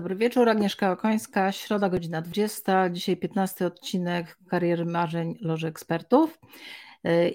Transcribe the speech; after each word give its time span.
Dobry 0.00 0.16
wieczór, 0.16 0.48
Agnieszka 0.48 0.92
Okońska, 0.92 1.52
środa 1.52 1.88
godzina 1.88 2.22
20, 2.22 2.90
dzisiaj 2.90 3.16
15 3.16 3.66
odcinek 3.66 4.38
Kariery 4.48 4.84
Marzeń 4.84 5.38
Loży 5.40 5.68
Ekspertów. 5.68 6.38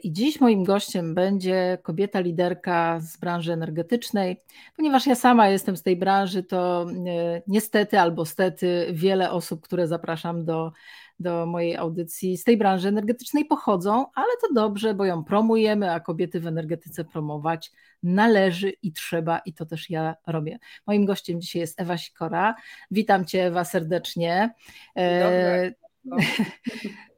I 0.03 0.13
dziś 0.13 0.41
moim 0.41 0.63
gościem 0.63 1.15
będzie 1.15 1.77
kobieta 1.83 2.19
liderka 2.19 2.99
z 2.99 3.17
branży 3.17 3.53
energetycznej. 3.53 4.41
Ponieważ 4.75 5.07
ja 5.07 5.15
sama 5.15 5.49
jestem 5.49 5.77
z 5.77 5.83
tej 5.83 5.95
branży, 5.95 6.43
to 6.43 6.85
e, 7.07 7.41
niestety 7.47 7.99
albo 7.99 8.25
stety 8.25 8.87
wiele 8.91 9.31
osób, 9.31 9.61
które 9.61 9.87
zapraszam 9.87 10.45
do, 10.45 10.71
do 11.19 11.45
mojej 11.45 11.75
audycji 11.75 12.37
z 12.37 12.43
tej 12.43 12.57
branży 12.57 12.87
energetycznej 12.87 13.45
pochodzą, 13.45 14.05
ale 14.15 14.27
to 14.41 14.53
dobrze, 14.53 14.93
bo 14.93 15.05
ją 15.05 15.23
promujemy, 15.23 15.91
a 15.91 15.99
kobiety 15.99 16.39
w 16.39 16.47
energetyce 16.47 17.05
promować 17.05 17.71
należy 18.03 18.69
i 18.69 18.91
trzeba 18.91 19.39
i 19.39 19.53
to 19.53 19.65
też 19.65 19.89
ja 19.89 20.15
robię. 20.27 20.59
Moim 20.87 21.05
gościem 21.05 21.41
dzisiaj 21.41 21.59
jest 21.59 21.81
Ewa 21.81 21.97
Sikora. 21.97 22.55
Witam 22.91 23.25
Cię 23.25 23.45
Ewa 23.45 23.63
serdecznie. 23.63 24.53
E, 24.97 25.71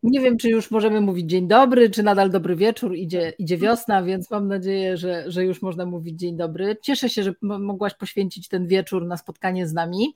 Nie 0.04 0.22
wiem, 0.22 0.38
czy 0.38 0.50
już 0.50 0.72
możemy 0.72 1.02
mówić 1.02 1.30
dzień 1.30 1.48
dobry, 1.48 1.90
czy 1.90 2.04
nadal 2.04 2.30
dobry 2.30 2.56
wieczór, 2.56 2.96
idzie, 2.96 3.34
idzie 3.40 3.58
wiosna, 3.58 4.04
więc 4.04 4.32
mam 4.32 4.48
nadzieję, 4.48 4.98
że, 4.98 5.32
że 5.32 5.46
już 5.46 5.62
można 5.62 5.86
mówić 5.86 6.20
dzień 6.20 6.38
dobry. 6.38 6.78
Cieszę 6.82 7.10
się, 7.10 7.24
że 7.24 7.34
mogłaś 7.42 7.94
poświęcić 7.94 8.48
ten 8.48 8.68
wieczór 8.68 9.06
na 9.06 9.18
spotkanie 9.18 9.68
z 9.68 9.74
nami. 9.74 10.16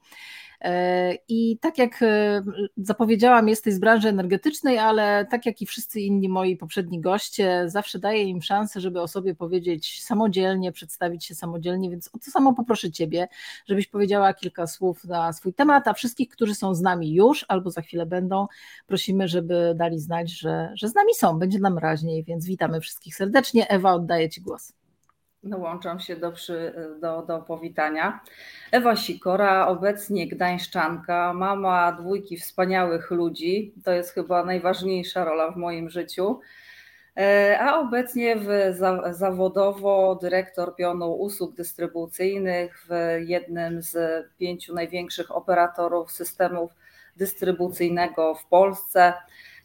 E, 0.62 1.14
I 1.28 1.58
tak 1.62 1.78
jak 1.78 2.02
e, 2.02 2.44
zapowiedziałam, 2.78 3.48
jesteś 3.48 3.74
z 3.74 3.80
branży 3.80 4.10
energetycznej, 4.10 4.78
ale 4.78 5.26
tak 5.26 5.46
jak 5.46 5.62
i 5.62 5.66
wszyscy 5.66 6.00
inni 6.02 6.30
moi 6.30 6.58
poprzedni 6.58 7.02
goście, 7.02 7.64
zawsze 7.70 8.00
daję 8.00 8.24
im 8.24 8.42
szansę, 8.42 8.82
żeby 8.82 9.02
o 9.02 9.08
sobie 9.08 9.36
powiedzieć 9.36 10.04
samodzielnie, 10.04 10.72
przedstawić 10.72 11.26
się 11.26 11.36
samodzielnie, 11.36 11.90
więc 11.90 12.10
o 12.14 12.20
to 12.20 12.32
samo 12.32 12.54
poproszę 12.54 12.92
Ciebie, 12.92 13.28
żebyś 13.66 13.88
powiedziała 13.88 14.34
kilka 14.34 14.68
słów 14.68 15.04
na 15.04 15.34
swój 15.34 15.54
temat, 15.54 15.88
a 15.88 15.94
wszystkich, 15.94 16.30
którzy 16.30 16.56
są 16.56 16.76
z 16.76 16.82
nami 16.82 17.14
już 17.14 17.46
albo 17.48 17.72
za 17.72 17.82
chwilę 17.82 18.06
będą, 18.06 18.48
prosimy, 18.88 19.28
żeby 19.28 19.74
dali 19.76 20.00
znać, 20.00 20.32
że, 20.32 20.72
że 20.76 20.88
z 20.88 20.96
nami 20.96 21.14
są, 21.16 21.40
będzie 21.40 21.60
nam 21.60 21.78
raźniej, 21.78 22.24
więc 22.24 22.46
witamy 22.46 22.82
wszystkich 22.82 23.16
serdecznie. 23.16 23.68
Ewa, 23.68 23.94
oddaję 23.94 24.30
Ci 24.30 24.42
głos. 24.42 24.81
Dołączam 25.44 26.00
się 26.00 26.16
do, 26.16 26.32
przy, 26.32 26.74
do, 27.00 27.22
do 27.22 27.40
powitania. 27.40 28.20
Ewa 28.72 28.96
Sikora, 28.96 29.68
obecnie 29.68 30.28
gdańszczanka, 30.28 31.34
mama 31.34 31.92
dwójki 31.92 32.38
wspaniałych 32.38 33.12
ludzi. 33.12 33.74
To 33.84 33.92
jest 33.92 34.14
chyba 34.14 34.46
najważniejsza 34.46 35.26
rola 35.26 35.52
w 35.52 35.58
moim 35.58 35.90
życiu. 35.90 36.40
E, 37.18 37.58
a 37.62 37.80
obecnie 37.80 38.36
w, 38.36 38.76
za, 38.78 39.14
zawodowo 39.14 40.16
dyrektor 40.22 40.76
pionu 40.76 41.14
usług 41.14 41.56
dystrybucyjnych 41.56 42.86
w 42.90 43.20
jednym 43.26 43.82
z 43.82 44.26
pięciu 44.38 44.74
największych 44.74 45.36
operatorów 45.36 46.12
systemów 46.12 46.72
dystrybucyjnego 47.18 48.36
w 48.36 48.46
Polsce 48.46 49.14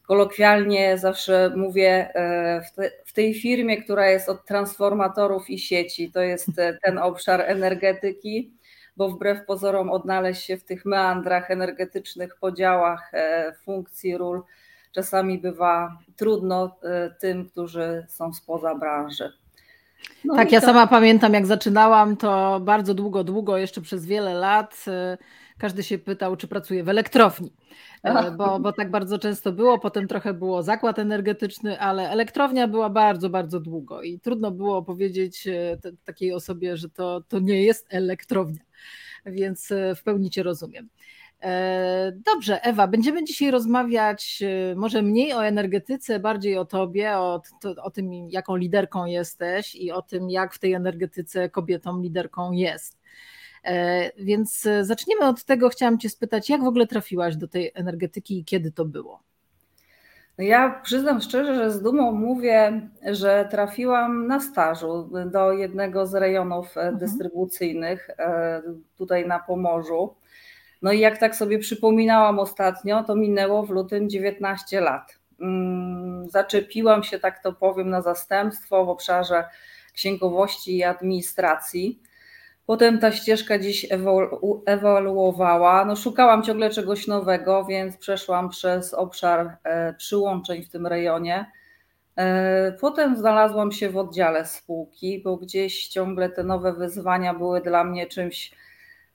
kolokwialnie 0.07 0.99
zawsze 0.99 1.53
mówię 1.57 2.15
e, 2.15 2.63
w, 3.07 3.13
tej 3.13 3.35
firmie, 3.35 3.83
która 3.83 4.07
jest 4.07 4.29
od 4.29 4.45
transformatorów 4.45 5.51
i 5.51 5.59
sieci, 5.59 6.13
to 6.13 6.21
jest 6.21 6.59
e, 6.59 6.79
ten 6.85 6.99
obszar 6.99 7.41
energetyki, 7.41 8.53
bo 8.97 9.09
wbrew 9.09 9.47
pozorom 9.47 9.91
odnaleźć 9.91 10.45
się 10.45 10.57
w 10.57 10.65
tych 10.65 10.85
meandrach 10.85 11.51
energetycznych, 11.51 12.37
podziałach 12.37 13.15
e, 13.15 13.53
funkcji, 13.65 14.17
ról 14.17 14.43
czasami 14.93 15.39
bywa 15.39 15.99
trudno 16.17 16.77
tym, 17.21 17.49
którzy 17.49 18.07
są 18.09 18.35
spoza 18.35 18.75
branży. 18.75 19.33
No 20.25 20.35
tak, 20.35 20.53
ja 20.53 20.61
to... 20.61 20.67
sama 20.67 20.87
pamiętam, 20.87 21.35
jak 21.35 21.47
zaczynałam, 21.47 22.17
to 22.17 22.61
bardzo 22.61 22.95
długo, 22.95 23.25
długo, 23.25 23.57
jeszcze 23.57 23.81
przez 23.81 24.07
wiele 24.07 24.35
lat 24.35 24.85
każdy 25.59 25.83
się 25.83 25.99
pytał, 25.99 26.37
czy 26.37 26.49
pracuje 26.49 26.85
w 26.85 26.89
elektrowni, 26.89 27.53
e, 28.03 28.31
bo, 28.31 28.61
bo 28.61 28.73
tak 28.73 28.91
bardzo 28.91 29.19
często 29.19 29.53
było. 29.53 29.79
Potem 29.79 30.09
trochę 30.09 30.35
było 30.35 30.63
zakład 30.63 30.99
energetyczny, 30.99 31.81
ale 31.81 32.11
elektrownia 32.11 32.69
była 32.69 32.91
bardzo, 32.91 33.31
bardzo 33.31 33.61
długo 33.61 34.03
i 34.03 34.21
trudno 34.21 34.51
było 34.51 34.83
powiedzieć 34.83 35.47
e, 35.47 35.79
takiej 36.05 36.33
osobie, 36.33 36.77
że 36.77 36.89
to, 36.89 37.21
to 37.29 37.39
nie 37.39 37.63
jest 37.63 37.87
elektrownia, 37.91 38.61
więc 39.27 39.73
e, 39.73 39.95
w 39.95 40.03
pełni 40.03 40.31
Cię 40.31 40.43
rozumiem. 40.43 40.89
Dobrze, 42.13 42.63
Ewa, 42.63 42.87
będziemy 42.87 43.25
dzisiaj 43.25 43.51
rozmawiać 43.51 44.43
może 44.77 45.03
mniej 45.03 45.35
o 45.35 45.47
energetyce, 45.47 46.21
bardziej 46.21 46.59
o 46.59 46.65
tobie, 46.65 47.19
o, 47.19 47.43
o 47.83 47.91
tym, 47.91 48.11
jaką 48.31 48.57
liderką 48.57 49.05
jesteś 49.05 49.75
i 49.75 49.93
o 49.93 50.03
tym, 50.03 50.31
jak 50.31 50.55
w 50.55 50.59
tej 50.59 50.73
energetyce 50.73 51.51
kobietą 51.51 52.01
liderką 52.01 52.53
jest. 52.53 52.96
E, 53.67 54.11
więc 54.19 54.67
e, 54.67 54.85
zaczniemy 54.85 55.25
od 55.25 55.45
tego. 55.45 55.69
Chciałam 55.69 55.99
Cię 55.99 56.09
spytać, 56.09 56.51
jak 56.51 56.63
w 56.63 56.67
ogóle 56.67 56.87
trafiłaś 56.87 57.37
do 57.37 57.49
tej 57.49 57.73
energetyki 57.75 58.39
i 58.39 58.45
kiedy 58.45 58.73
to 58.73 58.85
było? 58.85 59.21
No 60.39 60.45
ja 60.45 60.81
przyznam 60.85 61.21
szczerze, 61.21 61.55
że 61.55 61.71
z 61.71 61.83
dumą 61.83 62.13
mówię, 62.13 62.89
że 63.07 63.49
trafiłam 63.51 64.27
na 64.27 64.41
stażu 64.41 65.11
do 65.33 65.53
jednego 65.53 66.07
z 66.07 66.15
rejonów 66.15 66.77
e, 66.77 66.81
mhm. 66.81 66.99
dystrybucyjnych 66.99 68.11
tutaj 68.97 69.27
na 69.27 69.39
Pomorzu. 69.39 70.15
No 70.83 70.93
i 70.93 71.01
jak 71.01 71.19
tak 71.19 71.37
sobie 71.37 71.59
przypominałam 71.59 72.39
ostatnio, 72.39 73.05
to 73.05 73.17
minęło 73.17 73.63
w 73.63 73.71
lutym 73.71 74.11
19 74.11 74.81
lat. 74.81 75.19
Mm, 75.41 76.31
zaczepiłam 76.31 77.03
się, 77.03 77.19
tak 77.19 77.43
to 77.43 77.53
powiem, 77.53 77.91
na 77.91 78.03
zastępstwo 78.03 78.85
w 78.85 78.89
obszarze 78.89 79.45
księgowości 79.93 80.77
i 80.77 80.85
administracji. 80.85 82.01
Potem 82.67 82.99
ta 82.99 83.13
ścieżka 83.13 83.59
dziś 83.59 83.87
ewoluowała. 84.67 85.85
No, 85.85 85.97
szukałam 85.97 86.43
ciągle 86.43 86.71
czegoś 86.71 87.07
nowego, 87.07 87.65
więc 87.65 87.97
przeszłam 87.97 88.49
przez 88.49 88.95
obszar 88.95 89.57
e, 89.65 89.95
przyłączeń 89.95 90.65
w 90.65 90.71
tym 90.71 90.87
rejonie. 90.87 91.47
E, 92.17 92.73
potem 92.73 93.17
znalazłam 93.17 93.73
się 93.73 93.91
w 93.91 93.97
oddziale 93.97 94.47
spółki, 94.47 95.23
bo 95.25 95.37
gdzieś 95.37 95.89
ciągle 95.89 96.31
te 96.31 96.45
nowe 96.45 96.73
wyzwania 96.73 97.35
były 97.35 97.61
dla 97.61 97.85
mnie 97.85 98.07
czymś 98.07 98.53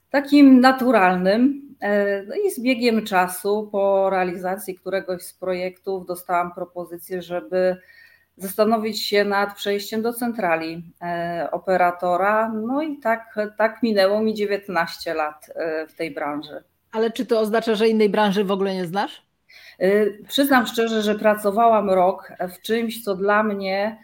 takim 0.09 0.59
naturalnym. 0.59 1.61
E, 1.81 2.23
no 2.23 2.35
i 2.35 2.51
z 2.51 2.61
biegiem 2.61 3.05
czasu, 3.05 3.69
po 3.71 4.09
realizacji 4.09 4.75
któregoś 4.75 5.21
z 5.21 5.33
projektów, 5.33 6.05
dostałam 6.05 6.53
propozycję, 6.53 7.21
żeby 7.21 7.77
zastanowić 8.37 9.05
się 9.05 9.25
nad 9.25 9.55
przejściem 9.55 10.01
do 10.01 10.13
centrali 10.13 10.83
e, 11.01 11.47
operatora. 11.51 12.49
No 12.49 12.81
i 12.81 12.97
tak, 12.97 13.35
tak 13.57 13.83
minęło 13.83 14.21
mi 14.21 14.33
19 14.33 15.13
lat 15.13 15.49
e, 15.55 15.87
w 15.87 15.93
tej 15.93 16.11
branży. 16.11 16.63
Ale 16.91 17.11
czy 17.11 17.25
to 17.25 17.39
oznacza, 17.39 17.75
że 17.75 17.87
innej 17.87 18.09
branży 18.09 18.43
w 18.43 18.51
ogóle 18.51 18.73
nie 18.73 18.85
znasz? 18.85 19.21
E, 19.79 20.05
przyznam 20.27 20.67
szczerze, 20.67 21.01
że 21.01 21.15
pracowałam 21.15 21.89
rok 21.89 22.33
w 22.57 22.61
czymś, 22.61 23.03
co 23.03 23.15
dla 23.15 23.43
mnie 23.43 23.97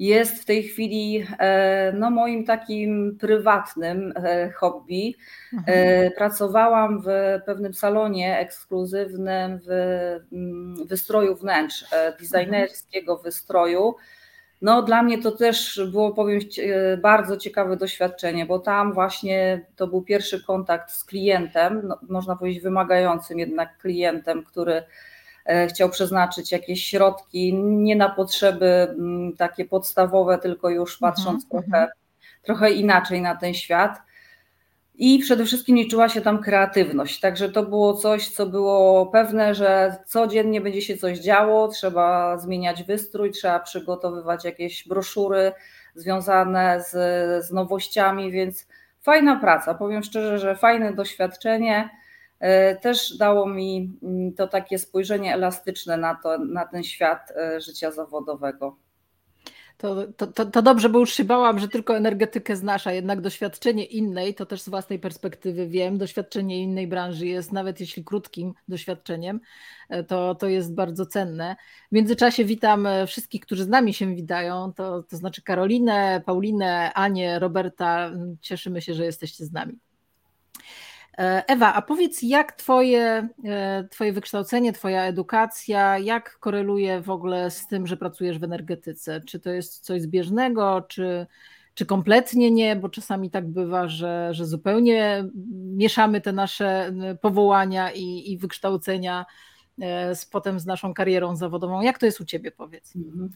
jest 0.00 0.42
w 0.42 0.44
tej 0.44 0.62
chwili 0.62 1.26
e, 1.38 1.92
no, 1.92 2.10
moim 2.10 2.44
takim 2.44 3.16
prywatnym 3.20 4.12
e, 4.16 4.50
hobby. 4.50 5.16
Mhm. 5.52 5.78
E, 5.78 6.10
pracowałam 6.10 7.02
w 7.02 7.06
pewnym 7.46 7.74
salonie 7.74 8.38
ekskluzywnym 8.38 9.60
w 9.66 9.70
mm, 10.32 10.86
wystroju 10.86 11.36
wnętrz, 11.36 11.84
designerskiego 12.20 13.16
wystroju. 13.16 13.94
No, 14.62 14.82
dla 14.82 15.02
mnie 15.02 15.22
to 15.22 15.30
też 15.30 15.80
było, 15.92 16.12
powiem, 16.12 16.40
bardzo 17.02 17.36
ciekawe 17.36 17.76
doświadczenie, 17.76 18.46
bo 18.46 18.58
tam 18.58 18.92
właśnie 18.92 19.66
to 19.76 19.86
był 19.86 20.02
pierwszy 20.02 20.44
kontakt 20.44 20.90
z 20.92 21.04
klientem, 21.04 21.80
no, 21.84 21.98
można 22.08 22.36
powiedzieć 22.36 22.62
wymagającym 22.62 23.38
jednak 23.38 23.78
klientem, 23.78 24.44
który 24.44 24.82
chciał 25.68 25.88
przeznaczyć 25.88 26.52
jakieś 26.52 26.84
środki 26.84 27.54
nie 27.54 27.96
na 27.96 28.08
potrzeby 28.08 28.66
mm, 28.66 29.36
takie 29.36 29.64
podstawowe, 29.64 30.38
tylko 30.38 30.70
już 30.70 30.94
mhm, 30.94 31.12
patrząc 31.12 31.48
trochę, 31.48 31.66
mhm. 31.66 31.88
trochę 32.42 32.70
inaczej 32.70 33.22
na 33.22 33.36
ten 33.36 33.54
świat. 33.54 33.98
I 34.94 35.18
przede 35.18 35.44
wszystkim 35.44 35.76
liczyła 35.76 36.08
się 36.08 36.20
tam 36.20 36.42
kreatywność. 36.42 37.20
Także 37.20 37.48
to 37.48 37.62
było 37.62 37.94
coś, 37.94 38.28
co 38.28 38.46
było 38.46 39.06
pewne, 39.06 39.54
że 39.54 39.96
codziennie 40.06 40.60
będzie 40.60 40.82
się 40.82 40.96
coś 40.96 41.18
działo, 41.18 41.68
trzeba 41.68 42.38
zmieniać 42.38 42.82
wystrój, 42.82 43.30
trzeba 43.30 43.60
przygotowywać 43.60 44.44
jakieś 44.44 44.88
broszury 44.88 45.52
związane 45.94 46.82
z, 46.82 46.92
z 47.46 47.50
nowościami, 47.50 48.32
więc 48.32 48.66
fajna 49.00 49.36
praca. 49.36 49.74
Powiem 49.74 50.02
szczerze, 50.02 50.38
że 50.38 50.56
fajne 50.56 50.92
doświadczenie. 50.92 51.99
E, 52.40 52.76
też 52.76 53.16
dało 53.16 53.46
mi 53.46 53.98
mm, 54.02 54.34
to 54.34 54.48
takie 54.48 54.78
spojrzenie 54.78 55.34
elastyczne 55.34 55.96
na, 55.96 56.14
to, 56.14 56.38
na 56.38 56.66
ten 56.66 56.82
świat 56.82 57.32
e, 57.36 57.60
życia 57.60 57.90
zawodowego. 57.90 58.76
To, 59.76 60.12
to, 60.16 60.26
to, 60.26 60.46
to, 60.46 60.62
dobrze, 60.62 60.88
bo 60.88 60.98
już 60.98 61.12
się 61.12 61.24
bałam, 61.24 61.58
że 61.58 61.68
tylko 61.68 61.96
energetykę 61.96 62.56
znasz, 62.56 62.86
a 62.86 62.92
jednak 62.92 63.20
doświadczenie 63.20 63.84
innej, 63.84 64.34
to 64.34 64.46
też 64.46 64.60
z 64.60 64.68
własnej 64.68 64.98
perspektywy 64.98 65.66
wiem, 65.66 65.98
doświadczenie 65.98 66.62
innej 66.62 66.86
branży 66.86 67.26
jest, 67.26 67.52
nawet 67.52 67.80
jeśli 67.80 68.04
krótkim 68.04 68.54
doświadczeniem, 68.68 69.40
e, 69.88 70.04
to, 70.04 70.34
to 70.34 70.48
jest 70.48 70.74
bardzo 70.74 71.06
cenne. 71.06 71.56
W 71.88 71.94
międzyczasie 71.94 72.44
witam 72.44 72.88
wszystkich, 73.06 73.40
którzy 73.40 73.64
z 73.64 73.68
nami 73.68 73.94
się 73.94 74.14
witają, 74.14 74.72
to, 74.72 75.02
to 75.02 75.16
znaczy 75.16 75.42
Karolinę, 75.42 76.22
Paulinę, 76.26 76.92
Anię, 76.94 77.38
Roberta. 77.38 78.10
Cieszymy 78.40 78.82
się, 78.82 78.94
że 78.94 79.04
jesteście 79.04 79.44
z 79.44 79.52
nami. 79.52 79.78
Ewa, 81.16 81.74
a 81.74 81.82
powiedz, 81.82 82.22
jak 82.22 82.52
twoje, 82.52 83.28
twoje 83.90 84.12
wykształcenie, 84.12 84.72
Twoja 84.72 85.04
edukacja, 85.04 85.98
jak 85.98 86.38
koreluje 86.38 87.00
w 87.00 87.10
ogóle 87.10 87.50
z 87.50 87.66
tym, 87.66 87.86
że 87.86 87.96
pracujesz 87.96 88.38
w 88.38 88.44
energetyce? 88.44 89.20
Czy 89.20 89.40
to 89.40 89.50
jest 89.50 89.84
coś 89.84 90.02
zbieżnego, 90.02 90.82
czy, 90.88 91.26
czy 91.74 91.86
kompletnie 91.86 92.50
nie, 92.50 92.76
bo 92.76 92.88
czasami 92.88 93.30
tak 93.30 93.48
bywa, 93.48 93.88
że, 93.88 94.28
że 94.34 94.46
zupełnie 94.46 95.24
mieszamy 95.54 96.20
te 96.20 96.32
nasze 96.32 96.92
powołania 97.20 97.92
i, 97.92 98.32
i 98.32 98.38
wykształcenia 98.38 99.26
E, 99.26 99.26
z, 100.14 100.26
potem 100.26 100.60
z 100.60 100.66
naszą 100.66 100.94
karierą 100.94 101.36
zawodową. 101.36 101.80
Jak 101.80 101.98
to 101.98 102.06
jest 102.06 102.20
u 102.20 102.24
Ciebie, 102.24 102.50
powiedz? 102.50 102.96
Mhm. 102.96 103.30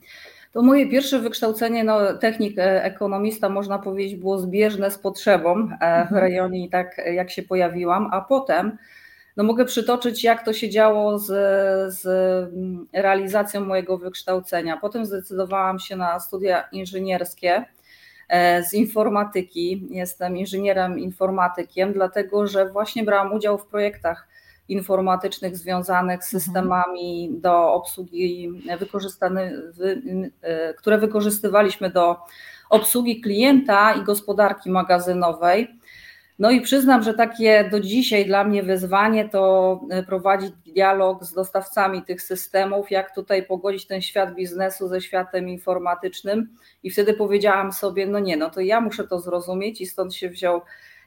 To 0.53 0.63
moje 0.63 0.91
pierwsze 0.91 1.19
wykształcenie, 1.19 1.85
no, 1.85 2.15
technik 2.15 2.59
e, 2.59 2.85
ekonomista, 2.85 3.49
można 3.49 3.79
powiedzieć, 3.79 4.17
było 4.17 4.39
zbieżne 4.39 4.91
z 4.91 4.99
potrzebą 4.99 5.59
e, 5.59 5.67
w 5.69 5.83
mhm. 5.83 6.21
rejonie, 6.21 6.71
tak 6.71 7.01
jak 7.15 7.31
się 7.31 7.43
pojawiłam, 7.43 8.09
a 8.13 8.21
potem 8.21 8.79
no 9.37 9.45
mogę 9.45 9.65
przytoczyć, 9.65 10.25
jak 10.25 10.45
to 10.45 10.53
się 10.53 10.71
działo 10.71 11.19
z, 11.19 11.27
z 11.95 12.07
mm, 12.55 12.87
realizacją 12.93 13.65
mojego 13.65 13.99
wykształcenia. 13.99 14.77
Potem 14.77 15.07
zdecydowałam 15.07 15.79
się 15.79 15.97
na 15.97 16.21
studia 16.21 16.69
inżynierskie 16.73 17.65
z 18.71 18.75
informatyki. 18.75 19.87
Jestem 19.91 20.37
inżynierem 20.37 20.99
informatykiem, 20.99 21.93
dlatego 21.93 22.47
że 22.47 22.69
właśnie 22.69 23.05
brałam 23.05 23.33
udział 23.33 23.59
w 23.59 23.67
projektach 23.67 24.29
informatycznych 24.69 25.57
związanych 25.57 26.25
z 26.25 26.35
mhm. 26.35 26.41
systemami 26.41 27.31
do 27.33 27.73
obsługi 27.73 28.51
e, 30.43 30.75
które 30.75 30.99
wykorzystywaliśmy 30.99 31.91
do 31.91 32.17
obsługi 32.71 33.21
klienta 33.21 33.95
i 33.95 34.03
gospodarki 34.03 34.71
magazynowej. 34.71 35.69
No 36.39 36.51
i 36.51 36.61
przyznam, 36.61 37.03
że 37.03 37.15
takie 37.15 37.69
do 37.71 37.81
dzisiaj 37.81 38.27
dla 38.27 38.45
mnie 38.45 38.63
wyzwanie 38.63 39.29
to 39.29 39.81
e, 39.91 40.03
prowadzić 40.03 40.51
dialog 40.67 41.25
z 41.25 41.33
dostawcami 41.33 42.03
tych 42.03 42.23
systemów, 42.23 42.91
jak 42.91 43.15
tutaj 43.15 43.47
pogodzić 43.47 43.87
ten 43.87 44.03
świat 44.03 44.35
biznesu 44.35 44.89
ze 44.89 45.01
światem 45.01 45.49
informatycznym. 45.49 46.49
I 46.83 46.91
wtedy 46.91 47.15
powiedziałam 47.15 47.73
sobie, 47.73 48.07
no 48.07 48.19
nie, 48.19 48.37
no 48.37 48.51
to 48.51 48.61
ja 48.61 48.81
muszę 48.81 49.09
to 49.09 49.21
zrozumieć 49.21 49.81
i 49.81 49.87
stąd 49.87 50.15
się 50.15 50.31
wziął 50.31 50.61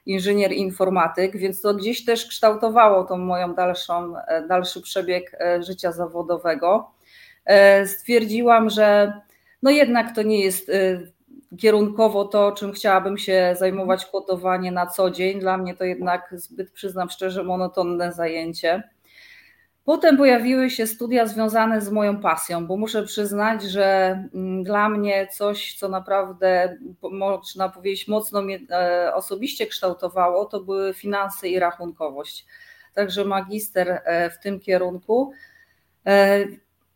inżynier 0.07 0.51
informatyk, 0.51 1.37
więc 1.37 1.61
to 1.61 1.73
gdzieś 1.73 2.05
też 2.05 2.25
kształtowało 2.25 3.03
tą 3.03 3.17
moją 3.17 3.53
dalszą, 3.53 4.17
e, 4.17 4.47
dalszy 4.47 4.81
przebieg 4.81 5.37
e, 5.39 5.63
życia 5.63 5.91
zawodowego. 5.91 6.91
E, 7.45 7.87
stwierdziłam, 7.87 8.69
że 8.69 9.13
no 9.63 9.71
jednak 9.71 10.15
to 10.15 10.21
nie 10.21 10.43
jest 10.43 10.71
kierunkowo 11.59 12.25
to, 12.25 12.51
czym 12.51 12.71
chciałabym 12.71 13.17
się 13.17 13.55
zajmować 13.59 14.05
kodowanie 14.05 14.71
na 14.71 14.87
co 14.87 15.11
dzień. 15.11 15.39
Dla 15.39 15.57
mnie 15.57 15.75
to 15.75 15.83
jednak 15.83 16.33
zbyt, 16.37 16.71
przyznam 16.71 17.09
szczerze, 17.09 17.43
monotonne 17.43 18.11
zajęcie. 18.11 18.83
Potem 19.87 20.17
pojawiły 20.17 20.69
się 20.69 20.87
studia 20.87 21.25
związane 21.25 21.81
z 21.81 21.91
moją 21.91 22.21
pasją, 22.21 22.67
bo 22.67 22.77
muszę 22.77 23.03
przyznać, 23.03 23.63
że 23.63 23.85
mm, 24.33 24.63
dla 24.63 24.89
mnie 24.89 25.27
coś, 25.27 25.75
co 25.75 25.89
naprawdę 25.89 26.77
można 27.11 27.69
powiedzieć 27.69 28.07
mocno 28.07 28.41
mnie 28.41 28.59
e, 28.71 29.13
osobiście 29.13 29.67
kształtowało, 29.67 30.45
to 30.45 30.59
były 30.59 30.93
finanse 30.93 31.47
i 31.47 31.59
rachunkowość. 31.59 32.45
Także 32.93 33.25
magister 33.25 34.01
e, 34.05 34.29
w 34.29 34.39
tym 34.39 34.59
kierunku. 34.59 35.31
E, 36.05 36.39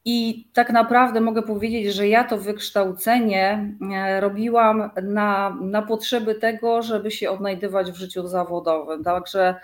I 0.06 0.48
tak 0.54 0.70
naprawdę 0.70 1.22
mogę 1.22 1.42
powiedzieć, 1.42 1.94
że 1.94 2.08
ja 2.08 2.24
to 2.24 2.38
wykształcenie 2.38 3.74
robiłam 4.20 4.90
na, 5.04 5.58
na 5.62 5.82
potrzeby 5.82 6.36
tego, 6.36 6.82
żeby 6.82 7.12
się 7.12 7.30
odnajdywać 7.30 7.92
w 7.92 7.96
życiu 7.96 8.28
zawodowym. 8.28 9.04
Także 9.04 9.56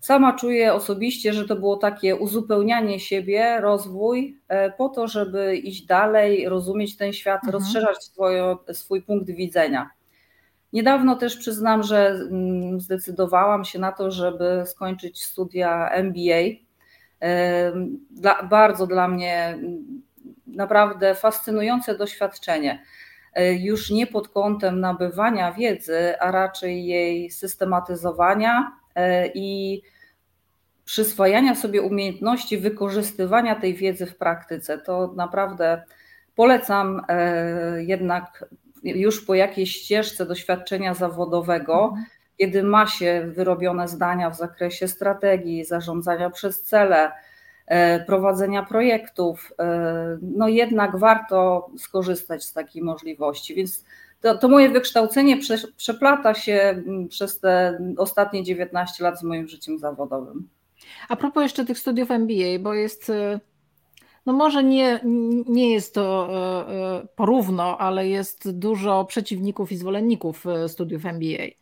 Sama 0.00 0.32
czuję 0.32 0.74
osobiście, 0.74 1.32
że 1.32 1.44
to 1.44 1.56
było 1.56 1.76
takie 1.76 2.16
uzupełnianie 2.16 3.00
siebie, 3.00 3.60
rozwój, 3.60 4.40
e, 4.48 4.70
po 4.70 4.88
to, 4.88 5.08
żeby 5.08 5.56
iść 5.56 5.86
dalej, 5.86 6.48
rozumieć 6.48 6.96
ten 6.96 7.12
świat, 7.12 7.44
mhm. 7.44 7.52
rozszerzać 7.52 8.04
swoje, 8.04 8.56
swój 8.72 9.02
punkt 9.02 9.30
widzenia. 9.30 9.90
Niedawno 10.72 11.16
też 11.16 11.36
przyznam, 11.36 11.82
że 11.82 12.08
mm, 12.08 12.80
zdecydowałam 12.80 13.64
się 13.64 13.78
na 13.78 13.92
to, 13.92 14.10
żeby 14.10 14.62
skończyć 14.66 15.24
studia 15.24 15.90
MBA. 15.90 16.40
E, 17.22 17.72
dla, 18.10 18.42
bardzo 18.42 18.86
dla 18.86 19.08
mnie 19.08 19.46
mm, 19.46 20.02
naprawdę 20.46 21.14
fascynujące 21.14 21.98
doświadczenie. 21.98 22.82
E, 23.34 23.54
już 23.54 23.90
nie 23.90 24.06
pod 24.06 24.28
kątem 24.28 24.80
nabywania 24.80 25.52
wiedzy, 25.52 26.20
a 26.20 26.30
raczej 26.30 26.86
jej 26.86 27.30
systematyzowania, 27.30 28.79
i 29.34 29.82
przyswajania 30.84 31.54
sobie 31.54 31.82
umiejętności 31.82 32.58
wykorzystywania 32.58 33.54
tej 33.54 33.74
wiedzy 33.74 34.06
w 34.06 34.16
praktyce. 34.16 34.78
To 34.78 35.12
naprawdę 35.16 35.82
polecam 36.34 37.02
e, 37.08 37.84
jednak 37.84 38.44
już 38.82 39.24
po 39.24 39.34
jakiejś 39.34 39.72
ścieżce 39.72 40.26
doświadczenia 40.26 40.94
zawodowego, 40.94 41.84
mhm. 41.84 42.06
kiedy 42.38 42.62
ma 42.62 42.86
się 42.86 43.30
wyrobione 43.34 43.88
zdania 43.88 44.30
w 44.30 44.36
zakresie 44.36 44.88
strategii, 44.88 45.64
zarządzania 45.64 46.30
przez 46.30 46.62
cele, 46.62 47.12
e, 47.66 48.04
prowadzenia 48.04 48.62
projektów, 48.62 49.52
no 50.22 50.48
jednak 50.48 50.96
warto 50.96 51.70
skorzystać 51.78 52.44
z 52.44 52.52
takiej 52.52 52.82
możliwości. 52.82 53.54
Więc 53.54 53.84
to, 54.20 54.38
to 54.38 54.48
moje 54.48 54.68
wykształcenie 54.68 55.36
prze, 55.36 55.58
przeplata 55.76 56.34
się 56.34 56.52
mm, 56.52 57.08
przez 57.08 57.40
te 57.40 57.78
ostatnie 57.96 58.44
19 58.44 59.04
lat 59.04 59.20
z 59.20 59.22
moim 59.22 59.48
życiem 59.48 59.78
zawodowym. 59.78 60.48
A 61.08 61.16
propos 61.16 61.42
jeszcze 61.42 61.64
tych 61.64 61.78
studiów 61.78 62.10
MBA, 62.10 62.58
bo 62.60 62.74
jest, 62.74 63.10
y, 63.10 63.40
no 64.26 64.32
może 64.32 64.64
nie, 64.64 65.00
nie 65.48 65.72
jest 65.72 65.94
to 65.94 66.28
y, 66.28 67.04
y, 67.04 67.08
porówno, 67.16 67.78
ale 67.78 68.08
jest 68.08 68.50
dużo 68.50 69.04
przeciwników 69.04 69.72
i 69.72 69.76
zwolenników 69.76 70.44
studiów 70.66 71.06
MBA. 71.06 71.59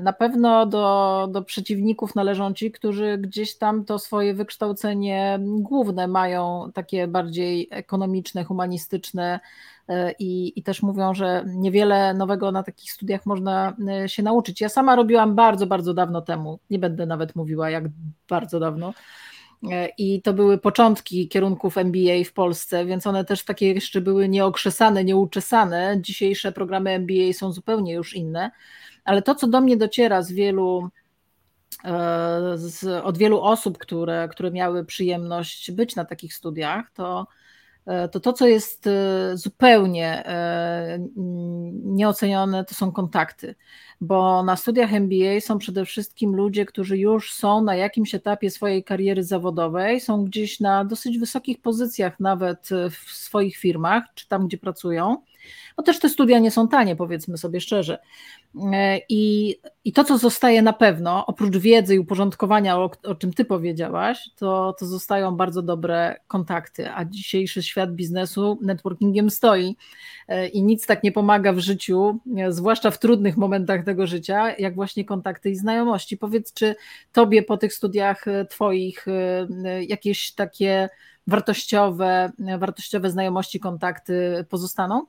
Na 0.00 0.12
pewno 0.12 0.66
do, 0.66 1.28
do 1.32 1.42
przeciwników 1.42 2.14
należą 2.14 2.54
ci, 2.54 2.72
którzy 2.72 3.18
gdzieś 3.18 3.56
tam 3.56 3.84
to 3.84 3.98
swoje 3.98 4.34
wykształcenie 4.34 5.38
główne 5.40 6.08
mają, 6.08 6.70
takie 6.74 7.08
bardziej 7.08 7.68
ekonomiczne, 7.70 8.44
humanistyczne, 8.44 9.40
E, 9.88 10.12
i, 10.18 10.58
i 10.58 10.62
też 10.62 10.82
mówią, 10.82 11.14
że 11.14 11.44
niewiele 11.46 12.14
nowego 12.14 12.52
na 12.52 12.62
takich 12.62 12.92
studiach 12.92 13.26
można 13.26 13.76
e, 13.88 14.08
się 14.08 14.22
nauczyć. 14.22 14.60
Ja 14.60 14.68
sama 14.68 14.96
robiłam 14.96 15.34
bardzo, 15.34 15.66
bardzo 15.66 15.94
dawno 15.94 16.20
temu, 16.20 16.58
nie 16.70 16.78
będę 16.78 17.06
nawet 17.06 17.36
mówiła 17.36 17.70
jak 17.70 17.84
bardzo 18.28 18.60
dawno. 18.60 18.94
E, 19.70 19.88
I 19.98 20.22
to 20.22 20.32
były 20.34 20.58
początki 20.58 21.28
kierunków 21.28 21.78
MBA 21.78 22.24
w 22.24 22.32
Polsce, 22.32 22.86
więc 22.86 23.06
one 23.06 23.24
też 23.24 23.44
takie 23.44 23.72
jeszcze 23.72 24.00
były 24.00 24.28
nieokrzesane, 24.28 25.04
nieuczesane. 25.04 25.96
Dzisiejsze 26.00 26.52
programy 26.52 26.90
MBA 26.90 27.32
są 27.32 27.52
zupełnie 27.52 27.92
już 27.92 28.14
inne, 28.14 28.50
ale 29.04 29.22
to, 29.22 29.34
co 29.34 29.46
do 29.46 29.60
mnie 29.60 29.76
dociera 29.76 30.22
z 30.22 30.32
wielu, 30.32 30.88
z, 32.54 33.04
od 33.04 33.18
wielu 33.18 33.40
osób, 33.40 33.78
które, 33.78 34.28
które 34.30 34.50
miały 34.50 34.84
przyjemność 34.84 35.70
być 35.72 35.96
na 35.96 36.04
takich 36.04 36.34
studiach, 36.34 36.90
to 36.94 37.26
E, 37.86 38.08
to 38.08 38.20
to, 38.20 38.32
co 38.32 38.46
jest 38.46 38.86
e, 38.86 39.36
zupełnie 39.36 40.26
e, 40.26 40.98
nieocenione, 41.84 42.64
to 42.64 42.74
są 42.74 42.92
kontakty, 42.92 43.54
bo 44.00 44.42
na 44.42 44.56
studiach 44.56 44.92
MBA 44.92 45.40
są 45.40 45.58
przede 45.58 45.84
wszystkim 45.84 46.36
ludzie, 46.36 46.66
którzy 46.66 46.98
już 46.98 47.32
są 47.34 47.62
na 47.62 47.76
jakimś 47.76 48.14
etapie 48.14 48.50
swojej 48.50 48.84
kariery 48.84 49.24
zawodowej, 49.24 50.00
są 50.00 50.24
gdzieś 50.24 50.60
na 50.60 50.84
dosyć 50.84 51.18
wysokich 51.18 51.60
pozycjach, 51.60 52.20
nawet 52.20 52.68
w 52.90 53.10
swoich 53.10 53.56
firmach, 53.56 54.04
czy 54.14 54.28
tam, 54.28 54.46
gdzie 54.46 54.58
pracują. 54.58 55.22
No 55.78 55.84
też 55.84 55.98
te 55.98 56.08
studia 56.08 56.38
nie 56.38 56.50
są 56.50 56.68
tanie, 56.68 56.96
powiedzmy 56.96 57.38
sobie 57.38 57.60
szczerze. 57.60 57.98
E, 58.72 59.00
I, 59.08 59.54
I 59.84 59.92
to, 59.92 60.04
co 60.04 60.18
zostaje 60.18 60.62
na 60.62 60.72
pewno, 60.72 61.26
oprócz 61.26 61.56
wiedzy 61.56 61.94
i 61.94 61.98
uporządkowania, 61.98 62.78
o, 62.78 62.90
o 63.04 63.14
czym 63.14 63.32
Ty 63.32 63.44
powiedziałaś, 63.44 64.30
to, 64.36 64.74
to 64.78 64.86
zostają 64.86 65.36
bardzo 65.36 65.62
dobre 65.62 66.16
kontakty. 66.26 66.90
A 66.90 67.04
dzisiejszy 67.04 67.62
świat 67.62 67.94
biznesu 67.94 68.58
networkingiem 68.62 69.30
stoi 69.30 69.76
e, 70.28 70.48
i 70.48 70.62
nic 70.62 70.86
tak 70.86 71.02
nie 71.02 71.12
pomaga 71.12 71.52
w 71.52 71.58
życiu, 71.58 72.18
e, 72.36 72.52
zwłaszcza 72.52 72.90
w 72.90 72.98
trudnych 72.98 73.36
momentach 73.36 73.84
tego 73.84 74.06
życia, 74.06 74.54
jak 74.58 74.74
właśnie 74.74 75.04
kontakty 75.04 75.50
i 75.50 75.56
znajomości. 75.56 76.16
Powiedz, 76.16 76.52
czy 76.52 76.76
Tobie 77.12 77.42
po 77.42 77.56
tych 77.56 77.74
studiach 77.74 78.24
Twoich 78.50 79.06
jakieś 79.88 80.32
takie 80.32 80.88
wartościowe, 81.26 82.32
wartościowe 82.58 83.10
znajomości, 83.10 83.60
kontakty 83.60 84.44
pozostaną? 84.48 85.06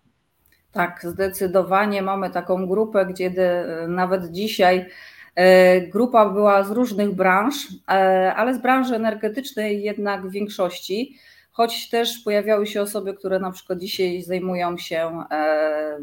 Tak, 0.75 1.01
zdecydowanie 1.03 2.01
mamy 2.01 2.29
taką 2.29 2.67
grupę, 2.67 3.05
gdzie 3.05 3.33
nawet 3.87 4.31
dzisiaj 4.31 4.85
e, 5.35 5.81
grupa 5.81 6.29
była 6.29 6.63
z 6.63 6.71
różnych 6.71 7.15
branż, 7.15 7.55
e, 7.87 8.33
ale 8.35 8.53
z 8.53 8.61
branży 8.61 8.95
energetycznej 8.95 9.83
jednak 9.83 10.27
w 10.27 10.31
większości, 10.31 11.15
choć 11.51 11.89
też 11.89 12.17
pojawiały 12.19 12.67
się 12.67 12.81
osoby, 12.81 13.13
które 13.13 13.39
na 13.39 13.51
przykład 13.51 13.79
dzisiaj 13.79 14.21
zajmują 14.21 14.77
się 14.77 15.23
e, 15.31 15.97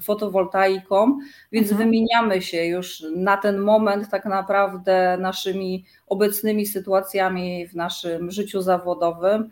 fotowoltaiką, 0.00 1.18
więc 1.52 1.72
mhm. 1.72 1.88
wymieniamy 1.88 2.42
się 2.42 2.64
już 2.64 3.04
na 3.16 3.36
ten 3.36 3.58
moment 3.58 4.10
tak 4.10 4.24
naprawdę 4.24 5.18
naszymi 5.20 5.84
obecnymi 6.06 6.66
sytuacjami 6.66 7.66
w 7.68 7.74
naszym 7.74 8.30
życiu 8.30 8.62
zawodowym 8.62 9.50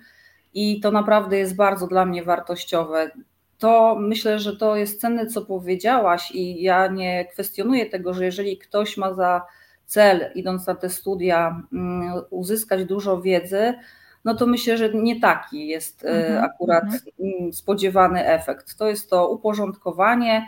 i 0.55 0.81
to 0.81 0.90
naprawdę 0.90 1.38
jest 1.38 1.57
bardzo 1.57 1.87
dla 1.87 2.07
mnie 2.07 2.23
wartościowe. 2.23 3.11
To 3.59 3.97
myślę, 4.00 4.38
że 4.38 4.57
to 4.57 4.77
jest 4.77 5.00
cenne, 5.00 5.27
co 5.27 5.43
powiedziałaś, 5.43 6.31
i 6.31 6.62
ja 6.62 6.87
nie 6.87 7.25
kwestionuję 7.25 7.87
tego, 7.87 8.15
że 8.15 8.25
jeżeli 8.25 8.59
ktoś 8.59 8.97
ma 8.97 9.15
za 9.15 9.47
cel, 9.87 10.31
idąc 10.35 10.67
na 10.67 10.75
te 10.75 10.91
studia, 10.91 11.62
mm, 11.73 12.12
uzyskać 12.31 12.85
dużo 12.85 13.21
wiedzy, 13.21 13.75
no 14.25 14.35
to 14.35 14.47
myślę, 14.47 14.79
że 14.79 14.95
nie 14.95 15.21
taki 15.21 15.69
jest 15.69 16.05
e, 16.05 16.09
mhm, 16.09 16.45
akurat 16.45 16.85
mm, 17.21 17.53
spodziewany 17.53 18.27
efekt. 18.27 18.77
To 18.77 18.88
jest 18.88 19.11
to 19.11 19.29
uporządkowanie, 19.29 20.47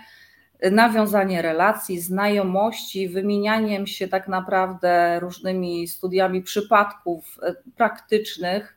nawiązanie 0.71 1.43
relacji, 1.43 2.01
znajomości, 2.01 3.09
wymienianiem 3.09 3.87
się 3.87 4.09
tak 4.09 4.29
naprawdę 4.29 5.21
różnymi 5.21 5.89
studiami 5.89 6.43
przypadków 6.43 7.39
e, 7.43 7.55
praktycznych, 7.77 8.77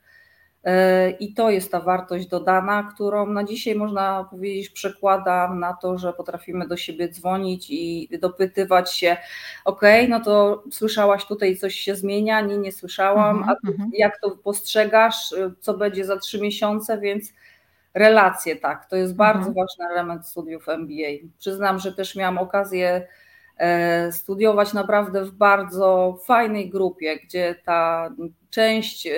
I 1.19 1.33
to 1.33 1.49
jest 1.49 1.71
ta 1.71 1.79
wartość 1.79 2.27
dodana, 2.27 2.91
którą 2.93 3.27
na 3.27 3.43
dzisiaj 3.43 3.75
można 3.75 4.23
powiedzieć 4.23 4.69
przekładam 4.69 5.59
na 5.59 5.73
to, 5.73 5.97
że 5.97 6.13
potrafimy 6.13 6.67
do 6.67 6.77
siebie 6.77 7.09
dzwonić 7.09 7.67
i 7.69 8.09
dopytywać 8.21 8.93
się, 8.93 9.17
ok, 9.65 9.81
no 10.09 10.19
to 10.19 10.63
słyszałaś 10.71 11.25
tutaj 11.25 11.57
coś 11.57 11.75
się 11.75 11.95
zmienia, 11.95 12.41
nie, 12.41 12.57
nie 12.57 12.71
słyszałam, 12.71 13.37
mhm, 13.37 13.57
a 13.63 13.67
mhm. 13.67 13.91
jak 13.93 14.19
to 14.19 14.31
postrzegasz, 14.31 15.35
co 15.59 15.73
będzie 15.73 16.05
za 16.05 16.17
trzy 16.17 16.41
miesiące, 16.41 16.99
więc 16.99 17.33
relacje, 17.93 18.55
tak, 18.55 18.89
to 18.89 18.95
jest 18.95 19.15
bardzo 19.15 19.47
mhm. 19.47 19.55
ważny 19.55 19.85
element 19.85 20.27
studiów 20.27 20.69
MBA. 20.69 21.27
Przyznam, 21.39 21.79
że 21.79 21.93
też 21.93 22.15
miałam 22.15 22.37
okazję 22.37 23.01
E, 23.01 23.07
studiować 24.11 24.73
naprawdę 24.73 25.25
w 25.25 25.31
bardzo 25.31 26.19
fajnej 26.25 26.69
grupie, 26.69 27.19
gdzie 27.19 27.55
ta 27.65 28.09
część 28.49 29.07
e, 29.07 29.13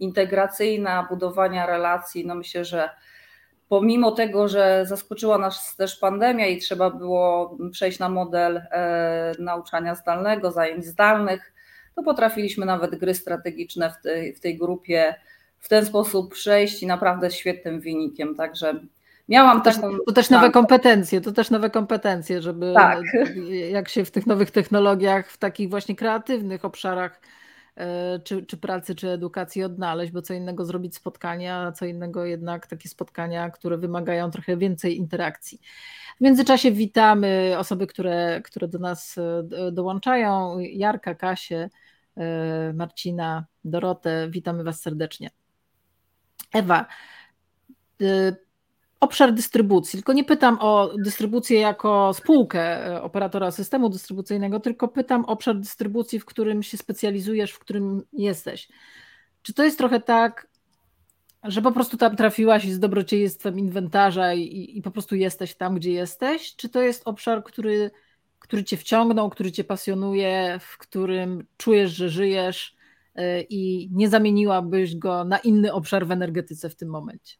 integracyjna, 0.00 1.06
budowania 1.10 1.66
relacji, 1.66 2.26
no 2.26 2.34
myślę, 2.34 2.64
że 2.64 2.90
pomimo 3.68 4.12
tego, 4.12 4.48
że 4.48 4.84
zaskoczyła 4.86 5.38
nas 5.38 5.76
też 5.76 5.96
pandemia 5.96 6.46
i 6.46 6.58
trzeba 6.58 6.90
było 6.90 7.56
przejść 7.72 7.98
na 7.98 8.08
model 8.08 8.56
e, 8.56 9.32
nauczania 9.38 9.94
zdalnego, 9.94 10.50
zajęć 10.50 10.86
zdalnych, 10.86 11.52
to 11.94 12.02
potrafiliśmy 12.02 12.66
nawet 12.66 12.96
gry 12.96 13.14
strategiczne 13.14 13.90
w 13.90 14.02
tej, 14.02 14.34
w 14.34 14.40
tej 14.40 14.58
grupie 14.58 15.14
w 15.58 15.68
ten 15.68 15.86
sposób 15.86 16.34
przejść 16.34 16.82
i 16.82 16.86
naprawdę 16.86 17.30
świetnym 17.30 17.80
wynikiem. 17.80 18.34
Także 18.34 18.80
Miałam 19.28 19.62
to 19.62 19.70
taką. 19.72 19.90
Też, 19.90 20.00
to 20.06 20.12
też 20.12 20.30
nowe 20.30 20.50
kompetencje, 20.50 21.20
to 21.20 21.32
też 21.32 21.50
nowe 21.50 21.70
kompetencje, 21.70 22.42
żeby 22.42 22.72
tak. 22.74 23.02
jak 23.70 23.88
się 23.88 24.04
w 24.04 24.10
tych 24.10 24.26
nowych 24.26 24.50
technologiach, 24.50 25.30
w 25.30 25.38
takich 25.38 25.70
właśnie 25.70 25.96
kreatywnych 25.96 26.64
obszarach 26.64 27.20
e, 27.76 28.18
czy, 28.24 28.46
czy 28.46 28.56
pracy, 28.56 28.94
czy 28.94 29.10
edukacji 29.10 29.64
odnaleźć, 29.64 30.12
bo 30.12 30.22
co 30.22 30.34
innego 30.34 30.64
zrobić 30.64 30.96
spotkania, 30.96 31.66
a 31.66 31.72
co 31.72 31.86
innego 31.86 32.24
jednak 32.24 32.66
takie 32.66 32.88
spotkania, 32.88 33.50
które 33.50 33.78
wymagają 33.78 34.30
trochę 34.30 34.56
więcej 34.56 34.96
interakcji. 34.96 35.60
W 36.16 36.20
międzyczasie 36.20 36.72
witamy 36.72 37.54
osoby, 37.58 37.86
które, 37.86 38.40
które 38.44 38.68
do 38.68 38.78
nas 38.78 39.18
e, 39.18 39.72
dołączają. 39.72 40.58
Jarka, 40.58 41.14
Kasię, 41.14 41.70
e, 42.16 42.72
Marcina, 42.72 43.44
Dorotę, 43.64 44.28
witamy 44.30 44.64
Was 44.64 44.80
serdecznie. 44.80 45.30
Ewa, 46.54 46.86
obszar 49.00 49.34
dystrybucji, 49.34 49.96
tylko 49.98 50.12
nie 50.12 50.24
pytam 50.24 50.58
o 50.60 50.90
dystrybucję 51.04 51.60
jako 51.60 52.14
spółkę 52.14 52.86
e, 52.86 53.02
operatora 53.02 53.50
systemu 53.50 53.88
dystrybucyjnego, 53.88 54.60
tylko 54.60 54.88
pytam 54.88 55.24
obszar 55.24 55.58
dystrybucji, 55.58 56.20
w 56.20 56.24
którym 56.24 56.62
się 56.62 56.76
specjalizujesz, 56.76 57.52
w 57.52 57.58
którym 57.58 58.02
jesteś. 58.12 58.68
Czy 59.42 59.54
to 59.54 59.64
jest 59.64 59.78
trochę 59.78 60.00
tak, 60.00 60.48
że 61.44 61.62
po 61.62 61.72
prostu 61.72 61.96
tam 61.96 62.16
trafiłaś 62.16 62.70
z 62.70 62.78
dobrodziejstwem 62.78 63.58
inwentarza 63.58 64.34
i, 64.34 64.78
i 64.78 64.82
po 64.82 64.90
prostu 64.90 65.16
jesteś 65.16 65.54
tam, 65.54 65.74
gdzie 65.74 65.92
jesteś? 65.92 66.56
Czy 66.56 66.68
to 66.68 66.82
jest 66.82 67.02
obszar, 67.04 67.44
który, 67.44 67.90
który 68.38 68.64
cię 68.64 68.76
wciągnął, 68.76 69.30
który 69.30 69.52
cię 69.52 69.64
pasjonuje, 69.64 70.58
w 70.60 70.78
którym 70.78 71.46
czujesz, 71.56 71.90
że 71.90 72.08
żyjesz 72.08 72.76
e, 73.14 73.40
i 73.40 73.90
nie 73.92 74.08
zamieniłabyś 74.08 74.96
go 74.96 75.24
na 75.24 75.38
inny 75.38 75.72
obszar 75.72 76.06
w 76.06 76.10
energetyce 76.10 76.70
w 76.70 76.76
tym 76.76 76.88
momencie? 76.88 77.36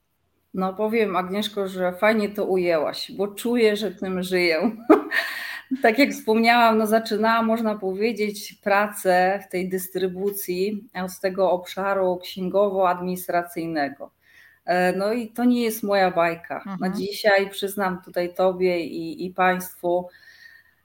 No 0.55 0.75
powiem 0.75 1.17
Agnieszko, 1.17 1.69
że 1.69 1.93
fajnie 1.93 2.29
to 2.29 2.45
ujęłaś, 2.45 3.13
bo 3.13 3.29
czuję, 3.29 3.77
że 3.77 3.91
tym 3.91 4.23
żyję. 4.23 4.71
tak 5.83 5.99
jak 5.99 6.11
wspomniałam, 6.11 6.79
no 6.79 6.87
zaczynałam, 6.87 7.47
można 7.47 7.79
powiedzieć, 7.79 8.55
pracę 8.63 9.41
w 9.47 9.51
tej 9.51 9.69
dystrybucji 9.69 10.89
z 11.09 11.21
tego 11.21 11.51
obszaru 11.51 12.21
księgowo-administracyjnego. 12.23 14.11
E, 14.65 14.93
no 14.93 15.13
i 15.13 15.29
to 15.29 15.45
nie 15.45 15.63
jest 15.63 15.83
moja 15.83 16.11
bajka. 16.11 16.57
Mhm. 16.57 16.79
No 16.81 16.89
dzisiaj 16.89 17.51
przyznam 17.51 18.03
tutaj 18.03 18.35
Tobie 18.35 18.81
i, 18.81 19.27
i 19.27 19.31
Państwu, 19.31 20.09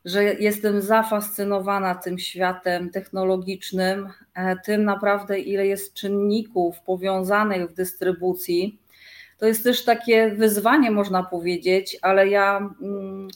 że 0.05 0.23
jestem 0.23 0.81
zafascynowana 0.81 1.95
tym 1.95 2.19
światem 2.19 2.89
technologicznym, 2.89 4.09
e, 4.33 4.55
tym 4.65 4.83
naprawdę, 4.83 5.39
ile 5.39 5.67
jest 5.67 5.93
czynników 5.93 6.81
powiązanych 6.81 7.69
w 7.69 7.73
dystrybucji 7.73 8.79
to 9.43 9.47
jest 9.47 9.63
też 9.63 9.83
takie 9.83 10.31
wyzwanie, 10.31 10.91
można 10.91 11.23
powiedzieć, 11.23 11.97
ale 12.01 12.27
ja 12.27 12.57
mm, 12.81 13.27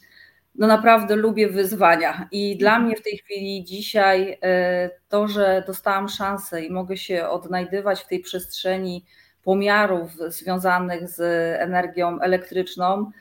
no 0.56 0.68
naprawdę 0.68 1.16
lubię 1.16 1.50
wyzwania 1.50 2.28
i 2.32 2.58
dla 2.58 2.80
mnie 2.80 2.96
w 2.96 3.02
tej 3.02 3.18
chwili 3.18 3.64
dzisiaj 3.64 4.38
e, 4.42 4.90
to, 5.10 5.28
że 5.28 5.64
dostałam 5.68 6.10
szansę 6.10 6.66
i 6.66 6.72
mogę 6.72 6.98
się 6.98 7.28
odnajdywać 7.28 8.02
w 8.02 8.08
tej 8.08 8.20
przestrzeni 8.20 9.06
pomiarów 9.44 10.12
związanych 10.28 11.10
z 11.10 11.20
energią 11.62 12.20
elektryczną, 12.20 13.12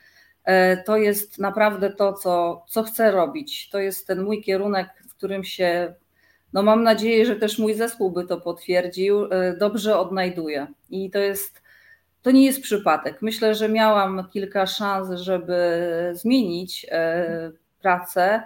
e, 0.45 0.76
to 0.76 0.97
jest 0.97 1.38
naprawdę 1.38 1.90
to, 1.90 2.12
co, 2.12 2.64
co 2.69 2.83
chcę 2.83 3.11
robić. 3.11 3.69
To 3.71 3.78
jest 3.78 4.07
ten 4.07 4.23
mój 4.23 4.43
kierunek, 4.43 4.88
w 5.09 5.14
którym 5.14 5.45
się, 5.45 5.95
no 6.52 6.62
mam 6.62 6.83
nadzieję, 6.83 7.26
że 7.26 7.37
też 7.37 7.59
mój 7.59 7.75
zespół 7.75 8.11
by 8.11 8.26
to 8.26 8.40
potwierdził, 8.40 9.25
e, 9.25 9.57
dobrze 9.57 9.99
odnajduję. 9.99 10.66
I 10.90 11.11
to 11.11 11.19
jest 11.19 11.65
to 12.26 12.30
nie 12.30 12.45
jest 12.45 12.62
przypadek. 12.62 13.23
Myślę, 13.23 13.54
że 13.54 13.68
miałam 13.68 14.28
kilka 14.33 14.66
szans, 14.66 15.21
żeby 15.21 15.56
zmienić 16.12 16.87
e, 16.90 17.52
pracę, 17.80 18.42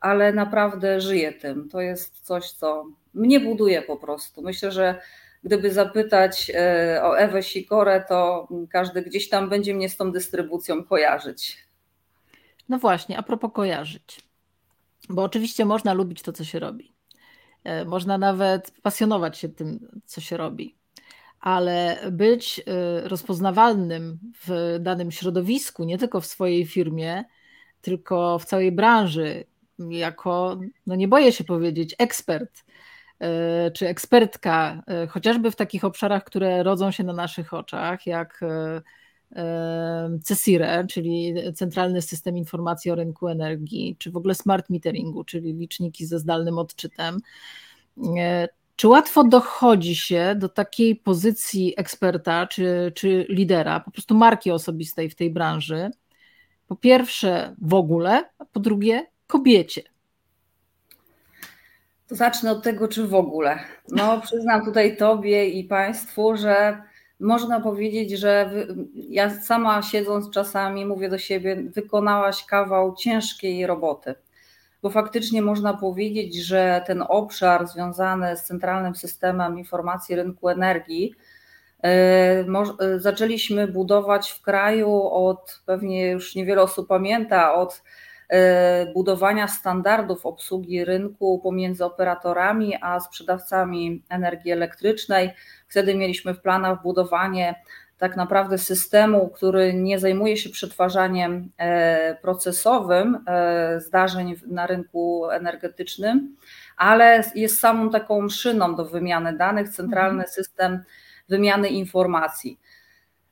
ale 0.00 0.32
naprawdę 0.32 1.00
żyję 1.00 1.32
tym. 1.32 1.68
To 1.68 1.80
jest 1.80 2.20
coś, 2.20 2.50
co 2.50 2.86
mnie 3.14 3.40
buduje 3.40 3.82
po 3.82 3.96
prostu. 3.96 4.42
Myślę, 4.42 4.72
że 4.72 5.00
gdyby 5.44 5.72
zapytać 5.72 6.50
e, 6.54 7.00
o 7.02 7.18
Ewę 7.18 7.42
Sikorę, 7.42 8.04
to 8.08 8.48
każdy 8.70 9.02
gdzieś 9.02 9.28
tam 9.28 9.48
będzie 9.48 9.74
mnie 9.74 9.88
z 9.88 9.96
tą 9.96 10.12
dystrybucją 10.12 10.84
kojarzyć. 10.84 11.58
No 12.68 12.78
właśnie, 12.78 13.18
a 13.18 13.22
propos 13.22 13.50
kojarzyć. 13.54 14.20
Bo 15.08 15.22
oczywiście 15.22 15.64
można 15.64 15.92
lubić 15.92 16.22
to, 16.22 16.32
co 16.32 16.44
się 16.44 16.58
robi. 16.58 16.92
E, 17.64 17.84
można 17.84 18.18
nawet 18.18 18.72
pasjonować 18.82 19.38
się 19.38 19.48
tym, 19.48 20.00
co 20.04 20.20
się 20.20 20.36
robi 20.36 20.79
ale 21.40 21.98
być 22.12 22.58
y, 22.58 23.08
rozpoznawalnym 23.08 24.18
w 24.46 24.76
danym 24.80 25.10
środowisku, 25.10 25.84
nie 25.84 25.98
tylko 25.98 26.20
w 26.20 26.26
swojej 26.26 26.66
firmie, 26.66 27.24
tylko 27.80 28.38
w 28.38 28.44
całej 28.44 28.72
branży, 28.72 29.44
jako, 29.78 30.60
no 30.86 30.94
nie 30.94 31.08
boję 31.08 31.32
się 31.32 31.44
powiedzieć, 31.44 31.94
ekspert 31.98 32.64
y, 33.22 33.70
czy 33.70 33.88
ekspertka, 33.88 34.82
y, 35.04 35.06
chociażby 35.06 35.50
w 35.50 35.56
takich 35.56 35.84
obszarach, 35.84 36.24
które 36.24 36.62
rodzą 36.62 36.90
się 36.90 37.04
na 37.04 37.12
naszych 37.12 37.54
oczach, 37.54 38.06
jak 38.06 38.40
CESIRE, 40.24 40.86
czyli 40.86 41.34
Centralny 41.54 42.02
System 42.02 42.36
Informacji 42.36 42.90
o 42.90 42.94
Rynku 42.94 43.28
Energii, 43.28 43.96
czy 43.98 44.10
w 44.10 44.16
ogóle 44.16 44.34
smart 44.34 44.70
meteringu, 44.70 45.24
czyli 45.24 45.52
liczniki 45.52 46.06
ze 46.06 46.18
zdalnym 46.18 46.58
odczytem, 46.58 47.18
czy 48.80 48.88
łatwo 48.88 49.24
dochodzi 49.24 49.96
się 49.96 50.34
do 50.38 50.48
takiej 50.48 50.96
pozycji 50.96 51.74
eksperta 51.76 52.46
czy, 52.46 52.92
czy 52.94 53.26
lidera, 53.28 53.80
po 53.80 53.90
prostu 53.90 54.14
marki 54.14 54.50
osobistej 54.50 55.10
w 55.10 55.14
tej 55.14 55.30
branży? 55.30 55.90
Po 56.66 56.76
pierwsze 56.76 57.56
w 57.62 57.74
ogóle, 57.74 58.24
a 58.38 58.44
po 58.44 58.60
drugie 58.60 59.06
kobiecie. 59.26 59.82
To 62.08 62.14
zacznę 62.14 62.50
od 62.50 62.62
tego, 62.62 62.88
czy 62.88 63.06
w 63.06 63.14
ogóle. 63.14 63.58
No, 63.88 64.20
przyznam 64.26 64.64
tutaj 64.64 64.96
Tobie 64.96 65.48
i 65.48 65.64
Państwu, 65.64 66.36
że 66.36 66.82
można 67.20 67.60
powiedzieć, 67.60 68.10
że 68.10 68.50
ja 68.94 69.40
sama 69.40 69.82
siedząc 69.82 70.30
czasami 70.30 70.86
mówię 70.86 71.08
do 71.08 71.18
siebie, 71.18 71.56
wykonałaś 71.56 72.44
kawał 72.44 72.94
ciężkiej 72.96 73.66
roboty 73.66 74.14
bo 74.82 74.90
faktycznie 74.90 75.42
można 75.42 75.74
powiedzieć, 75.74 76.44
że 76.46 76.82
ten 76.86 77.04
obszar 77.08 77.66
związany 77.66 78.36
z 78.36 78.44
centralnym 78.44 78.94
systemem 78.94 79.58
informacji 79.58 80.16
rynku 80.16 80.48
energii 80.48 81.14
Zaczęliśmy 82.96 83.68
budować 83.68 84.30
w 84.30 84.42
kraju 84.42 85.02
od, 85.02 85.62
pewnie 85.66 86.10
już 86.10 86.34
niewiele 86.34 86.62
osób 86.62 86.88
pamięta, 86.88 87.54
od 87.54 87.82
budowania 88.94 89.48
standardów 89.48 90.26
obsługi 90.26 90.84
rynku 90.84 91.40
pomiędzy 91.42 91.84
operatorami 91.84 92.74
a 92.80 93.00
sprzedawcami 93.00 94.02
energii 94.08 94.52
elektrycznej. 94.52 95.30
Wtedy 95.68 95.94
mieliśmy 95.94 96.34
w 96.34 96.40
planach 96.40 96.82
budowanie 96.82 97.62
tak 98.00 98.16
naprawdę 98.16 98.58
systemu, 98.58 99.28
który 99.28 99.74
nie 99.74 99.98
zajmuje 99.98 100.36
się 100.36 100.50
przetwarzaniem 100.50 101.50
e, 101.58 102.14
procesowym 102.14 103.24
e, 103.26 103.80
zdarzeń 103.80 104.34
na 104.46 104.66
rynku 104.66 105.30
energetycznym, 105.30 106.36
ale 106.76 107.22
jest 107.34 107.60
samą 107.60 107.90
taką 107.90 108.28
szyną 108.28 108.74
do 108.74 108.84
wymiany 108.84 109.36
danych, 109.36 109.68
centralny 109.68 110.22
mhm. 110.22 110.28
system 110.28 110.82
wymiany 111.28 111.68
informacji. 111.68 112.60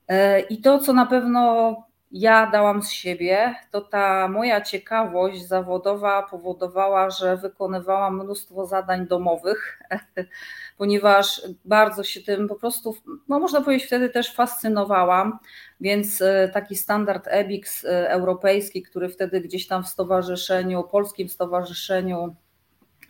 E, 0.09 0.41
I 0.41 0.61
to, 0.61 0.79
co 0.79 0.93
na 0.93 1.07
pewno 1.07 1.75
ja 2.13 2.51
dałam 2.51 2.83
z 2.83 2.91
siebie, 2.91 3.55
to 3.71 3.81
ta 3.81 4.29
moja 4.29 4.61
ciekawość 4.61 5.47
zawodowa 5.47 6.23
powodowała, 6.23 7.11
że 7.11 7.37
wykonywałam 7.37 8.25
mnóstwo 8.25 8.67
zadań 8.67 9.07
domowych, 9.07 9.83
ponieważ 10.79 11.43
bardzo 11.65 12.05
się 12.05 12.21
tym 12.21 12.49
po 12.49 12.55
prostu, 12.57 12.97
no 13.29 13.39
można 13.39 13.61
powiedzieć, 13.61 13.87
wtedy 13.87 14.09
też 14.09 14.35
fascynowałam. 14.35 15.39
Więc 15.81 16.23
e, 16.23 16.51
taki 16.55 16.77
standard 16.77 17.29
EBIX 17.31 17.85
e, 17.85 18.11
europejski, 18.11 18.83
który 18.83 19.09
wtedy 19.09 19.41
gdzieś 19.41 19.67
tam 19.67 19.85
w 19.85 19.89
stowarzyszeniu, 19.89 20.85
polskim 20.85 21.29
stowarzyszeniu 21.29 22.37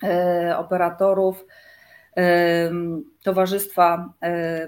e, 0.03 0.55
operatorów, 0.59 1.45
Towarzystwa 3.23 4.13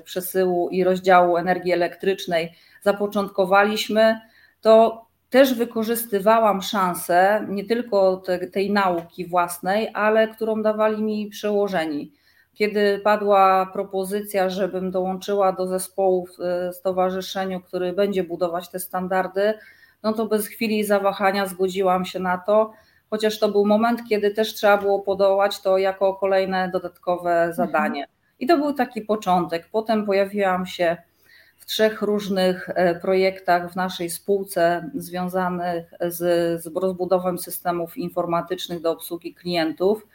Przesyłu 0.05 0.69
i 0.69 0.85
Rozdziału 0.85 1.37
Energii 1.37 1.73
Elektrycznej 1.73 2.53
zapoczątkowaliśmy, 2.83 4.21
to 4.61 5.07
też 5.31 5.55
wykorzystywałam 5.55 6.63
szansę 6.63 7.47
nie 7.49 7.65
tylko 7.65 8.17
te, 8.17 8.47
tej 8.47 8.71
nauki 8.71 9.27
własnej, 9.27 9.91
ale 9.95 10.29
którą 10.29 10.63
dawali 10.63 11.03
mi 11.03 11.29
przełożeni. 11.29 12.13
Kiedy 12.55 13.01
padła 13.05 13.67
propozycja, 13.73 14.49
żebym 14.49 14.91
dołączyła 14.91 15.53
do 15.53 15.67
zespołu 15.67 16.27
w 16.27 16.41
e, 16.41 16.73
stowarzyszeniu, 16.73 17.61
który 17.61 17.93
będzie 17.93 18.25
budować 18.25 18.69
te 18.69 18.79
standardy, 18.79 19.55
no 20.03 20.13
to 20.13 20.27
bez 20.27 20.47
chwili 20.47 20.85
zawahania 20.85 21.47
zgodziłam 21.47 22.05
się 22.05 22.19
na 22.19 22.39
to, 22.39 22.73
chociaż 23.11 23.39
to 23.39 23.49
był 23.49 23.67
moment, 23.67 24.01
kiedy 24.09 24.31
też 24.31 24.55
trzeba 24.55 24.79
było 24.79 25.01
podołać 25.01 25.61
to 25.61 25.79
jako 25.79 26.15
kolejne 26.15 26.71
dodatkowe 26.73 27.53
zadanie. 27.55 28.07
I 28.41 28.47
to 28.47 28.57
był 28.57 28.73
taki 28.73 29.03
początek. 29.03 29.69
Potem 29.73 30.07
pojawiłam 30.07 30.67
się 30.67 30.97
w 31.59 31.67
trzech 31.67 32.03
różnych 32.03 32.69
e, 32.69 32.95
projektach 32.95 33.73
w 33.73 33.77
naszej 33.77 34.11
spółce 34.11 34.91
związanych 34.95 35.95
z, 36.01 36.19
z 36.63 36.77
rozbudową 36.77 37.39
systemów 37.39 37.97
informatycznych 37.97 38.81
do 38.81 38.91
obsługi 38.91 39.35
klientów. 39.35 40.07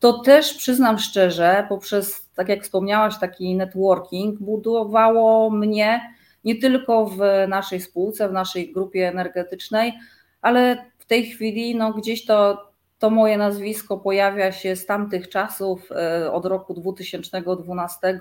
To 0.00 0.12
też 0.18 0.54
przyznam 0.54 0.98
szczerze, 0.98 1.66
poprzez, 1.68 2.28
tak 2.34 2.48
jak 2.48 2.62
wspomniałaś, 2.62 3.18
taki 3.18 3.54
networking 3.54 4.38
budowało 4.38 5.50
mnie 5.50 6.14
nie 6.44 6.60
tylko 6.60 7.06
w 7.06 7.18
naszej 7.48 7.80
spółce, 7.80 8.28
w 8.28 8.32
naszej 8.32 8.72
grupie 8.72 9.08
energetycznej, 9.08 9.98
ale 10.42 10.84
tej 11.10 11.26
chwili 11.26 11.74
no, 11.74 11.92
gdzieś 11.92 12.24
to, 12.24 12.70
to 12.98 13.10
moje 13.10 13.38
nazwisko 13.38 13.98
pojawia 13.98 14.52
się 14.52 14.76
z 14.76 14.86
tamtych 14.86 15.28
czasów, 15.28 15.92
e, 15.92 16.32
od 16.32 16.46
roku 16.46 16.74
2012 16.74 18.20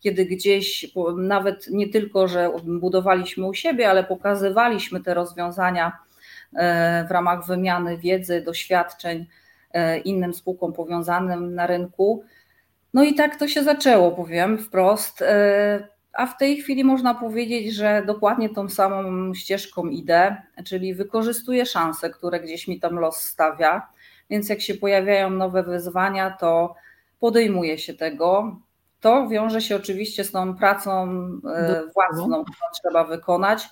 kiedy 0.00 0.26
gdzieś 0.26 0.86
nawet 1.16 1.68
nie 1.70 1.88
tylko, 1.88 2.28
że 2.28 2.50
budowaliśmy 2.64 3.46
u 3.46 3.54
siebie, 3.54 3.90
ale 3.90 4.04
pokazywaliśmy 4.04 5.00
te 5.00 5.14
rozwiązania 5.14 5.98
e, 6.54 7.04
w 7.08 7.10
ramach 7.10 7.46
wymiany 7.46 7.98
wiedzy, 7.98 8.42
doświadczeń 8.42 9.26
e, 9.72 9.98
innym 9.98 10.34
spółkom 10.34 10.72
powiązanym 10.72 11.54
na 11.54 11.66
rynku. 11.66 12.24
No 12.94 13.04
i 13.04 13.14
tak 13.14 13.36
to 13.36 13.48
się 13.48 13.62
zaczęło, 13.62 14.10
powiem 14.10 14.58
wprost. 14.58 15.24
E, 16.12 16.20
a 16.20 16.26
w 16.26 16.36
tej 16.36 16.56
chwili 16.56 16.84
można 16.84 17.14
powiedzieć, 17.14 17.74
że 17.74 18.02
dokładnie 18.06 18.48
tą 18.48 18.68
samą 18.68 19.34
ścieżką 19.34 19.86
idę, 19.86 20.36
czyli 20.64 20.94
wykorzystuję 20.94 21.66
szanse, 21.66 22.10
które 22.10 22.40
gdzieś 22.40 22.68
mi 22.68 22.80
tam 22.80 22.98
los 22.98 23.16
stawia. 23.16 23.88
Więc 24.30 24.48
jak 24.48 24.60
się 24.60 24.74
pojawiają 24.74 25.30
nowe 25.30 25.62
wyzwania, 25.62 26.30
to 26.30 26.74
podejmuję 27.20 27.78
się 27.78 27.94
tego. 27.94 28.56
To 29.00 29.28
wiąże 29.28 29.60
się 29.60 29.76
oczywiście 29.76 30.24
z 30.24 30.30
tą 30.32 30.56
pracą 30.56 31.10
e, 31.54 31.82
własną, 31.94 32.44
którą 32.44 32.66
trzeba 32.82 33.04
wykonać, 33.04 33.68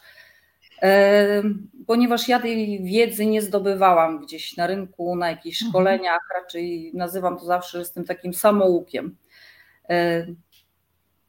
e, 0.82 1.42
ponieważ 1.86 2.28
ja 2.28 2.40
tej 2.40 2.84
wiedzy 2.84 3.26
nie 3.26 3.42
zdobywałam 3.42 4.20
gdzieś 4.20 4.56
na 4.56 4.66
rynku, 4.66 5.16
na 5.16 5.30
jakichś 5.30 5.62
mhm. 5.62 5.70
szkoleniach, 5.70 6.20
raczej 6.34 6.90
nazywam 6.94 7.38
to 7.38 7.44
zawsze 7.44 7.84
z 7.84 7.92
tym 7.92 8.04
takim 8.04 8.34
samoukiem. 8.34 9.16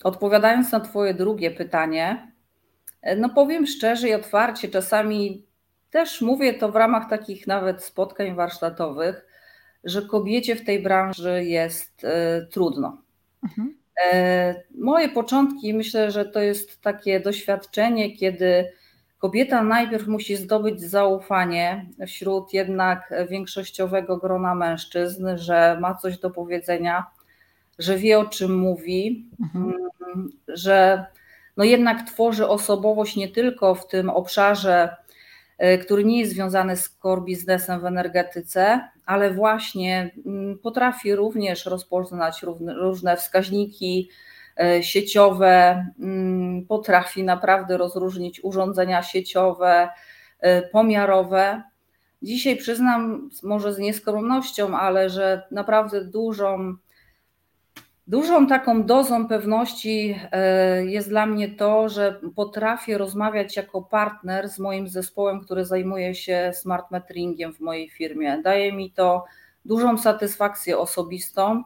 E, 0.05 0.07
odpowiadając 0.07 0.71
na 0.71 0.79
Twoje 0.79 1.13
drugie 1.13 1.51
pytanie, 1.51 2.31
no 3.17 3.29
powiem 3.29 3.67
szczerze 3.67 4.09
i 4.09 4.13
otwarcie, 4.13 4.67
czasami 4.67 5.45
też 5.91 6.21
mówię 6.21 6.53
to 6.53 6.71
w 6.71 6.75
ramach 6.75 7.09
takich 7.09 7.47
nawet 7.47 7.83
spotkań 7.83 8.35
warsztatowych, 8.35 9.25
że 9.83 10.01
kobiecie 10.01 10.55
w 10.55 10.65
tej 10.65 10.83
branży 10.83 11.45
jest 11.45 12.05
trudno. 12.51 13.01
Mhm. 13.43 13.77
E, 14.03 14.55
moje 14.75 15.09
początki, 15.09 15.73
myślę, 15.73 16.11
że 16.11 16.25
to 16.25 16.39
jest 16.39 16.81
takie 16.81 17.19
doświadczenie, 17.19 18.17
kiedy 18.17 18.71
kobieta 19.17 19.63
najpierw 19.63 20.07
musi 20.07 20.35
zdobyć 20.35 20.81
zaufanie 20.81 21.89
wśród 22.07 22.53
jednak 22.53 23.13
większościowego 23.29 24.17
grona 24.17 24.55
mężczyzn, 24.55 25.27
że 25.35 25.77
ma 25.81 25.95
coś 25.95 26.19
do 26.19 26.29
powiedzenia, 26.29 27.05
że 27.79 27.97
wie 27.97 28.19
o 28.19 28.25
czym 28.25 28.57
mówi, 28.57 29.29
mhm. 29.41 29.73
Mm, 30.15 30.29
że 30.47 31.05
no 31.57 31.63
jednak 31.63 32.07
tworzy 32.07 32.47
osobowość 32.47 33.15
nie 33.15 33.27
tylko 33.27 33.75
w 33.75 33.87
tym 33.87 34.09
obszarze 34.09 34.89
E, 35.59 35.77
który 35.77 36.05
nie 36.05 36.19
jest 36.19 36.31
związany 36.31 36.77
z 36.77 36.97
core 37.01 37.21
biznesem 37.21 37.79
w 37.79 37.85
energetyce, 37.85 38.89
ale 39.05 39.33
właśnie 39.33 40.11
mm, 40.25 40.57
potrafi 40.57 41.15
również 41.15 41.65
rozpoznać 41.65 42.43
różne 42.81 43.17
wskaźniki 43.17 44.09
e, 44.59 44.83
sieciowe, 44.83 45.85
mm, 45.99 46.65
potrafi 46.65 47.23
naprawdę 47.23 47.77
rozróżnić 47.77 48.43
urządzenia 48.43 49.03
sieciowe, 49.03 49.89
e, 50.39 50.61
pomiarowe. 50.61 51.63
Dzisiaj 52.21 52.57
przyznam, 52.57 53.29
może 53.43 53.73
z 53.73 53.79
nieskromnością, 53.79 54.77
ale 54.77 55.09
że 55.09 55.43
naprawdę 55.51 56.05
dużą 56.05 56.75
Dużą 58.09 58.47
taką 58.47 58.83
dozą 58.83 59.27
pewności 59.27 60.19
e, 60.31 60.85
jest 60.85 61.09
dla 61.09 61.25
mnie 61.25 61.49
to, 61.49 61.89
że 61.89 62.19
potrafię 62.35 62.97
rozmawiać 62.97 63.57
jako 63.57 63.81
partner 63.81 64.49
z 64.49 64.59
moim 64.59 64.87
zespołem, 64.87 65.41
który 65.41 65.65
zajmuje 65.65 66.15
się 66.15 66.51
smart 66.53 66.91
metringiem 66.91 67.53
w 67.53 67.59
mojej 67.59 67.89
firmie. 67.89 68.41
Daje 68.43 68.73
mi 68.73 68.91
to 68.91 69.25
dużą 69.65 69.97
satysfakcję 69.97 70.77
osobistą, 70.77 71.63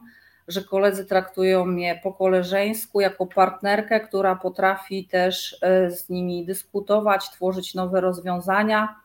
że 0.48 0.64
koledzy 0.64 1.04
traktują 1.04 1.64
mnie 1.64 2.00
po 2.02 2.12
koleżeńsku, 2.12 3.00
jako 3.00 3.26
partnerkę, 3.26 4.00
która 4.00 4.36
potrafi 4.36 5.04
też 5.04 5.56
e, 5.62 5.90
z 5.90 6.08
nimi 6.08 6.46
dyskutować, 6.46 7.30
tworzyć 7.30 7.74
nowe 7.74 8.00
rozwiązania. 8.00 8.96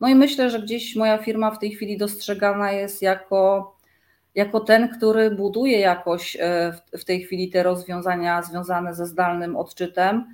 No 0.00 0.08
i 0.08 0.14
myślę, 0.14 0.50
że 0.50 0.62
gdzieś 0.62 0.96
moja 0.96 1.18
firma 1.18 1.50
w 1.50 1.58
tej 1.58 1.70
chwili 1.70 1.96
dostrzegana 1.96 2.72
jest 2.72 3.02
jako 3.02 3.77
jako 4.34 4.60
ten, 4.60 4.88
który 4.88 5.30
buduje 5.30 5.78
jakoś 5.78 6.36
e, 6.40 6.72
w 6.98 7.04
tej 7.04 7.22
chwili 7.22 7.50
te 7.50 7.62
rozwiązania 7.62 8.42
związane 8.42 8.94
ze 8.94 9.06
zdalnym 9.06 9.56
odczytem. 9.56 10.24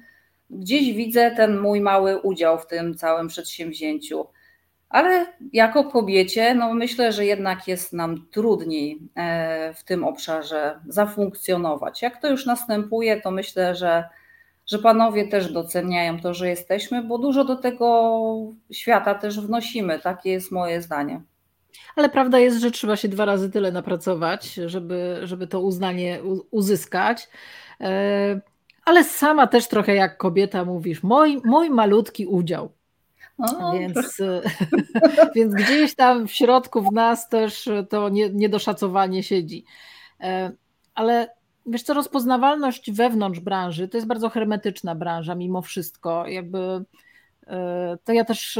Gdzieś 0.50 0.92
widzę 0.92 1.30
ten 1.30 1.60
mój 1.60 1.80
mały 1.80 2.20
udział 2.20 2.58
w 2.58 2.66
tym 2.66 2.94
całym 2.94 3.28
przedsięwzięciu. 3.28 4.26
Ale 4.88 5.26
jako 5.52 5.84
kobiecie, 5.84 6.54
no 6.54 6.74
myślę, 6.74 7.12
że 7.12 7.24
jednak 7.24 7.68
jest 7.68 7.92
nam 7.92 8.26
trudniej 8.30 8.98
e, 9.16 9.74
w 9.74 9.84
tym 9.84 10.04
obszarze 10.04 10.80
zafunkcjonować. 10.88 12.02
Jak 12.02 12.20
to 12.20 12.30
już 12.30 12.46
następuje, 12.46 13.20
to 13.20 13.30
myślę, 13.30 13.74
że, 13.74 14.04
że 14.66 14.78
panowie 14.78 15.28
też 15.28 15.52
doceniają 15.52 16.20
to, 16.20 16.34
że 16.34 16.48
jesteśmy, 16.48 17.02
bo 17.02 17.18
dużo 17.18 17.44
do 17.44 17.56
tego 17.56 18.22
świata 18.72 19.14
też 19.14 19.40
wnosimy. 19.40 19.98
Takie 19.98 20.30
jest 20.30 20.52
moje 20.52 20.82
zdanie. 20.82 21.20
Ale 21.96 22.08
prawda 22.08 22.38
jest, 22.38 22.60
że 22.60 22.70
trzeba 22.70 22.96
się 22.96 23.08
dwa 23.08 23.24
razy 23.24 23.50
tyle 23.50 23.72
napracować, 23.72 24.54
żeby, 24.54 25.20
żeby 25.22 25.46
to 25.46 25.60
uznanie 25.60 26.20
uzyskać. 26.50 27.28
E, 27.80 28.40
ale 28.84 29.04
sama 29.04 29.46
też 29.46 29.68
trochę 29.68 29.94
jak 29.94 30.16
kobieta 30.16 30.64
mówisz, 30.64 31.02
mój, 31.02 31.40
mój 31.44 31.70
malutki 31.70 32.26
udział. 32.26 32.72
O. 33.38 33.72
Więc, 33.72 34.22
więc 35.36 35.54
gdzieś 35.54 35.94
tam 35.94 36.28
w 36.28 36.32
środku 36.32 36.82
w 36.82 36.92
nas 36.92 37.28
też 37.28 37.68
to 37.88 38.08
niedoszacowanie 38.08 39.22
siedzi. 39.22 39.64
E, 40.20 40.52
ale 40.94 41.28
wiesz 41.66 41.82
co, 41.82 41.94
rozpoznawalność 41.94 42.92
wewnątrz 42.92 43.40
branży 43.40 43.88
to 43.88 43.96
jest 43.96 44.06
bardzo 44.06 44.28
hermetyczna 44.28 44.94
branża 44.94 45.34
mimo 45.34 45.62
wszystko. 45.62 46.26
Jakby 46.26 46.84
to 48.04 48.12
ja 48.12 48.24
też 48.24 48.58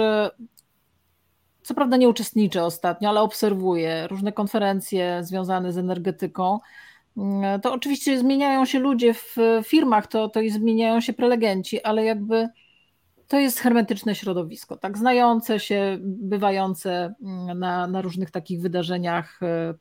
co 1.65 1.75
prawda 1.75 1.97
nie 1.97 2.09
uczestniczę 2.09 2.65
ostatnio, 2.65 3.09
ale 3.09 3.21
obserwuję 3.21 4.07
różne 4.09 4.33
konferencje 4.33 5.21
związane 5.23 5.73
z 5.73 5.79
energetyką. 5.79 6.59
Mm, 7.17 7.61
to 7.61 7.73
oczywiście 7.73 8.19
zmieniają 8.19 8.65
się 8.65 8.79
ludzie 8.79 9.15
w 9.15 9.37
firmach, 9.65 10.07
to, 10.07 10.29
to 10.29 10.41
i 10.41 10.51
zmieniają 10.51 11.01
się 11.01 11.13
prelegenci, 11.13 11.83
ale 11.83 12.05
jakby 12.05 12.49
to 13.29 13.39
jest 13.39 13.59
hermetyczne 13.59 14.15
środowisko, 14.15 14.77
tak 14.77 14.99
znające 14.99 15.61
się, 15.61 15.99
bywające 16.01 17.15
mm, 17.23 17.59
na, 17.59 17.87
na 17.87 18.03
różnych 18.03 18.31
takich 18.31 18.61
wydarzeniach 18.61 19.43
e, 19.43 19.75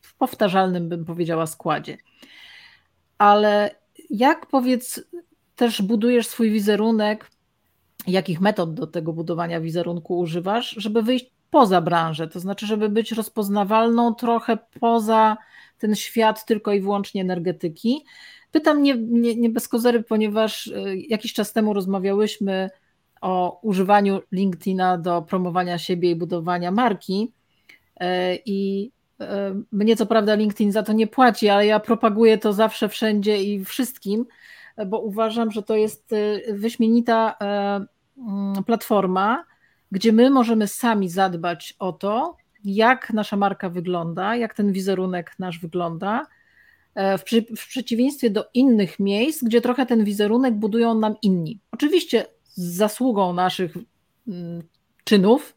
w 0.00 0.16
powtarzalnym, 0.16 0.88
bym 0.88 1.04
powiedziała, 1.04 1.46
składzie. 1.46 1.98
Ale 3.18 3.74
jak 4.10 4.46
powiedz, 4.46 5.00
też 5.56 5.82
budujesz 5.82 6.26
swój 6.26 6.50
wizerunek 6.50 7.30
jakich 8.06 8.40
metod 8.40 8.74
do 8.74 8.86
tego 8.86 9.12
budowania 9.12 9.60
wizerunku 9.60 10.18
używasz, 10.18 10.74
żeby 10.78 11.02
wyjść 11.02 11.30
poza 11.50 11.80
branżę, 11.80 12.28
to 12.28 12.40
znaczy, 12.40 12.66
żeby 12.66 12.88
być 12.88 13.12
rozpoznawalną 13.12 14.14
trochę 14.14 14.58
poza 14.80 15.36
ten 15.78 15.94
świat 15.94 16.44
tylko 16.46 16.72
i 16.72 16.80
wyłącznie 16.80 17.20
energetyki. 17.20 18.04
Pytam 18.50 18.82
nie, 18.82 18.94
nie, 18.96 19.36
nie 19.36 19.50
bez 19.50 19.68
kozery, 19.68 20.02
ponieważ 20.02 20.68
e, 20.68 20.96
jakiś 20.96 21.32
czas 21.32 21.52
temu 21.52 21.74
rozmawiałyśmy 21.74 22.70
o 23.20 23.60
używaniu 23.62 24.20
LinkedIna 24.32 24.98
do 24.98 25.22
promowania 25.22 25.78
siebie 25.78 26.10
i 26.10 26.16
budowania 26.16 26.70
marki. 26.70 27.32
E, 28.00 28.36
I 28.46 28.90
e, 29.20 29.62
mnie 29.72 29.96
co 29.96 30.06
prawda 30.06 30.34
LinkedIn 30.34 30.72
za 30.72 30.82
to 30.82 30.92
nie 30.92 31.06
płaci, 31.06 31.48
ale 31.48 31.66
ja 31.66 31.80
propaguję 31.80 32.38
to 32.38 32.52
zawsze, 32.52 32.88
wszędzie 32.88 33.42
i 33.42 33.64
wszystkim, 33.64 34.26
bo 34.86 35.00
uważam, 35.00 35.50
że 35.50 35.62
to 35.62 35.76
jest 35.76 36.14
wyśmienita 36.52 37.36
Mm, 38.28 38.64
platforma, 38.64 39.44
gdzie 39.92 40.12
my 40.12 40.30
możemy 40.30 40.68
sami 40.68 41.08
zadbać 41.08 41.74
o 41.78 41.92
to, 41.92 42.36
jak 42.64 43.12
nasza 43.12 43.36
marka 43.36 43.70
wygląda, 43.70 44.36
jak 44.36 44.54
ten 44.54 44.72
wizerunek 44.72 45.34
nasz 45.38 45.58
wygląda, 45.58 46.26
e, 46.94 47.18
w, 47.18 47.24
przy, 47.24 47.42
w, 47.42 47.68
przeciwieństwie 47.68 48.30
do 48.30 48.44
innych 48.54 49.00
miejsc, 49.00 49.44
gdzie 49.44 49.60
trochę 49.60 49.86
ten 49.86 50.04
wizerunek 50.04 50.54
budują 50.54 50.94
nam 50.94 51.14
inni. 51.22 51.60
Oczywiście 51.72 52.26
z 52.44 52.76
zasługą 52.76 53.32
naszych 53.32 53.76
mm, 54.28 54.62
czynów, 55.04 55.56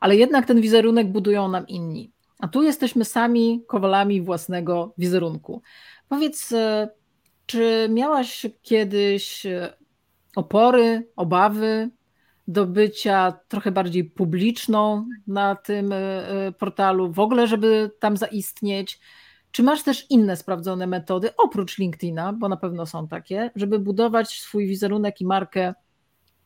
ale 0.00 0.16
jednak 0.16 0.46
ten 0.46 0.60
wizerunek 0.60 1.12
budują 1.12 1.48
nam 1.48 1.68
inni. 1.68 2.12
A 2.38 2.48
tu 2.48 2.62
jesteśmy 2.62 3.04
sami 3.04 3.64
kowalami 3.66 4.22
własnego 4.22 4.94
wizerunku. 4.98 5.62
Powiedz, 6.08 6.52
e, 6.52 6.88
czy 7.48 7.88
miałaś 7.90 8.46
kiedyś 8.62 9.46
e, 9.46 9.72
opory, 10.36 11.08
obawy 11.16 11.90
do 12.48 12.66
bycia 12.66 13.40
trochę 13.48 13.72
bardziej 13.72 14.04
publiczną 14.04 15.06
na 15.26 15.54
tym 15.54 15.92
e, 15.92 15.96
e, 15.96 16.52
portalu, 16.52 17.12
w 17.12 17.18
ogóle, 17.18 17.46
żeby 17.46 17.90
tam 18.00 18.16
zaistnieć? 18.16 19.00
Czy 19.50 19.62
masz 19.62 19.82
też 19.82 20.06
inne 20.10 20.36
sprawdzone 20.36 20.86
metody, 20.86 21.30
oprócz 21.36 21.78
LinkedIna, 21.78 22.32
bo 22.32 22.48
na 22.48 22.56
pewno 22.56 22.86
są 22.86 23.08
takie, 23.08 23.50
żeby 23.56 23.78
budować 23.78 24.40
swój 24.40 24.66
wizerunek 24.66 25.20
i 25.20 25.26
markę 25.26 25.74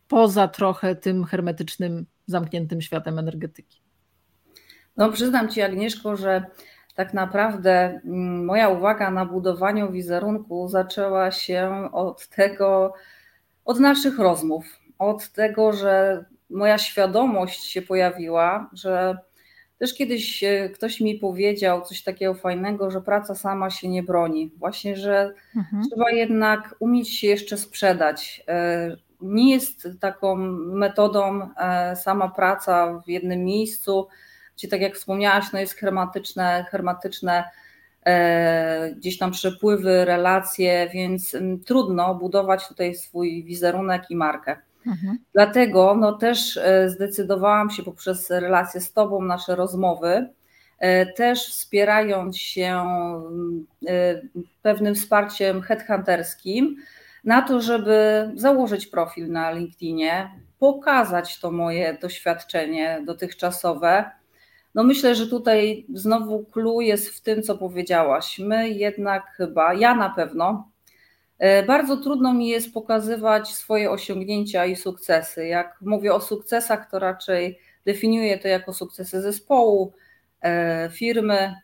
poza 0.09 0.49
trochę 0.49 0.97
tym 0.97 1.25
hermetycznym, 1.25 2.07
zamkniętym 2.27 2.81
światem 2.81 3.19
energetyki? 3.19 3.83
No, 4.97 5.13
przyznam 5.13 5.49
Ci, 5.49 5.63
Agnieszko, 5.63 6.17
że 6.17 6.45
tak 6.95 7.15
naprawdę 7.15 8.01
mm, 8.05 8.45
moja 8.45 8.69
uwaga 8.69 9.11
na 9.11 9.27
budowaniu 9.27 9.93
wizerunku 9.93 10.69
zaczęła 10.69 11.31
się 11.31 11.89
od 11.93 12.29
tego, 12.29 12.95
od 13.65 13.81
naszych 13.81 14.19
rozmów, 14.19 14.65
od 14.99 15.29
tego, 15.29 15.73
że 15.73 16.25
moja 16.51 16.79
świadomość 16.79 17.65
się 17.65 17.83
pojawiła, 17.83 18.71
że 18.73 19.17
też 19.79 19.95
kiedyś 19.95 20.45
e, 20.45 20.69
ktoś 20.69 21.01
mi 21.01 21.15
powiedział 21.15 21.83
coś 21.83 22.03
takiego 22.03 22.35
fajnego, 22.35 22.91
że 22.91 23.01
praca 23.01 23.35
sama 23.35 23.71
się 23.71 23.89
nie 23.89 24.03
broni. 24.03 24.51
Właśnie, 24.57 24.97
że 24.97 25.35
mhm. 25.57 25.83
trzeba 25.89 26.11
jednak 26.11 26.75
umieć 26.81 27.19
się 27.19 27.27
jeszcze 27.27 27.57
sprzedać. 27.57 28.45
E, 28.49 28.97
nie 29.21 29.51
jest 29.51 29.89
taką 30.01 30.37
metodą 30.57 31.49
e, 31.57 31.97
sama 31.97 32.29
praca 32.29 33.03
w 33.07 33.09
jednym 33.09 33.45
miejscu, 33.45 34.09
gdzie 34.63 34.71
tak 34.71 34.81
jak 34.81 34.97
wspomniałaś, 34.97 35.45
no 35.53 35.61
jest 35.61 35.75
hermetyczne, 35.75 36.67
hermetyczne 36.71 37.45
E, 38.07 38.95
gdzieś 38.97 39.19
tam 39.19 39.31
przepływy, 39.31 40.05
relacje, 40.05 40.91
więc 40.95 41.35
mm, 41.35 41.61
trudno 41.61 42.15
budować 42.15 42.69
tutaj 42.69 42.95
swój 42.95 43.45
wizerunek 43.45 44.11
i 44.11 44.17
markę. 44.17 44.57
Mhm. 44.87 45.19
Dlatego 45.33 45.95
no, 45.95 46.13
też 46.13 46.57
e, 46.57 46.89
zdecydowałam 46.89 47.71
się 47.71 47.83
poprzez 47.83 48.31
relacje 48.31 48.81
z 48.81 48.93
Tobą, 48.93 49.23
nasze 49.23 49.57
rozmowy, 49.57 50.29
e, 50.79 51.07
też 51.07 51.51
wspierając 51.51 52.39
się 52.39 52.67
mm, 52.67 53.67
pewnym 54.63 54.95
wsparciem 54.95 55.63
headhunterskim, 55.63 56.77
na 57.25 57.43
to, 57.43 57.61
żeby 57.61 58.31
założyć 58.35 58.87
profil 58.87 59.33
na 59.33 59.51
LinkedInie, 59.51 60.31
pokazać 60.59 61.41
to 61.41 61.51
moje 61.51 61.99
doświadczenie 62.01 63.03
dotychczasowe 63.07 64.11
no 64.75 64.85
myślę, 64.85 65.15
że 65.15 65.27
tutaj 65.27 65.87
znowu 65.95 66.45
clue 66.45 66.81
jest 66.81 67.09
w 67.09 67.21
tym, 67.21 67.43
co 67.43 67.59
powiedziałaś. 67.59 68.39
My 68.39 68.71
jednak 68.71 69.25
chyba, 69.37 69.75
ja 69.75 69.95
na 69.95 70.11
pewno, 70.11 70.69
e, 71.39 71.63
bardzo 71.63 71.97
trudno 71.97 72.35
mi 72.35 72.49
jest 72.49 72.75
pokazywać 72.75 73.49
swoje 73.49 73.91
osiągnięcia 73.91 74.67
i 74.67 74.77
sukcesy. 74.77 75.47
Jak 75.47 75.79
mówię 75.81 76.15
o 76.15 76.21
sukcesach, 76.21 76.91
to 76.91 76.99
raczej 76.99 77.59
definiuję 77.85 78.39
to 78.39 78.49
jako 78.49 78.73
sukcesy 78.73 79.23
zespołu, 79.23 79.93
e, 80.43 80.91
firmy, 80.93 81.55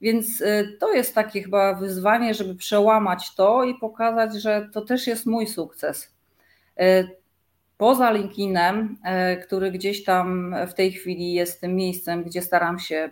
więc 0.00 0.42
e, 0.42 0.64
to 0.80 0.92
jest 0.92 1.14
takie 1.14 1.42
chyba 1.42 1.74
wyzwanie, 1.74 2.34
żeby 2.34 2.54
przełamać 2.54 3.34
to 3.34 3.64
i 3.64 3.74
pokazać, 3.74 4.42
że 4.42 4.68
to 4.72 4.80
też 4.80 5.06
jest 5.06 5.26
mój 5.26 5.46
sukces 5.46 6.16
poza 7.76 8.10
LinkedInem, 8.10 8.96
e, 9.04 9.36
który 9.36 9.70
gdzieś 9.70 10.04
tam 10.04 10.56
w 10.68 10.74
tej 10.74 10.92
chwili 10.92 11.32
jest 11.32 11.60
tym 11.60 11.76
miejscem, 11.76 12.24
gdzie 12.24 12.42
staram 12.42 12.78
się 12.78 13.10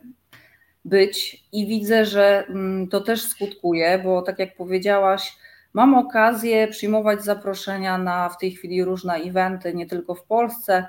być 0.84 1.44
i 1.52 1.66
widzę, 1.66 2.04
że 2.04 2.46
mm, 2.46 2.88
to 2.88 3.00
też 3.00 3.22
skutkuje, 3.22 4.00
bo 4.04 4.22
tak 4.22 4.38
jak 4.38 4.56
powiedziałaś, 4.56 5.36
mam 5.72 5.94
okazję 5.94 6.68
przyjmować 6.68 7.24
zaproszenia 7.24 7.98
na 7.98 8.28
w 8.28 8.38
tej 8.38 8.52
chwili 8.52 8.84
różne 8.84 9.14
eventy, 9.14 9.74
nie 9.74 9.86
tylko 9.86 10.14
w 10.14 10.24
Polsce, 10.24 10.86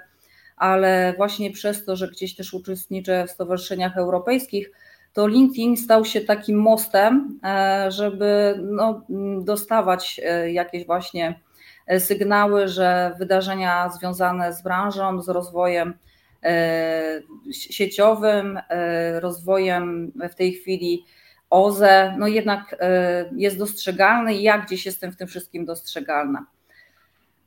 ale 0.57 1.13
właśnie 1.17 1.51
przez 1.51 1.85
to, 1.85 1.95
że 1.95 2.07
gdzieś 2.07 2.35
też 2.35 2.53
uczestniczę 2.53 3.27
w 3.27 3.31
stowarzyszeniach 3.31 3.97
europejskich, 3.97 4.71
to 5.13 5.27
LinkedIn 5.27 5.77
stał 5.77 6.05
się 6.05 6.21
takim 6.21 6.57
mostem, 6.59 7.39
e, 7.43 7.91
żeby 7.91 8.59
no, 8.63 9.01
dostawać 9.41 10.21
e, 10.23 10.51
jakieś 10.51 10.85
właśnie 10.85 11.39
sygnały, 11.99 12.67
że 12.67 13.15
wydarzenia 13.19 13.89
związane 13.89 14.53
z 14.53 14.61
branżą, 14.63 15.21
z 15.21 15.29
rozwojem 15.29 15.93
e, 16.43 17.21
sieciowym, 17.51 18.59
e, 18.69 19.19
rozwojem 19.19 20.11
w 20.31 20.35
tej 20.35 20.53
chwili 20.53 21.05
OZE, 21.49 22.15
no 22.17 22.27
jednak 22.27 22.75
e, 22.79 23.29
jest 23.35 23.57
dostrzegalny 23.57 24.35
i 24.35 24.43
ja 24.43 24.57
gdzieś 24.57 24.85
jestem 24.85 25.11
w 25.11 25.17
tym 25.17 25.27
wszystkim 25.27 25.65
dostrzegalna. 25.65 26.45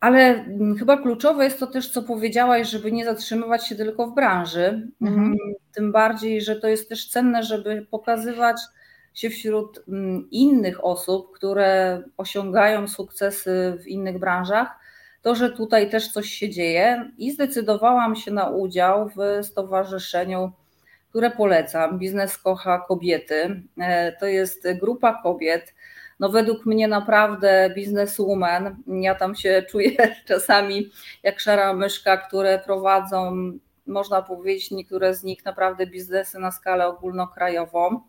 Ale 0.01 0.21
mm, 0.21 0.79
chyba 0.79 0.97
kluczowe 0.97 1.45
jest 1.45 1.59
to 1.59 1.67
też, 1.67 1.91
co 1.91 2.03
powiedziałaś, 2.03 2.69
żeby 2.69 2.93
nie 2.93 3.05
zatrzymywać 3.05 3.67
się 3.67 3.75
tylko 3.75 4.07
w 4.07 4.15
branży. 4.15 4.89
Mhm. 5.03 5.25
Mm, 5.25 5.37
tym 5.75 5.93
bardziej, 5.93 6.41
że 6.41 6.57
to 6.57 6.69
jest 6.69 6.89
też 6.89 7.09
cenne, 7.09 7.43
żeby 7.43 7.87
pokazywać 7.91 8.57
się 9.15 9.31
wśród 9.31 9.85
mm, 9.89 10.29
innych 10.31 10.85
osób, 10.85 11.33
które 11.35 12.03
osiągają 12.17 12.89
sukcesy 12.89 13.79
w 13.83 13.87
innych 13.87 14.19
branżach, 14.19 14.69
to, 15.23 15.35
że 15.35 15.51
tutaj 15.51 15.91
też 15.91 16.13
coś 16.13 16.29
się 16.29 16.51
dzieje 16.51 17.11
i 17.19 17.33
zdecydowałam 17.33 18.17
się 18.17 18.31
na 18.31 18.49
udział 18.51 19.09
w 19.09 19.47
stowarzyszeniu, 19.47 20.53
które 21.09 21.31
polecam. 21.31 21.99
Biznes 21.99 22.39
kocha 22.39 22.79
kobiety. 22.79 23.63
E, 23.81 24.13
to 24.13 24.27
jest 24.27 24.69
grupa 24.81 25.23
kobiet. 25.23 25.75
No 26.21 26.29
według 26.29 26.67
mnie 26.67 26.89
naprawdę 26.89 27.71
bizneswoman. 27.75 28.77
Ja 28.87 29.15
tam 29.15 29.35
się 29.35 29.63
czuję 29.71 30.17
czasami 30.27 30.91
jak 31.23 31.41
szara 31.41 31.73
myszka, 31.73 32.17
które 32.17 32.59
prowadzą, 32.59 33.53
można 33.87 34.23
powiedzieć, 34.23 34.71
niektóre 34.71 35.15
z 35.15 35.25
nich 35.25 35.45
naprawdę 35.45 35.87
biznesy 35.87 36.39
na 36.39 36.53
skalę 36.53 36.87
ogólnokrajową 36.87 38.01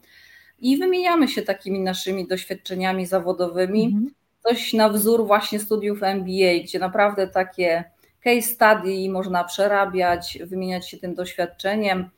i 0.61 0.77
wymieniamy 0.77 1.27
się 1.27 1.41
takimi 1.41 1.79
naszymi 1.79 2.27
doświadczeniami 2.27 3.05
zawodowymi. 3.05 3.85
Mhm. 3.85 4.07
Coś 4.47 4.73
na 4.73 4.89
wzór 4.89 5.27
właśnie 5.27 5.59
studiów 5.59 6.03
MBA, 6.03 6.63
gdzie 6.63 6.79
naprawdę 6.79 7.27
takie 7.27 7.83
case 8.23 8.41
study 8.41 9.09
można 9.09 9.43
przerabiać, 9.43 10.39
wymieniać 10.45 10.89
się 10.89 10.97
tym 10.97 11.15
doświadczeniem. 11.15 12.09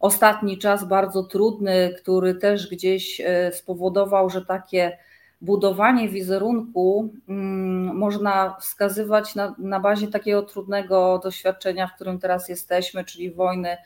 Ostatni 0.00 0.58
czas 0.58 0.84
bardzo 0.84 1.22
trudny, 1.22 1.94
który 1.98 2.34
też 2.34 2.70
gdzieś 2.70 3.20
e, 3.20 3.52
spowodował, 3.52 4.30
że 4.30 4.44
takie 4.44 4.98
budowanie 5.40 6.08
wizerunku 6.08 7.14
mm, 7.28 7.96
można 7.96 8.56
wskazywać 8.60 9.34
na, 9.34 9.54
na 9.58 9.80
bazie 9.80 10.08
takiego 10.08 10.42
trudnego 10.42 11.20
doświadczenia, 11.24 11.86
w 11.86 11.94
którym 11.94 12.18
teraz 12.18 12.48
jesteśmy, 12.48 13.04
czyli 13.04 13.30
wojny, 13.30 13.76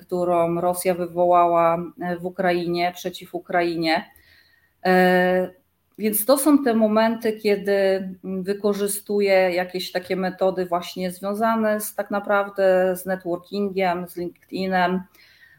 którą 0.00 0.60
Rosja 0.60 0.94
wywołała 0.94 1.78
e, 2.00 2.16
w 2.16 2.26
Ukrainie, 2.26 2.92
przeciw 2.94 3.34
Ukrainie. 3.34 4.10
E, 4.84 5.50
więc 5.98 6.24
to 6.24 6.38
są 6.38 6.64
te 6.64 6.74
momenty, 6.74 7.32
kiedy 7.32 8.08
wykorzystuję 8.24 9.32
jakieś 9.32 9.92
takie 9.92 10.16
metody 10.16 10.66
właśnie 10.66 11.10
związane 11.10 11.80
z 11.80 11.94
tak 11.94 12.10
naprawdę 12.10 12.96
z 12.96 13.06
networkingiem, 13.06 14.08
z 14.08 14.16
LinkedInem, 14.16 15.02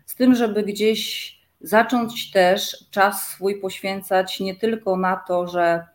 z 0.05 0.15
tym, 0.15 0.35
żeby 0.35 0.63
gdzieś 0.63 1.35
zacząć 1.61 2.31
też 2.31 2.85
czas 2.91 3.27
swój 3.27 3.61
poświęcać 3.61 4.39
nie 4.39 4.55
tylko 4.55 4.97
na 4.97 5.15
to, 5.15 5.47
że 5.47 5.87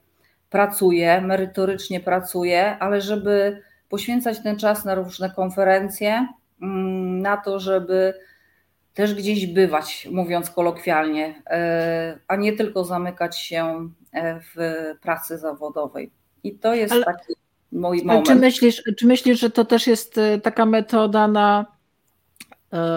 pracuję, 0.51 1.21
merytorycznie 1.21 2.01
pracuję, 2.01 2.79
ale 2.79 3.01
żeby 3.01 3.63
poświęcać 3.89 4.43
ten 4.43 4.59
czas 4.59 4.85
na 4.85 4.95
różne 4.95 5.31
konferencje, 5.31 6.29
na 6.61 7.37
to, 7.37 7.61
żeby 7.61 8.15
też 8.95 9.15
gdzieś 9.15 9.47
bywać, 9.47 10.09
mówiąc 10.11 10.51
kolokwialnie, 10.51 11.43
e, 11.47 12.19
a 12.29 12.37
nie 12.37 12.53
tylko 12.53 12.85
zamykać 12.85 13.39
się 13.39 13.91
e, 14.13 14.41
w 14.41 14.57
pracy 15.01 15.39
zawodowej. 15.39 16.11
I 16.45 16.55
to 16.55 16.75
jest 16.75 16.93
ale, 16.93 17.05
taki 17.05 17.33
mój 17.73 18.05
moment. 18.05 18.27
Czy 18.27 18.35
myślisz, 18.35 18.83
czy 18.99 19.07
myślisz, 19.07 19.41
że 19.41 19.51
to 19.51 19.65
też 19.65 19.87
jest 19.87 20.19
e, 20.19 20.41
taka 20.41 20.67
metoda 20.67 21.29
na 21.29 21.67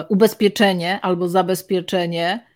ubezpieczenie 0.08 1.00
albo 1.02 1.28
zabezpieczenie 1.28 2.46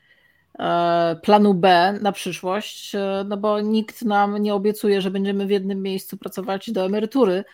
planu 1.23 1.55
B 1.55 1.99
na 2.03 2.13
przyszłość? 2.13 2.93
No 3.25 3.37
bo 3.37 3.61
nikt 3.61 4.03
nam 4.03 4.39
nie 4.39 4.55
obiecuje, 4.55 5.03
że 5.03 5.11
będziemy 5.11 5.47
w 5.47 5.51
jednym 5.51 5.83
miejscu 5.83 6.17
pracować 6.17 6.71
do 6.71 6.85
emerytury. 6.85 7.45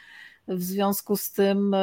W 0.48 0.62
związku 0.62 1.16
z 1.16 1.32
tym 1.32 1.76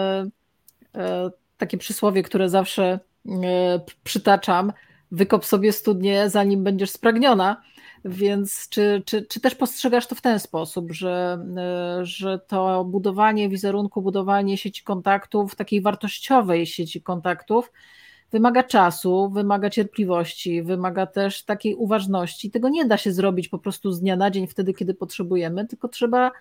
takie 1.62 1.78
przysłowie, 1.78 2.24
które 2.24 2.50
zawsze 2.50 3.00
E, 3.30 3.80
przytaczam, 4.04 4.74
wykop 5.12 5.46
sobie 5.46 5.74
studnię, 5.74 6.30
zanim 6.30 6.64
będziesz 6.64 6.90
spragniona. 6.90 7.62
Więc 8.06 8.70
czy, 8.70 9.04
czy, 9.06 9.26
czy 9.26 9.40
też 9.40 9.56
postrzegasz 9.56 10.08
to 10.08 10.16
w 10.16 10.22
ten 10.22 10.40
sposób, 10.40 10.92
że, 10.92 11.46
e, 11.58 12.06
że 12.06 12.40
to 12.40 12.86
budowanie 12.86 13.50
wizerunku, 13.50 14.02
budowanie 14.02 14.58
sieci 14.58 14.84
kontaktów, 14.84 15.56
takiej 15.56 15.82
wartościowej 15.82 16.66
sieci 16.66 17.02
kontaktów, 17.02 17.72
wymaga 18.32 18.64
czasu, 18.64 19.30
wymaga 19.30 19.70
cierpliwości, 19.70 20.64
wymaga 20.64 21.06
też 21.06 21.44
takiej 21.44 21.76
uważności. 21.76 22.52
Tego 22.52 22.70
nie 22.70 22.86
da 22.86 22.98
się 22.98 23.12
zrobić 23.14 23.50
po 23.50 23.60
prostu 23.60 23.92
z 23.92 24.00
dnia 24.00 24.16
na 24.16 24.32
dzień, 24.32 24.48
wtedy, 24.48 24.74
kiedy 24.74 24.94
potrzebujemy, 24.94 25.68
tylko 25.68 25.88
trzeba 25.88 26.32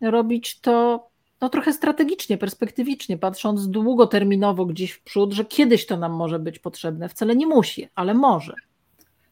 robić 0.00 0.60
to 0.60 1.06
no 1.40 1.48
trochę 1.48 1.72
strategicznie, 1.72 2.38
perspektywicznie, 2.38 3.18
patrząc 3.18 3.68
długoterminowo 3.68 4.66
gdzieś 4.66 4.92
w 4.92 5.02
przód, 5.02 5.32
że 5.32 5.44
kiedyś 5.44 5.86
to 5.86 5.96
nam 5.96 6.12
może 6.12 6.38
być 6.38 6.58
potrzebne. 6.58 7.08
Wcale 7.08 7.36
nie 7.36 7.46
musi, 7.46 7.88
ale 7.94 8.14
może. 8.14 8.54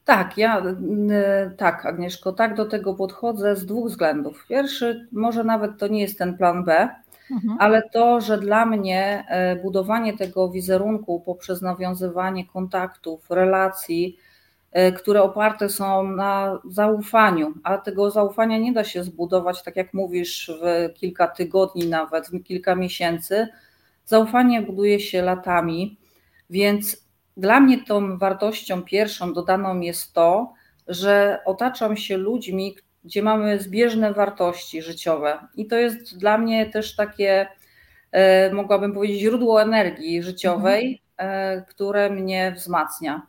Tak, 0.04 0.38
ja 0.38 0.62
tak, 1.56 1.86
Agnieszko, 1.86 2.32
tak 2.32 2.54
do 2.54 2.64
tego 2.64 2.94
podchodzę 2.94 3.56
z 3.56 3.66
dwóch 3.66 3.88
względów. 3.88 4.46
Pierwszy, 4.48 5.08
może 5.12 5.44
nawet 5.44 5.78
to 5.78 5.88
nie 5.88 6.00
jest 6.00 6.18
ten 6.18 6.36
plan 6.36 6.64
B, 6.64 6.88
mhm. 7.30 7.56
ale 7.60 7.82
to, 7.82 8.20
że 8.20 8.38
dla 8.38 8.66
mnie 8.66 9.24
e, 9.28 9.56
budowanie 9.56 10.16
tego 10.16 10.50
wizerunku 10.50 11.20
poprzez 11.20 11.62
nawiązywanie 11.62 12.46
kontaktów, 12.46 13.30
relacji, 13.30 14.18
które 14.96 15.22
oparte 15.22 15.68
są 15.68 16.12
na 16.12 16.58
zaufaniu, 16.70 17.54
a 17.62 17.78
tego 17.78 18.10
zaufania 18.10 18.58
nie 18.58 18.72
da 18.72 18.84
się 18.84 19.04
zbudować, 19.04 19.62
tak 19.62 19.76
jak 19.76 19.94
mówisz, 19.94 20.52
w 20.62 20.94
kilka 20.94 21.28
tygodni, 21.28 21.86
nawet 21.86 22.28
w 22.28 22.42
kilka 22.42 22.74
miesięcy. 22.74 23.48
Zaufanie 24.04 24.62
buduje 24.62 25.00
się 25.00 25.22
latami, 25.22 25.98
więc 26.50 27.08
dla 27.36 27.60
mnie 27.60 27.84
tą 27.84 28.18
wartością 28.18 28.82
pierwszą 28.82 29.32
dodaną 29.32 29.80
jest 29.80 30.12
to, 30.12 30.52
że 30.88 31.38
otaczam 31.44 31.96
się 31.96 32.16
ludźmi, 32.16 32.76
gdzie 33.04 33.22
mamy 33.22 33.58
zbieżne 33.58 34.12
wartości 34.12 34.82
życiowe. 34.82 35.38
I 35.54 35.66
to 35.66 35.76
jest 35.76 36.18
dla 36.18 36.38
mnie 36.38 36.66
też 36.66 36.96
takie, 36.96 37.46
e, 38.12 38.52
mogłabym 38.52 38.92
powiedzieć, 38.92 39.20
źródło 39.20 39.62
energii 39.62 40.22
życiowej, 40.22 41.02
mhm. 41.16 41.64
które 41.64 42.10
mnie 42.10 42.52
wzmacnia. 42.56 43.22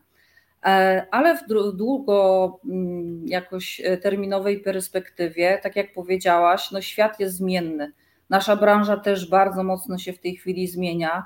E, 0.66 1.06
ale 1.12 1.38
w 1.38 1.48
długo 1.74 2.60
mm, 2.66 3.28
jakoś 3.28 3.82
e, 3.84 3.98
terminowej 3.98 4.60
perspektywie, 4.60 5.60
tak 5.64 5.76
jak 5.76 5.94
powiedziałaś, 5.94 6.72
no 6.72 6.82
świat 6.82 7.20
jest 7.20 7.36
zmienny. 7.36 7.92
Nasza 8.30 8.56
branża 8.56 8.98
też 8.98 9.30
bardzo 9.30 9.64
mocno 9.64 9.98
się 9.98 10.14
w 10.14 10.20
tej 10.20 10.36
chwili 10.36 10.68
zmienia. 10.68 11.26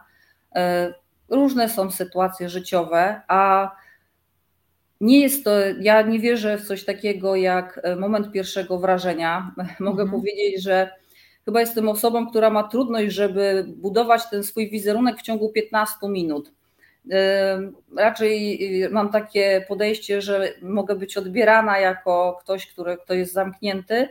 E, 0.55 0.93
różne 1.29 1.69
są 1.69 1.91
sytuacje 1.91 2.49
życiowe, 2.49 3.21
a 3.27 3.71
nie 5.01 5.19
jest 5.19 5.43
to, 5.43 5.51
ja 5.79 6.01
nie 6.01 6.19
wierzę 6.19 6.57
w 6.57 6.67
coś 6.67 6.85
takiego 6.85 7.35
jak 7.35 7.81
moment 7.99 8.31
pierwszego 8.31 8.79
wrażenia. 8.79 9.51
Mogę 9.79 10.03
mhm. 10.03 10.21
powiedzieć, 10.21 10.63
że 10.63 10.91
chyba 11.45 11.59
jestem 11.59 11.89
osobą, 11.89 12.29
która 12.29 12.49
ma 12.49 12.63
trudność, 12.63 13.13
żeby 13.13 13.65
budować 13.67 14.29
ten 14.29 14.43
swój 14.43 14.69
wizerunek 14.69 15.19
w 15.19 15.21
ciągu 15.21 15.49
15 15.49 15.95
minut 16.03 16.51
Raczej 17.97 18.59
y, 18.83 18.89
mam 18.89 19.11
takie 19.11 19.65
podejście, 19.67 20.21
że 20.21 20.53
mogę 20.61 20.95
być 20.95 21.17
odbierana 21.17 21.79
jako 21.79 22.37
ktoś, 22.41 22.67
który, 22.67 22.97
kto 22.97 23.13
jest 23.13 23.33
zamknięty 23.33 24.09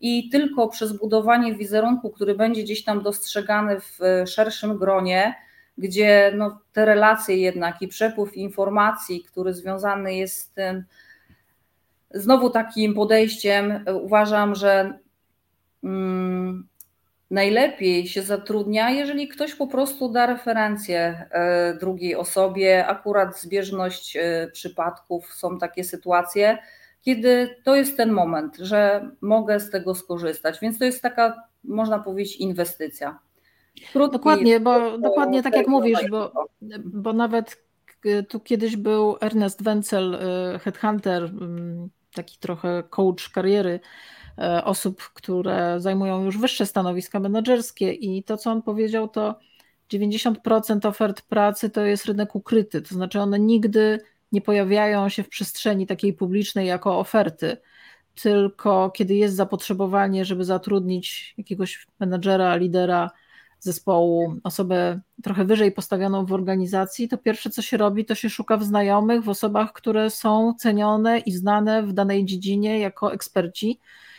i 0.00 0.28
tylko 0.28 0.68
przez 0.68 0.92
budowanie 0.92 1.54
wizerunku, 1.54 2.10
który 2.10 2.34
będzie 2.34 2.62
gdzieś 2.62 2.84
tam 2.84 3.02
dostrzegany 3.02 3.80
w 3.80 3.98
szerszym 4.26 4.78
gronie, 4.78 5.34
gdzie 5.78 6.32
no, 6.36 6.60
te 6.72 6.84
relacje 6.84 7.36
jednak 7.36 7.82
i 7.82 7.88
przepływ 7.88 8.36
informacji, 8.36 9.24
który 9.24 9.54
związany 9.54 10.14
jest 10.14 10.38
z 10.38 10.50
tym, 10.50 10.84
znowu 12.10 12.50
takim 12.50 12.94
podejściem, 12.94 13.84
uważam, 14.02 14.54
że 14.54 14.98
mm, 15.84 16.68
najlepiej 17.30 18.08
się 18.08 18.22
zatrudnia, 18.22 18.90
jeżeli 18.90 19.28
ktoś 19.28 19.54
po 19.54 19.66
prostu 19.66 20.08
da 20.08 20.26
referencję 20.26 21.26
e, 21.30 21.74
drugiej 21.80 22.16
osobie. 22.16 22.86
Akurat 22.86 23.40
zbieżność 23.40 24.16
e, 24.16 24.50
przypadków 24.52 25.34
są 25.34 25.58
takie 25.58 25.84
sytuacje, 25.84 26.58
kiedy 27.02 27.56
to 27.64 27.76
jest 27.76 27.96
ten 27.96 28.12
moment, 28.12 28.56
że 28.56 29.10
mogę 29.20 29.60
z 29.60 29.70
tego 29.70 29.94
skorzystać. 29.94 30.60
Więc 30.60 30.78
to 30.78 30.84
jest 30.84 31.02
taka, 31.02 31.42
można 31.64 31.98
powiedzieć, 31.98 32.36
inwestycja. 32.36 33.18
Krótki, 33.92 34.12
dokładnie, 34.12 34.60
bo 34.60 34.98
dokładnie 34.98 35.42
tak 35.42 35.56
jak 35.56 35.68
mówisz, 35.68 36.00
bo, 36.10 36.32
bo 36.84 37.12
nawet 37.12 37.62
tu 38.28 38.40
kiedyś 38.40 38.76
był 38.76 39.16
Ernest 39.20 39.62
Wenzel, 39.62 40.14
e, 40.14 40.58
headhunter, 40.58 41.30
taki 42.14 42.38
trochę 42.38 42.82
coach 42.90 43.28
kariery 43.28 43.80
E, 43.80 43.80
osób, 44.64 45.02
które 45.14 45.80
zajmują 45.80 46.24
już 46.24 46.38
wyższe 46.38 46.66
stanowiska 46.66 47.20
menedżerskie. 47.20 47.92
I 47.92 48.22
to, 48.22 48.36
co 48.36 48.50
on 48.50 48.62
powiedział, 48.62 49.08
to 49.08 49.38
90% 49.92 50.88
ofert 50.88 51.22
pracy 51.22 51.70
to 51.70 51.84
jest 51.84 52.04
rynek 52.04 52.34
ukryty, 52.34 52.82
to 52.82 52.94
znaczy 52.94 53.20
one 53.20 53.38
nigdy 53.38 54.00
nie 54.32 54.40
pojawiają 54.40 55.08
się 55.08 55.22
w 55.22 55.28
przestrzeni 55.28 55.86
takiej 55.86 56.12
publicznej 56.12 56.66
jako 56.66 56.98
oferty, 56.98 57.56
tylko 58.22 58.90
kiedy 58.90 59.14
jest 59.14 59.36
zapotrzebowanie, 59.36 60.24
żeby 60.24 60.44
zatrudnić 60.44 61.34
jakiegoś 61.38 61.86
menedżera, 62.00 62.56
lidera 62.56 63.10
zespołu, 63.60 64.34
osobę 64.44 65.00
trochę 65.22 65.44
wyżej 65.44 65.72
postawioną 65.72 66.26
w 66.26 66.32
organizacji, 66.32 67.08
to 67.08 67.18
pierwsze 67.18 67.50
co 67.50 67.62
się 67.62 67.76
robi, 67.76 68.04
to 68.04 68.14
się 68.14 68.30
szuka 68.30 68.56
w 68.56 68.64
znajomych, 68.64 69.22
w 69.22 69.28
osobach, 69.28 69.72
które 69.72 70.10
są 70.10 70.54
cenione 70.58 71.18
i 71.18 71.32
znane 71.32 71.82
w 71.82 71.92
danej 71.92 72.24
dziedzinie 72.24 72.78
jako 72.78 73.12
eksperci. 73.12 73.80
E, 73.80 74.09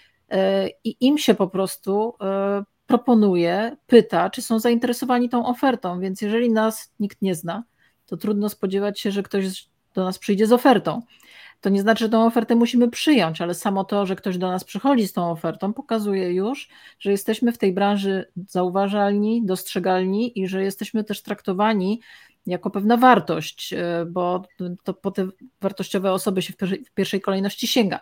i 0.83 0.97
im 0.99 1.17
się 1.17 1.33
po 1.33 1.47
prostu 1.47 2.13
e, 2.21 2.63
proponuje, 2.85 3.77
pyta, 3.87 4.29
czy 4.29 4.41
są 4.41 4.59
zainteresowani 4.59 5.29
tą 5.29 5.45
ofertą. 5.45 5.99
Więc 5.99 6.21
jeżeli 6.21 6.51
nas 6.51 6.93
nikt 6.99 7.21
nie 7.21 7.35
zna, 7.35 7.63
to 8.05 8.17
trudno 8.17 8.49
spodziewać 8.49 8.99
się, 8.99 9.11
że 9.11 9.23
ktoś 9.23 9.67
do 9.93 10.03
nas 10.03 10.19
przyjdzie 10.19 10.47
z 10.47 10.51
ofertą. 10.51 11.01
To 11.61 11.69
nie 11.69 11.81
znaczy, 11.81 12.05
że 12.05 12.09
tą 12.09 12.25
ofertę 12.25 12.55
musimy 12.55 12.89
przyjąć, 12.89 13.41
ale 13.41 13.53
samo 13.53 13.83
to, 13.83 14.05
że 14.05 14.15
ktoś 14.15 14.37
do 14.37 14.51
nas 14.51 14.63
przychodzi 14.63 15.07
z 15.07 15.13
tą 15.13 15.31
ofertą, 15.31 15.73
pokazuje 15.73 16.33
już, 16.33 16.69
że 16.99 17.11
jesteśmy 17.11 17.51
w 17.51 17.57
tej 17.57 17.73
branży 17.73 18.25
zauważalni, 18.47 19.45
dostrzegalni 19.45 20.39
i 20.39 20.47
że 20.47 20.63
jesteśmy 20.63 21.03
też 21.03 21.21
traktowani 21.21 22.01
jako 22.45 22.69
pewna 22.69 22.97
wartość, 22.97 23.73
e, 23.73 24.05
bo 24.05 24.43
to 24.83 24.93
po 24.93 25.11
te 25.11 25.27
wartościowe 25.61 26.11
osoby 26.11 26.41
się 26.41 26.53
w 26.89 26.93
pierwszej 26.93 27.21
kolejności 27.21 27.67
sięga. 27.67 27.99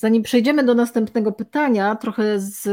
Zanim 0.00 0.22
przejdziemy 0.22 0.64
do 0.64 0.74
następnego 0.74 1.32
pytania, 1.32 1.96
trochę 1.96 2.40
z 2.40 2.68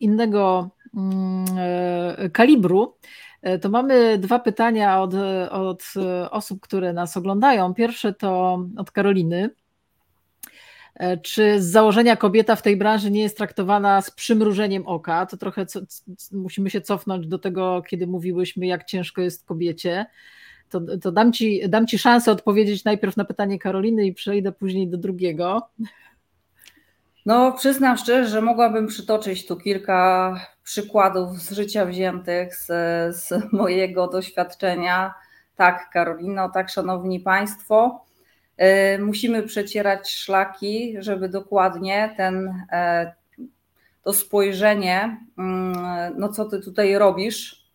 innego 0.00 0.70
mm, 0.96 1.44
e, 1.58 2.30
kalibru, 2.30 2.94
e, 3.42 3.58
to 3.58 3.68
mamy 3.68 4.18
dwa 4.18 4.38
pytania 4.38 5.02
od, 5.02 5.14
od 5.50 5.84
osób, 6.30 6.60
które 6.60 6.92
nas 6.92 7.16
oglądają. 7.16 7.74
Pierwsze 7.74 8.12
to 8.12 8.58
od 8.76 8.90
Karoliny. 8.90 9.50
E, 10.94 11.16
czy 11.16 11.62
z 11.62 11.70
założenia 11.70 12.16
kobieta 12.16 12.56
w 12.56 12.62
tej 12.62 12.76
branży 12.76 13.10
nie 13.10 13.22
jest 13.22 13.36
traktowana 13.36 14.02
z 14.02 14.10
przymrużeniem 14.10 14.86
oka? 14.86 15.26
To 15.26 15.36
trochę 15.36 15.66
co, 15.66 15.80
musimy 16.32 16.70
się 16.70 16.80
cofnąć 16.80 17.26
do 17.26 17.38
tego, 17.38 17.82
kiedy 17.88 18.06
mówiłyśmy, 18.06 18.66
jak 18.66 18.84
ciężko 18.84 19.22
jest 19.22 19.46
kobiecie. 19.46 20.06
To, 20.70 20.80
to 21.02 21.12
dam, 21.12 21.32
ci, 21.32 21.68
dam 21.68 21.86
Ci 21.86 21.98
szansę 21.98 22.32
odpowiedzieć 22.32 22.84
najpierw 22.84 23.16
na 23.16 23.24
pytanie 23.24 23.58
Karoliny 23.58 24.06
i 24.06 24.14
przejdę 24.14 24.52
później 24.52 24.88
do 24.88 24.98
drugiego. 24.98 25.68
No, 27.26 27.52
przyznam 27.52 27.96
szczerze, 27.96 28.30
że 28.30 28.40
mogłabym 28.40 28.86
przytoczyć 28.86 29.46
tu 29.46 29.56
kilka 29.56 30.34
przykładów 30.62 31.38
z 31.38 31.52
życia 31.52 31.86
wziętych 31.86 32.56
z, 32.56 32.66
z 33.16 33.52
mojego 33.52 34.08
doświadczenia. 34.08 35.14
Tak, 35.56 35.90
Karolino, 35.92 36.48
tak, 36.48 36.68
szanowni 36.68 37.20
Państwo. 37.20 38.04
E, 38.56 38.98
musimy 38.98 39.42
przecierać 39.42 40.10
szlaki, 40.10 40.96
żeby 40.98 41.28
dokładnie 41.28 42.14
ten, 42.16 42.54
e, 42.72 43.12
to 44.02 44.12
spojrzenie, 44.12 45.16
mm, 45.38 46.14
no 46.16 46.28
co 46.28 46.44
ty 46.44 46.60
tutaj 46.60 46.98
robisz, 46.98 47.70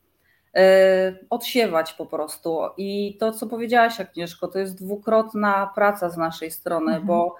e, 0.56 1.16
odsiewać 1.30 1.94
po 1.94 2.06
prostu. 2.06 2.60
I 2.78 3.18
to, 3.20 3.32
co 3.32 3.48
powiedziałaś, 3.48 4.00
Agnieszko, 4.00 4.48
to 4.48 4.60
jest 4.60 4.84
dwukrotna 4.84 5.72
praca 5.76 6.10
z 6.10 6.18
naszej 6.18 6.52
strony, 6.52 6.92
mhm. 6.92 7.06
bo, 7.06 7.36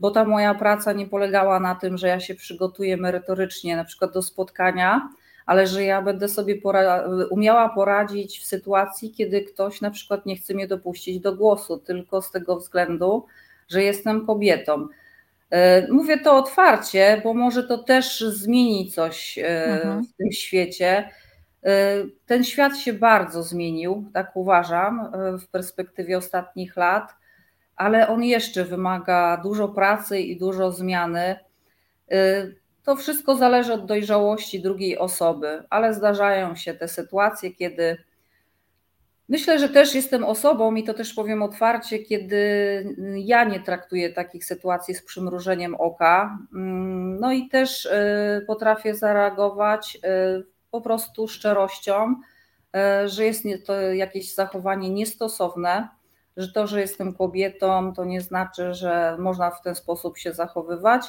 bo 0.00 0.10
ta 0.10 0.24
moja 0.24 0.54
praca 0.54 0.92
nie 0.92 1.06
polegała 1.06 1.60
na 1.60 1.74
tym, 1.74 1.98
że 1.98 2.08
ja 2.08 2.20
się 2.20 2.34
przygotuję 2.34 2.96
merytorycznie 2.96 3.76
na 3.76 3.84
przykład 3.84 4.12
do 4.12 4.22
spotkania, 4.22 5.08
ale 5.46 5.66
że 5.66 5.84
ja 5.84 6.02
będę 6.02 6.28
sobie 6.28 6.56
pora 6.56 7.04
umiała 7.30 7.68
poradzić 7.68 8.40
w 8.40 8.44
sytuacji, 8.44 9.10
kiedy 9.10 9.42
ktoś 9.42 9.80
na 9.80 9.90
przykład 9.90 10.26
nie 10.26 10.36
chce 10.36 10.54
mnie 10.54 10.66
dopuścić 10.66 11.20
do 11.20 11.36
głosu, 11.36 11.78
tylko 11.78 12.22
z 12.22 12.30
tego 12.30 12.56
względu, 12.56 13.26
że 13.68 13.82
jestem 13.82 14.26
kobietą. 14.26 14.88
E, 15.50 15.92
mówię 15.92 16.18
to 16.18 16.36
otwarcie, 16.36 17.20
bo 17.24 17.34
może 17.34 17.62
to 17.62 17.78
też 17.78 18.20
zmieni 18.20 18.90
coś 18.90 19.38
e, 19.38 19.64
mhm. 19.64 20.04
w 20.04 20.16
tym 20.16 20.32
świecie. 20.32 21.10
E, 21.64 21.94
ten 22.26 22.44
świat 22.44 22.78
się 22.78 22.92
bardzo 22.92 23.42
zmienił, 23.42 24.10
tak 24.14 24.36
uważam, 24.36 25.12
w 25.40 25.48
perspektywie 25.48 26.18
ostatnich 26.18 26.76
lat, 26.76 27.14
ale 27.80 28.08
on 28.08 28.24
jeszcze 28.24 28.64
wymaga 28.64 29.40
dużo 29.42 29.68
pracy 29.68 30.20
i 30.20 30.38
dużo 30.38 30.72
zmiany. 30.72 31.36
To 32.82 32.96
wszystko 32.96 33.36
zależy 33.36 33.72
od 33.72 33.86
dojrzałości 33.86 34.60
drugiej 34.60 34.98
osoby, 34.98 35.62
ale 35.70 35.94
zdarzają 35.94 36.56
się 36.56 36.74
te 36.74 36.88
sytuacje, 36.88 37.54
kiedy 37.54 37.96
myślę, 39.28 39.58
że 39.58 39.68
też 39.68 39.94
jestem 39.94 40.24
osobą 40.24 40.74
i 40.74 40.84
to 40.84 40.94
też 40.94 41.14
powiem 41.14 41.42
otwarcie, 41.42 41.98
kiedy 41.98 42.44
ja 43.16 43.44
nie 43.44 43.60
traktuję 43.60 44.12
takich 44.12 44.44
sytuacji 44.44 44.94
z 44.94 45.02
przymrużeniem 45.02 45.74
oka. 45.74 46.38
No 47.20 47.32
i 47.32 47.48
też 47.48 47.86
y, 47.86 48.44
potrafię 48.46 48.94
zareagować 48.94 49.96
y, 49.96 50.46
po 50.70 50.80
prostu 50.80 51.28
szczerością, 51.28 52.14
y, 53.04 53.08
że 53.08 53.24
jest 53.24 53.44
to 53.66 53.80
jakieś 53.80 54.34
zachowanie 54.34 54.90
niestosowne, 54.90 55.88
że 56.36 56.52
to, 56.52 56.66
że 56.66 56.80
jestem 56.80 57.14
kobietą, 57.14 57.92
to 57.94 58.04
nie 58.04 58.20
znaczy, 58.20 58.74
że 58.74 59.16
można 59.18 59.50
w 59.50 59.62
ten 59.62 59.74
sposób 59.74 60.18
się 60.18 60.32
zachowywać 60.32 61.06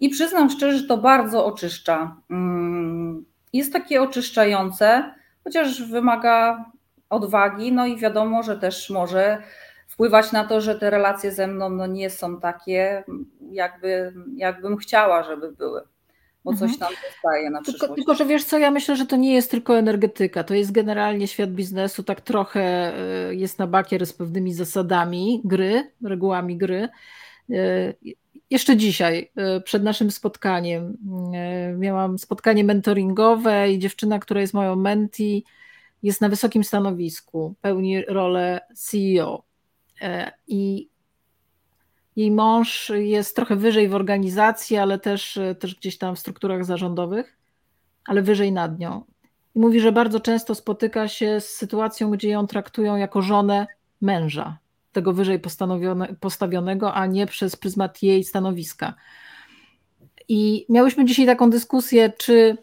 i 0.00 0.08
przyznam 0.08 0.50
szczerze, 0.50 0.78
że 0.78 0.86
to 0.86 0.98
bardzo 0.98 1.46
oczyszcza. 1.46 2.16
Mm, 2.30 3.24
jest 3.52 3.72
takie 3.72 4.02
oczyszczające, 4.02 5.14
chociaż 5.44 5.82
wymaga 5.82 6.64
odwagi, 7.10 7.72
no 7.72 7.86
i 7.86 7.96
wiadomo, 7.96 8.42
że 8.42 8.58
też 8.58 8.90
może 8.90 9.42
wpływać 9.88 10.32
na 10.32 10.44
to, 10.44 10.60
że 10.60 10.74
te 10.74 10.90
relacje 10.90 11.32
ze 11.32 11.46
mną 11.46 11.70
no 11.70 11.86
nie 11.86 12.10
są 12.10 12.40
takie, 12.40 13.04
jakby, 13.50 14.14
jakbym 14.36 14.76
chciała, 14.76 15.22
żeby 15.22 15.52
były. 15.52 15.82
Bo 16.44 16.50
mhm. 16.50 16.70
coś 16.70 16.78
tam 16.78 16.92
zostaje 17.12 17.50
na 17.50 17.62
przyszłość. 17.62 17.80
Tylko, 17.80 17.94
tylko, 17.94 18.14
że 18.14 18.26
wiesz 18.26 18.44
co, 18.44 18.58
ja 18.58 18.70
myślę, 18.70 18.96
że 18.96 19.06
to 19.06 19.16
nie 19.16 19.34
jest 19.34 19.50
tylko 19.50 19.78
energetyka, 19.78 20.44
to 20.44 20.54
jest 20.54 20.72
generalnie 20.72 21.28
świat 21.28 21.50
biznesu, 21.50 22.02
tak 22.02 22.20
trochę 22.20 22.92
y, 23.30 23.34
jest 23.34 23.58
na 23.58 23.66
bakier 23.66 24.06
z 24.06 24.12
pewnymi 24.12 24.54
zasadami 24.54 25.40
gry, 25.44 25.90
regułami 26.02 26.56
gry. 26.56 26.88
Y, 27.50 27.94
jeszcze 28.52 28.76
dzisiaj, 28.76 29.30
e, 29.36 29.60
przed 29.60 29.82
naszym 29.82 30.10
spotkaniem, 30.10 30.96
e, 31.34 31.72
miałam 31.72 32.18
spotkanie 32.18 32.64
mentoringowe 32.64 33.72
i 33.72 33.78
dziewczyna, 33.78 34.18
która 34.18 34.40
jest 34.40 34.54
moją 34.54 34.76
menti, 34.76 35.44
jest 36.02 36.20
na 36.20 36.28
wysokim 36.28 36.64
stanowisku, 36.64 37.54
pełni 37.60 38.04
rolę 38.04 38.60
CEO. 38.74 39.44
E, 40.00 40.32
I 40.46 40.88
jej 42.16 42.30
mąż 42.30 42.92
jest 42.94 43.36
trochę 43.36 43.56
wyżej 43.56 43.88
w 43.88 43.94
organizacji, 43.94 44.76
ale 44.76 44.98
też, 44.98 45.38
też 45.58 45.74
gdzieś 45.74 45.98
tam 45.98 46.16
w 46.16 46.18
strukturach 46.18 46.64
zarządowych, 46.64 47.36
ale 48.06 48.22
wyżej 48.22 48.52
nad 48.52 48.78
nią. 48.78 49.04
I 49.54 49.58
mówi, 49.58 49.80
że 49.80 49.92
bardzo 49.92 50.20
często 50.20 50.54
spotyka 50.54 51.08
się 51.08 51.40
z 51.40 51.48
sytuacją, 51.48 52.10
gdzie 52.10 52.28
ją 52.28 52.46
traktują 52.46 52.96
jako 52.96 53.22
żonę 53.22 53.66
męża 54.00 54.58
tego 54.92 55.12
wyżej 55.12 55.40
postawionego, 56.20 56.94
a 56.94 57.06
nie 57.06 57.26
przez 57.26 57.56
pryzmat 57.56 58.02
jej 58.02 58.24
stanowiska. 58.24 58.94
I 60.28 60.66
miałyśmy 60.68 61.04
dzisiaj 61.04 61.26
taką 61.26 61.50
dyskusję, 61.50 62.12
czy, 62.18 62.56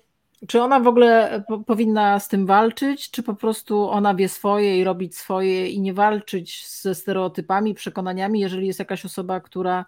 czy 0.47 0.61
ona 0.61 0.79
w 0.79 0.87
ogóle 0.87 1.43
po, 1.47 1.59
powinna 1.59 2.19
z 2.19 2.27
tym 2.27 2.45
walczyć, 2.45 3.11
czy 3.11 3.23
po 3.23 3.35
prostu 3.35 3.89
ona 3.89 4.15
wie 4.15 4.29
swoje 4.29 4.79
i 4.79 4.83
robić 4.83 5.17
swoje 5.17 5.69
i 5.69 5.81
nie 5.81 5.93
walczyć 5.93 6.67
ze 6.67 6.95
stereotypami, 6.95 7.73
przekonaniami. 7.73 8.39
Jeżeli 8.39 8.67
jest 8.67 8.79
jakaś 8.79 9.05
osoba, 9.05 9.39
która, 9.39 9.85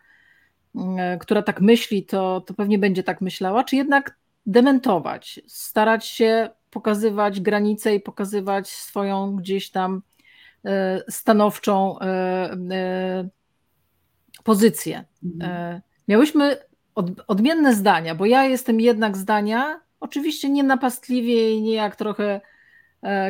mm, 0.76 1.20
która 1.20 1.42
tak 1.42 1.62
myśli, 1.62 2.06
to, 2.06 2.42
to 2.42 2.54
pewnie 2.54 2.80
będzie 2.80 3.04
tak 3.04 3.22
myślała, 3.22 3.64
czy 3.64 3.76
jednak 3.76 4.18
dementować, 4.46 5.40
starać 5.48 6.06
się 6.06 6.50
pokazywać 6.70 7.42
granice 7.42 7.96
i 7.96 8.00
pokazywać 8.00 8.70
swoją 8.70 9.36
gdzieś 9.36 9.70
tam 9.70 10.02
E, 10.66 11.04
stanowczą 11.10 12.00
e, 12.00 12.06
e, 12.72 13.30
pozycję. 14.44 15.06
Mhm. 15.24 15.82
Miałyśmy 16.08 16.58
odmienne 17.28 17.76
zdania, 17.76 18.16
bo 18.16 18.26
ja 18.26 18.46
jestem 18.46 18.80
jednak 18.80 19.18
zdania, 19.18 19.82
oczywiście 20.02 20.50
nie 20.50 20.64
napastliwie 20.64 21.56
i 21.56 21.62
nie 21.62 21.74
jak 21.74 21.96
trochę 21.96 22.42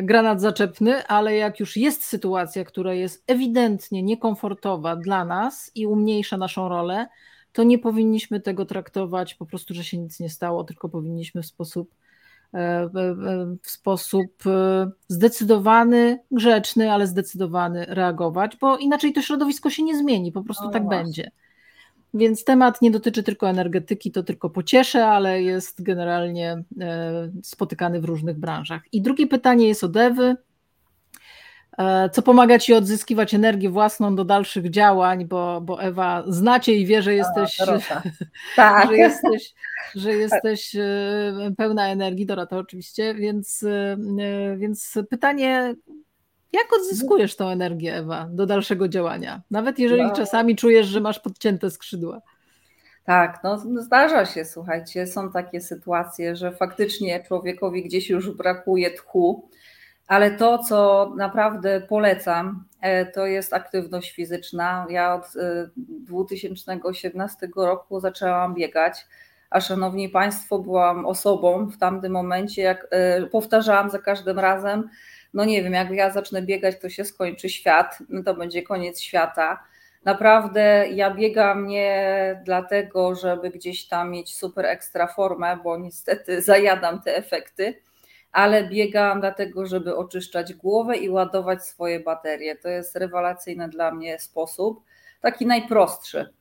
granat 0.02 0.40
zaczepny, 0.40 1.06
ale 1.06 1.36
jak 1.36 1.60
już 1.60 1.76
jest 1.76 2.04
sytuacja, 2.04 2.64
która 2.64 2.94
jest 2.94 3.24
ewidentnie 3.26 4.02
niekomfortowa 4.02 4.96
dla 4.96 5.24
nas 5.24 5.70
i 5.74 5.86
umniejsza 5.86 6.36
naszą 6.36 6.68
rolę, 6.68 7.06
to 7.52 7.62
nie 7.62 7.78
powinniśmy 7.78 8.40
tego 8.40 8.64
traktować 8.64 9.34
po 9.34 9.46
prostu, 9.46 9.74
że 9.74 9.84
się 9.84 9.98
nic 9.98 10.20
nie 10.20 10.30
stało, 10.30 10.64
tylko 10.64 10.88
powinniśmy 10.88 11.42
w 11.42 11.46
sposób 11.46 11.94
w 13.62 13.70
sposób 13.70 14.46
e, 14.46 14.90
zdecydowany, 15.08 16.18
grzeczny, 16.30 16.92
ale 16.92 17.06
zdecydowany 17.06 17.86
reagować, 17.88 18.56
bo 18.56 18.78
inaczej 18.78 19.12
to 19.12 19.22
środowisko 19.22 19.70
się 19.70 19.82
nie 19.82 19.98
zmieni, 19.98 20.32
po 20.32 20.42
prostu 20.42 20.64
no 20.64 20.70
tak 20.70 20.84
właśnie. 20.84 21.04
będzie. 21.04 21.30
Więc 22.14 22.44
temat 22.44 22.82
nie 22.82 22.90
dotyczy 22.90 23.22
tylko 23.22 23.48
energetyki, 23.48 24.12
to 24.12 24.22
tylko 24.22 24.50
pocieszę, 24.50 25.06
ale 25.06 25.42
jest 25.42 25.82
generalnie 25.82 26.62
e, 26.80 27.30
spotykany 27.42 28.00
w 28.00 28.04
różnych 28.04 28.38
branżach. 28.38 28.82
I 28.92 29.02
drugie 29.02 29.26
pytanie 29.26 29.68
jest 29.68 29.84
o 29.84 29.88
dewy. 29.88 30.36
E, 31.78 32.10
co 32.10 32.22
pomaga 32.22 32.58
ci 32.58 32.74
odzyskiwać 32.74 33.34
energię 33.34 33.70
własną 33.70 34.16
do 34.16 34.24
dalszych 34.24 34.70
działań, 34.70 35.24
bo, 35.24 35.60
bo 35.60 35.82
Ewa, 35.82 36.24
znacie 36.26 36.74
i 36.74 36.86
wie, 36.86 37.02
że 37.02 37.14
jesteś, 37.14 37.56
tak. 38.56 38.88
że 38.88 38.96
jesteś, 38.96 39.54
że 39.94 40.12
jesteś 40.12 40.76
e, 40.76 41.52
pełna 41.56 41.88
energii, 41.88 42.26
Dorota 42.26 42.56
oczywiście, 42.56 43.14
więc, 43.14 43.64
więc 44.56 44.98
pytanie, 45.10 45.74
jak 46.52 46.72
odzyskujesz 46.72 47.36
tą 47.36 47.48
energię, 47.48 47.96
Ewa, 47.96 48.28
do 48.30 48.46
dalszego 48.46 48.88
działania? 48.88 49.42
Nawet 49.50 49.78
jeżeli 49.78 50.02
no. 50.02 50.14
czasami 50.14 50.56
czujesz, 50.56 50.86
że 50.86 51.00
masz 51.00 51.20
podcięte 51.20 51.70
skrzydła. 51.70 52.20
Tak, 53.04 53.40
no 53.44 53.58
zdarza 53.58 54.26
się, 54.26 54.44
słuchajcie, 54.44 55.06
są 55.06 55.32
takie 55.32 55.60
sytuacje, 55.60 56.36
że 56.36 56.52
faktycznie 56.52 57.24
człowiekowi 57.24 57.84
gdzieś 57.84 58.10
już 58.10 58.30
brakuje 58.30 58.90
tchu, 58.90 59.48
ale 60.06 60.30
to, 60.30 60.58
co 60.58 61.10
naprawdę 61.16 61.80
polecam, 61.80 62.64
e, 62.80 63.06
to 63.06 63.26
jest 63.26 63.52
aktywność 63.52 64.12
fizyczna. 64.12 64.86
Ja 64.90 65.14
od 65.14 65.26
2017 65.76 67.46
e, 67.46 67.50
roku 67.56 68.00
zaczęłam 68.00 68.54
biegać, 68.54 69.06
a 69.50 69.60
szanowni 69.60 70.08
Państwo, 70.08 70.58
byłam 70.58 71.06
osobą 71.06 71.66
w 71.66 71.78
tamtym 71.78 72.12
momencie, 72.12 72.62
jak 72.62 72.86
e, 72.90 73.26
powtarzałam 73.26 73.90
za 73.90 73.98
każdym 73.98 74.38
razem, 74.38 74.88
no 75.34 75.44
nie 75.44 75.62
wiem, 75.62 75.72
jak 75.72 75.90
ja 75.90 76.10
zacznę 76.10 76.42
biegać, 76.42 76.80
to 76.80 76.88
się 76.88 77.04
skończy 77.04 77.48
świat, 77.48 77.98
no 78.08 78.22
to 78.22 78.34
będzie 78.34 78.62
koniec 78.62 79.00
świata. 79.00 79.64
Naprawdę 80.04 80.86
ja 80.94 81.14
biegam 81.14 81.66
nie 81.66 82.42
dlatego, 82.44 83.14
żeby 83.14 83.50
gdzieś 83.50 83.88
tam 83.88 84.10
mieć 84.10 84.34
super 84.34 84.66
ekstra 84.66 85.06
formę, 85.06 85.56
bo 85.64 85.76
niestety 85.76 86.42
zajadam 86.50 87.02
te 87.02 87.16
efekty 87.16 87.74
ale 88.32 88.68
biegam 88.68 89.20
dlatego, 89.20 89.66
żeby 89.66 89.96
oczyszczać 89.96 90.54
głowę 90.54 90.96
i 90.96 91.10
ładować 91.10 91.66
swoje 91.66 92.00
baterie. 92.00 92.56
To 92.56 92.68
jest 92.68 92.96
rewelacyjny 92.96 93.68
dla 93.68 93.94
mnie 93.94 94.18
sposób, 94.18 94.84
taki 95.20 95.46
najprostszy. 95.46 96.32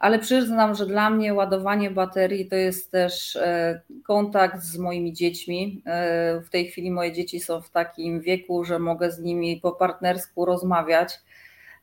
Ale 0.00 0.18
przyznam, 0.18 0.74
że 0.74 0.86
dla 0.86 1.10
mnie 1.10 1.34
ładowanie 1.34 1.90
baterii 1.90 2.48
to 2.48 2.56
jest 2.56 2.90
też 2.90 3.36
e, 3.36 3.80
kontakt 4.06 4.62
z 4.62 4.78
moimi 4.78 5.12
dziećmi. 5.12 5.82
E, 5.86 6.40
w 6.40 6.50
tej 6.50 6.66
chwili 6.66 6.90
moje 6.90 7.12
dzieci 7.12 7.40
są 7.40 7.60
w 7.60 7.70
takim 7.70 8.20
wieku, 8.20 8.64
że 8.64 8.78
mogę 8.78 9.10
z 9.10 9.18
nimi 9.18 9.60
po 9.62 9.72
partnersku 9.72 10.44
rozmawiać. 10.44 11.20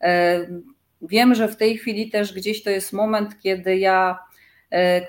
E, 0.01 0.39
wiem, 1.01 1.35
że 1.35 1.47
w 1.47 1.57
tej 1.57 1.77
chwili 1.77 2.09
też 2.09 2.33
gdzieś 2.33 2.63
to 2.63 2.69
jest 2.69 2.93
moment, 2.93 3.39
kiedy 3.39 3.77
ja 3.77 4.19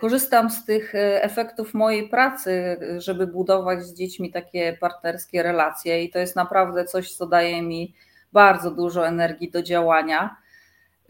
korzystam 0.00 0.50
z 0.50 0.64
tych 0.64 0.92
efektów 1.20 1.74
mojej 1.74 2.09
pracy, 2.09 2.76
żeby 2.98 3.26
budować 3.26 3.82
z 3.82 3.94
dziećmi 3.94 4.32
takie 4.32 4.76
partnerskie 4.80 5.42
relacje, 5.42 6.04
i 6.04 6.11
to 6.11 6.18
jest 6.18 6.36
naprawdę 6.36 6.84
coś, 6.84 7.12
co 7.12 7.26
daje 7.26 7.62
mi 7.62 7.94
bardzo 8.32 8.70
dużo 8.70 9.06
energii 9.06 9.50
do 9.50 9.62
działania. 9.62 10.36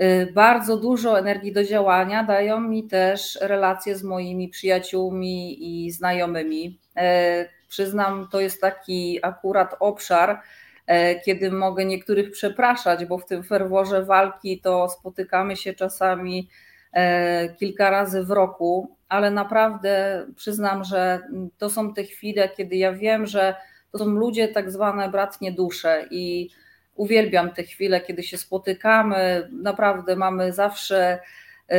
Y, 0.03 0.33
bardzo 0.33 0.77
dużo 0.77 1.19
energii 1.19 1.53
do 1.53 1.65
działania 1.65 2.25
dają 2.25 2.61
mi 2.61 2.85
też 2.85 3.39
relacje 3.41 3.97
z 3.97 4.03
moimi 4.03 4.49
przyjaciółmi 4.49 5.57
i 5.87 5.91
znajomymi. 5.91 6.79
E, 6.97 7.49
przyznam, 7.69 8.29
to 8.33 8.41
jest 8.41 8.61
taki 8.61 9.19
akurat 9.23 9.75
obszar, 9.81 10.41
e, 10.87 11.21
kiedy 11.21 11.51
mogę 11.51 11.85
niektórych 11.85 12.31
przepraszać, 12.31 13.05
bo 13.05 13.19
w 13.19 13.27
tym 13.27 13.43
ferworze 13.43 14.05
walki 14.05 14.61
to 14.61 14.89
spotykamy 14.89 15.57
się 15.57 15.75
czasami 15.75 16.49
kilka 17.59 17.91
razy 17.91 18.25
w 18.25 18.31
roku, 18.31 18.97
ale 19.09 19.31
naprawdę 19.31 20.27
przyznam, 20.37 20.85
że 20.85 21.21
to 21.59 21.71
są 21.71 21.95
te 21.95 22.05
chwile, 22.05 22.49
kiedy 22.49 22.77
ja 22.77 22.93
wiem, 22.93 23.27
że 23.27 23.55
to 23.93 23.99
są 23.99 24.05
ludzie 24.07 24.49
tak 24.49 24.71
zwane 24.71 25.09
bratnie 25.09 25.53
dusze 25.53 26.07
i 26.11 26.51
Uwielbiam 26.99 27.51
te 27.51 27.63
chwile, 27.63 28.01
kiedy 28.01 28.23
się 28.23 28.39
spotykamy. 28.39 29.49
Naprawdę 29.53 30.17
mamy 30.17 30.53
zawsze 30.53 31.19
y, 31.73 31.75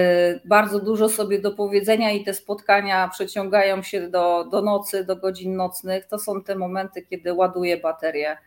bardzo 0.45 0.79
dużo 0.79 1.09
sobie 1.09 1.39
do 1.39 1.51
powiedzenia 1.51 2.11
i 2.11 2.23
te 2.23 2.33
spotkania 2.33 3.09
przeciągają 3.13 3.83
się 3.83 4.09
do, 4.09 4.45
do 4.51 4.61
nocy, 4.61 5.03
do 5.03 5.15
godzin 5.15 5.55
nocnych. 5.55 6.05
To 6.05 6.19
są 6.19 6.43
te 6.43 6.55
momenty, 6.55 7.01
kiedy 7.01 7.33
ładuję 7.33 7.77
baterię. 7.77 8.37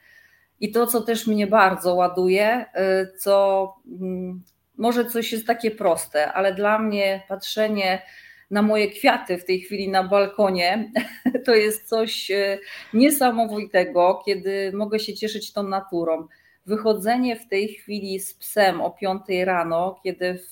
I 0.60 0.72
to, 0.72 0.86
co 0.86 1.00
też 1.00 1.26
mnie 1.26 1.46
bardzo 1.46 1.94
ładuje, 1.94 2.64
y, 2.64 3.18
co 3.18 3.74
mm, 4.00 4.42
może 4.76 5.04
coś 5.04 5.32
jest 5.32 5.46
takie 5.46 5.70
proste, 5.70 6.32
ale 6.32 6.54
dla 6.54 6.78
mnie 6.78 7.22
patrzenie 7.28 8.02
na 8.50 8.62
moje 8.62 8.90
kwiaty 8.90 9.38
w 9.38 9.44
tej 9.44 9.60
chwili 9.60 9.88
na 9.88 10.04
balkonie, 10.04 10.92
to 11.46 11.54
jest 11.54 11.88
coś 11.88 12.30
y, 12.30 12.58
niesamowitego, 12.94 14.22
kiedy 14.26 14.72
mogę 14.74 14.98
się 14.98 15.14
cieszyć 15.14 15.52
tą 15.52 15.62
naturą 15.62 16.28
wychodzenie 16.66 17.36
w 17.36 17.48
tej 17.48 17.68
chwili 17.68 18.20
z 18.20 18.34
psem 18.34 18.80
o 18.80 18.90
5 18.90 19.22
rano, 19.44 20.00
kiedy 20.04 20.42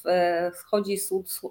wschodzi 0.55 0.97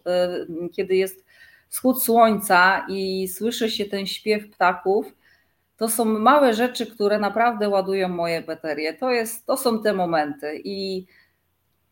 e, 0.05 0.45
kiedy 0.73 0.95
jest 0.95 1.25
wschód 1.69 2.03
słońca 2.03 2.85
i 2.89 3.27
słyszy 3.27 3.69
się 3.69 3.85
ten 3.85 4.07
śpiew 4.07 4.49
ptaków, 4.49 5.13
to 5.77 5.89
są 5.89 6.05
małe 6.05 6.53
rzeczy, 6.53 6.85
które 6.85 7.19
naprawdę 7.19 7.69
ładują 7.69 8.09
moje 8.09 8.41
baterie. 8.41 8.93
To, 8.93 9.11
jest, 9.11 9.45
to 9.45 9.57
są 9.57 9.83
te 9.83 9.93
momenty. 9.93 10.61
I 10.63 11.05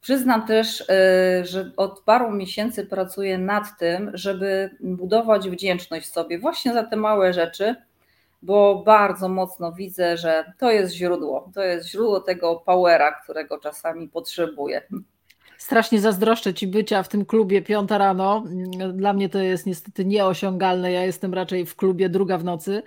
przyznam 0.02 0.48
też, 0.48 0.82
e, 0.90 1.46
że 1.46 1.72
od 1.78 2.02
paru 2.02 2.32
miesięcy 2.32 2.86
pracuję 2.86 3.38
nad 3.38 3.78
tym, 3.80 4.12
żeby 4.14 4.70
budować 4.80 5.50
wdzięczność 5.50 6.12
sobie 6.12 6.40
właśnie 6.40 6.74
za 6.74 6.84
te 6.84 6.96
małe 6.96 7.34
rzeczy 7.34 7.76
bo 8.42 8.84
bardzo 8.86 9.30
mocno 9.30 9.72
widzę, 9.72 10.18
że 10.18 10.54
to 10.60 10.72
jest 10.72 10.94
źródło, 10.94 11.52
to 11.54 11.64
jest 11.64 11.90
źródło 11.90 12.20
tego 12.20 12.64
powera, 12.66 13.12
którego 13.24 13.60
czasami 13.60 14.10
potrzebuję. 14.10 14.82
Strasznie 15.58 16.00
zazdroszczę 16.00 16.54
Ci 16.54 16.68
bycia 16.68 17.04
w 17.04 17.08
tym 17.10 17.26
klubie 17.26 17.62
piąta 17.62 17.98
rano. 17.98 18.44
Dla 18.94 19.14
mnie 19.14 19.30
to 19.30 19.40
jest 19.40 19.66
niestety 19.66 20.06
nieosiągalne. 20.06 20.92
Ja 20.92 21.04
jestem 21.04 21.34
raczej 21.34 21.66
w 21.66 21.76
klubie 21.76 22.10
druga 22.10 22.38
w 22.38 22.44
nocy, 22.44 22.84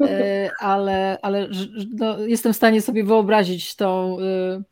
e, 0.00 0.50
ale, 0.60 1.18
ale 1.22 1.48
no, 1.94 2.18
jestem 2.18 2.52
w 2.52 2.56
stanie 2.56 2.82
sobie 2.82 3.04
wyobrazić 3.04 3.76
tą 3.76 4.16
e, 4.20 4.62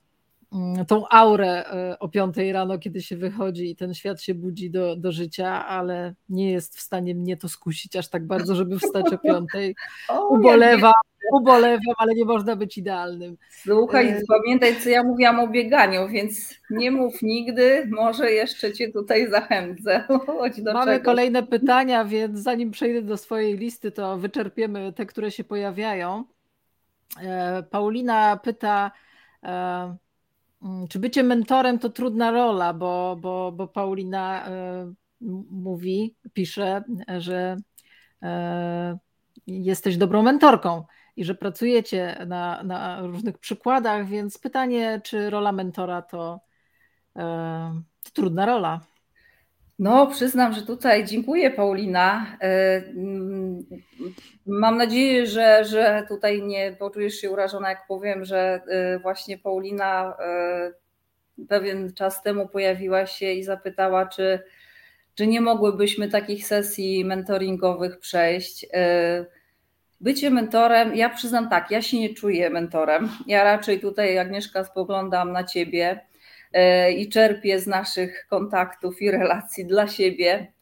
tą 0.89 1.09
aurę 1.09 1.67
e, 1.67 1.99
o 1.99 2.09
piątej 2.09 2.53
rano, 2.53 2.79
kiedy 2.79 3.03
się 3.03 3.17
wychodzi 3.17 3.71
i 3.71 3.77
ten 3.77 3.95
świat 3.95 4.23
się 4.23 4.35
budzi 4.35 4.71
do, 4.71 4.97
do 4.97 5.13
życia, 5.13 5.67
ale 5.67 6.15
nie 6.29 6.51
jest 6.51 6.77
w 6.77 6.81
stanie 6.81 7.15
mnie 7.15 7.37
to 7.37 7.49
skusić 7.49 7.97
aż 7.97 8.09
tak 8.09 8.27
bardzo, 8.27 8.55
żeby 8.55 8.79
wstać 8.79 9.13
o 9.13 9.19
piątej. 9.19 9.75
Ubolewam, 10.31 10.93
ubolewam, 11.33 11.95
ale 11.99 12.15
nie 12.15 12.25
można 12.25 12.57
być 12.57 12.79
idealnym. 12.79 13.37
Słuchaj, 13.51 14.09
e... 14.09 14.21
pamiętaj, 14.29 14.81
co 14.81 14.89
ja 14.89 15.03
mówiłam 15.03 15.41
o 15.41 15.49
bieganiu, 15.49 16.09
więc 16.09 16.55
nie 16.71 16.91
mów 16.91 17.23
nigdy, 17.23 17.89
może 17.91 18.33
jeszcze 18.33 18.73
cię 18.73 18.93
tutaj 18.93 19.31
zachęcę. 19.31 20.05
Mamy 20.75 21.01
kolejne 21.01 21.43
pytania, 21.43 22.05
więc 22.05 22.39
zanim 22.39 22.71
przejdę 22.71 23.03
do 23.03 23.17
swojej 23.17 23.57
listy, 23.57 23.93
to 23.93 24.19
wyczerpiemy 24.19 24.93
te, 24.93 25.07
które 25.07 25.31
się 25.31 25.45
pojawiają. 25.45 26.25
E, 27.23 27.63
Paulina 27.71 28.37
pyta, 28.37 28.91
Mm, 29.43 29.97
czy 30.89 30.99
bycie 30.99 31.23
mentorem 31.23 31.79
to 31.79 31.91
trudna 31.91 32.31
rola, 32.31 32.75
bo, 32.75 33.17
bo, 33.21 33.53
bo 33.53 33.69
Paulina 33.69 34.47
e, 34.47 34.93
mówi, 35.51 36.17
pisze, 36.33 36.83
że 37.19 37.57
e, 38.23 38.99
jesteś 39.47 39.97
dobrą 39.97 40.23
mentorką 40.23 40.85
i 41.17 41.25
że 41.25 41.35
pracujecie 41.35 42.25
na, 42.27 42.63
na 42.63 43.01
różnych 43.07 43.39
przykładach, 43.39 44.07
więc 44.07 44.39
pytanie, 44.39 45.01
czy 45.05 45.31
rola 45.31 45.53
mentora 45.53 46.03
to, 46.03 46.41
e, 47.17 47.83
to 48.03 48.11
trudna 48.13 48.47
rola. 48.47 48.81
No, 49.79 50.07
przyznam, 50.07 50.53
że 50.53 50.63
tutaj 50.63 51.07
dziękuję, 51.07 51.51
Paulina. 51.51 52.37
Mam 54.47 54.77
nadzieję, 54.77 55.27
że, 55.27 55.65
że 55.65 56.05
tutaj 56.09 56.43
nie 56.43 56.77
poczujesz 56.79 57.15
się 57.15 57.31
urażona, 57.31 57.69
jak 57.69 57.87
powiem, 57.87 58.25
że 58.25 58.61
e, 58.69 58.99
właśnie 58.99 59.39
Paulina 59.39 60.17
e, 60.19 60.73
pewien 61.49 61.95
czas 61.95 62.23
temu 62.23 62.49
pojawiła 62.49 63.07
się 63.07 63.33
i 63.33 63.45
zapytała, 63.45 64.07
czy, 64.07 64.41
czy 65.15 65.27
nie 65.27 65.41
mogłybyśmy 65.41 66.09
takich 66.09 66.47
sesji 66.47 67.05
mentoringowych 67.05 67.99
przejść. 67.99 68.67
Bycie 70.01 70.31
mentorem, 70.31 70.97
ja 70.97 71.11
przyznam 71.11 71.49
tak, 71.49 71.71
ja 71.71 71.83
się 71.83 72.01
nie 72.01 72.15
czuję 72.15 72.51
mentorem. 72.51 73.09
Ja 73.27 73.45
raczej 73.45 73.81
tutaj, 73.81 74.19
Agnieszka, 74.19 74.65
spoglądam 74.65 75.33
na 75.33 75.45
ciebie 75.45 76.01
i 76.97 77.09
czerpię 77.09 77.61
z 77.61 77.67
naszych 77.67 78.27
kontaktów 78.31 79.03
i 79.03 79.11
relacji 79.11 79.67
dla 79.67 79.89
siebie. 79.89 80.53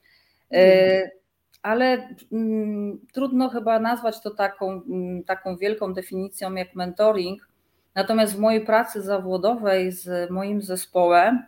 Ale 1.62 2.08
mm, 2.32 2.98
trudno 3.12 3.48
chyba 3.48 3.78
nazwać 3.78 4.20
to 4.20 4.30
taką, 4.30 4.82
mm, 4.88 5.24
taką 5.24 5.56
wielką 5.56 5.94
definicją 5.94 6.54
jak 6.54 6.74
mentoring. 6.74 7.48
Natomiast 7.94 8.36
w 8.36 8.38
mojej 8.38 8.60
pracy 8.60 9.02
zawodowej 9.02 9.92
z 9.92 10.30
moim 10.30 10.62
zespołem 10.62 11.42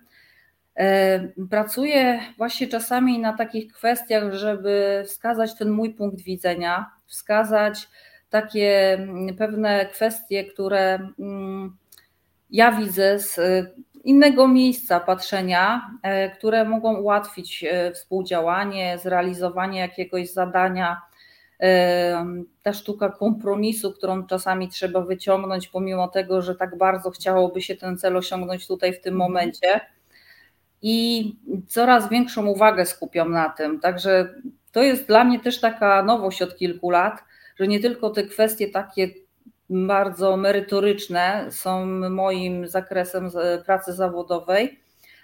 e, 0.75 1.29
pracuję 1.51 2.21
właśnie 2.39 2.69
czasami 2.69 3.19
na 3.19 3.33
takich 3.33 3.73
kwestiach, 3.73 4.33
żeby 4.33 5.03
wskazać 5.07 5.59
ten 5.59 5.71
mój 5.71 5.95
punkt 5.95 6.21
widzenia, 6.21 6.91
wskazać 7.07 7.89
takie 8.31 8.93
mm, 8.93 9.37
pewne 9.37 9.87
kwestie, 9.87 10.45
które 10.45 11.09
ja 12.51 12.73
widzę 12.73 13.19
z 13.19 13.41
innego 14.05 14.49
miejsca 14.49 15.01
patrzenia, 15.01 15.91
e, 16.03 16.31
które 16.31 16.65
mogą 16.65 16.97
ułatwić 16.97 17.65
e, 17.65 17.93
współdziałanie, 17.93 18.99
zrealizowanie 19.03 19.81
jakiegoś 19.81 20.33
zadania. 20.33 21.03
E, 21.61 22.27
ta 22.63 22.73
sztuka 22.73 23.09
kompromisu, 23.09 23.93
którą 23.93 24.27
czasami 24.27 24.69
trzeba 24.69 25.01
wyciągnąć, 25.01 25.69
pomimo 25.69 26.09
tego, 26.09 26.43
że 26.43 26.55
tak 26.55 26.79
bardzo 26.79 27.11
chciałoby 27.11 27.63
się 27.63 27.77
ten 27.77 27.99
cel 27.99 28.17
osiągnąć 28.17 28.67
tutaj 28.67 28.93
w 28.93 29.01
tym 29.01 29.15
mhm. 29.15 29.31
momencie. 29.31 29.81
I 30.83 31.37
coraz 31.69 32.09
większą 32.09 32.47
uwagę 32.47 32.87
skupiam 32.87 33.33
na 33.33 33.49
tym. 33.49 33.81
Także 33.81 34.35
to 34.73 34.83
jest 34.83 35.07
dla 35.07 35.25
mnie 35.25 35.41
też 35.41 35.61
taka 35.61 36.03
nowość 36.03 36.43
od 36.43 36.57
kilku 36.57 36.91
lat, 36.91 37.25
że 37.57 37.69
nie 37.69 37.81
tylko 37.81 38.11
te 38.11 38.23
kwestie 38.23 38.69
takie 38.69 39.09
bardzo 39.73 40.37
merytoryczne, 40.37 41.47
są 41.51 41.87
moim 42.11 42.69
zakresem 42.69 43.31
pracy 43.67 43.93
zawodowej, 43.93 44.81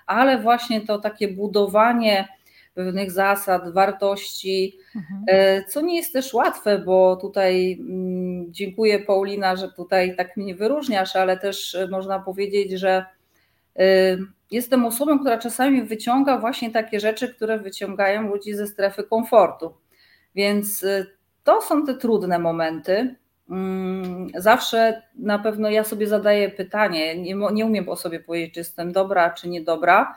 ale 0.06 0.38
właśnie 0.38 0.80
to 0.80 0.98
takie 0.98 1.28
budowanie 1.28 2.28
pewnych 2.74 3.10
zasad, 3.10 3.72
wartości, 3.72 4.78
mhm. 4.96 5.24
E, 5.26 5.64
co 5.64 5.80
nie 5.80 5.96
jest 5.96 6.12
też 6.12 6.34
łatwe, 6.34 6.78
bo 6.78 7.16
tutaj 7.16 7.78
mm, 7.80 8.52
dziękuję 8.52 8.98
Paulina, 9.00 9.56
że 9.56 9.72
tutaj 9.72 10.16
tak 10.16 10.36
mnie 10.36 10.54
wyróżniasz, 10.54 11.16
ale 11.16 11.36
też 11.36 11.76
można 11.90 12.18
powiedzieć, 12.18 12.72
że 12.72 13.04
e, 13.78 13.84
jestem 14.50 14.84
osobą, 14.84 15.18
która 15.18 15.38
czasami 15.38 15.82
wyciąga 15.82 16.38
właśnie 16.38 16.70
takie 16.70 17.00
rzeczy, 17.00 17.34
które 17.34 17.58
wyciągają 17.58 18.28
ludzi 18.28 18.54
ze 18.54 18.66
strefy 18.66 19.02
komfortu. 19.02 19.74
Więc 20.34 20.84
e, 20.84 21.06
to 21.44 21.62
są 21.62 21.86
te 21.86 21.94
trudne 21.94 22.38
momenty. 22.38 23.14
Mm, 23.50 24.28
zawsze 24.34 25.02
na 25.14 25.38
pewno 25.38 25.70
ja 25.70 25.84
sobie 25.84 26.06
zadaję 26.06 26.48
pytanie, 26.50 27.22
nie, 27.22 27.34
nie 27.52 27.66
umiem 27.66 27.88
o 27.88 27.96
sobie 27.96 28.20
powiedzieć, 28.20 28.54
czy 28.54 28.60
jestem 28.60 28.92
dobra, 28.92 29.30
czy 29.30 29.48
niedobra. 29.48 30.14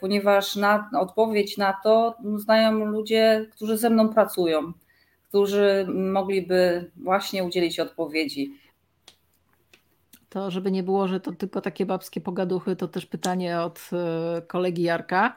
ponieważ 0.00 0.56
na, 0.56 0.90
odpowiedź 1.00 1.56
na 1.56 1.74
to 1.82 2.16
znają 2.36 2.84
ludzie, 2.84 3.46
którzy 3.52 3.78
ze 3.78 3.90
mną 3.90 4.08
pracują, 4.08 4.72
którzy 5.28 5.86
mogliby 5.94 6.90
właśnie 6.96 7.44
udzielić 7.44 7.80
odpowiedzi. 7.80 8.54
To, 10.28 10.50
żeby 10.50 10.70
nie 10.70 10.82
było, 10.82 11.08
że 11.08 11.20
to 11.20 11.32
tylko 11.32 11.60
takie 11.60 11.86
babskie 11.86 12.20
pogaduchy, 12.20 12.76
to 12.76 12.88
też 12.88 13.06
pytanie 13.06 13.60
od 13.60 13.90
kolegi 14.46 14.82
Jarka. 14.82 15.36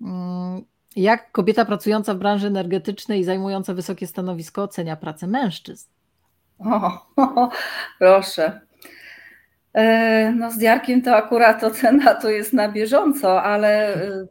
Mm, 0.00 0.62
jak 0.96 1.32
kobieta 1.32 1.64
pracująca 1.64 2.14
w 2.14 2.18
branży 2.18 2.46
energetycznej 2.46 3.20
i 3.20 3.24
zajmująca 3.24 3.74
wysokie 3.74 4.06
stanowisko 4.06 4.62
ocenia 4.62 4.96
pracę 4.96 5.26
mężczyzn? 5.26 5.95
O, 6.58 7.06
proszę. 7.98 8.60
E, 9.74 10.32
no 10.36 10.50
z 10.50 10.60
Jarkiem 10.60 11.02
to 11.02 11.16
akurat 11.16 11.64
ocena 11.64 12.14
to 12.14 12.30
jest 12.30 12.52
na 12.52 12.68
bieżąco, 12.68 13.42
ale 13.42 13.94
e, 13.94 14.26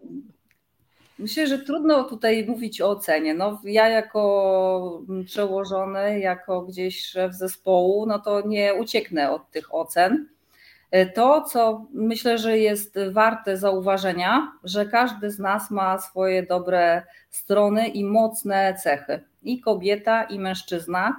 myślę, 1.19 1.47
że 1.47 1.59
trudno 1.59 2.03
tutaj 2.03 2.45
mówić 2.47 2.81
o 2.81 2.89
ocenie. 2.89 3.33
No, 3.33 3.61
ja 3.63 3.89
jako 3.89 5.01
przełożony, 5.25 6.19
jako 6.19 6.61
gdzieś 6.61 7.05
szef 7.05 7.33
zespołu, 7.33 8.05
no 8.05 8.19
to 8.19 8.41
nie 8.47 8.73
ucieknę 8.73 9.31
od 9.31 9.51
tych 9.51 9.75
ocen. 9.75 10.27
E, 10.91 11.05
to, 11.05 11.41
co 11.41 11.85
myślę, 11.93 12.37
że 12.37 12.57
jest 12.57 12.99
warte 13.11 13.57
zauważenia, 13.57 14.51
że 14.63 14.85
każdy 14.85 15.31
z 15.31 15.39
nas 15.39 15.71
ma 15.71 15.99
swoje 15.99 16.43
dobre 16.43 17.03
strony 17.29 17.87
i 17.87 18.05
mocne 18.05 18.75
cechy. 18.83 19.23
I 19.43 19.61
kobieta, 19.61 20.23
i 20.23 20.39
mężczyzna. 20.39 21.15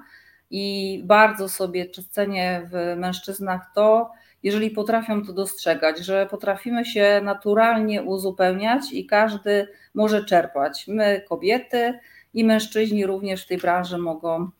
I 0.50 1.02
bardzo 1.04 1.48
sobie 1.48 1.86
cenię 2.10 2.70
w 2.72 2.96
mężczyznach 2.96 3.70
to, 3.74 4.10
jeżeli 4.42 4.70
potrafią 4.70 5.26
to 5.26 5.32
dostrzegać, 5.32 5.98
że 5.98 6.26
potrafimy 6.30 6.84
się 6.84 7.20
naturalnie 7.24 8.02
uzupełniać 8.02 8.92
i 8.92 9.06
każdy 9.06 9.68
może 9.94 10.24
czerpać. 10.24 10.84
My, 10.88 11.22
kobiety 11.28 11.98
i 12.34 12.44
mężczyźni 12.44 13.06
również 13.06 13.44
w 13.44 13.48
tej 13.48 13.58
branży 13.58 13.98
mogą 13.98 14.50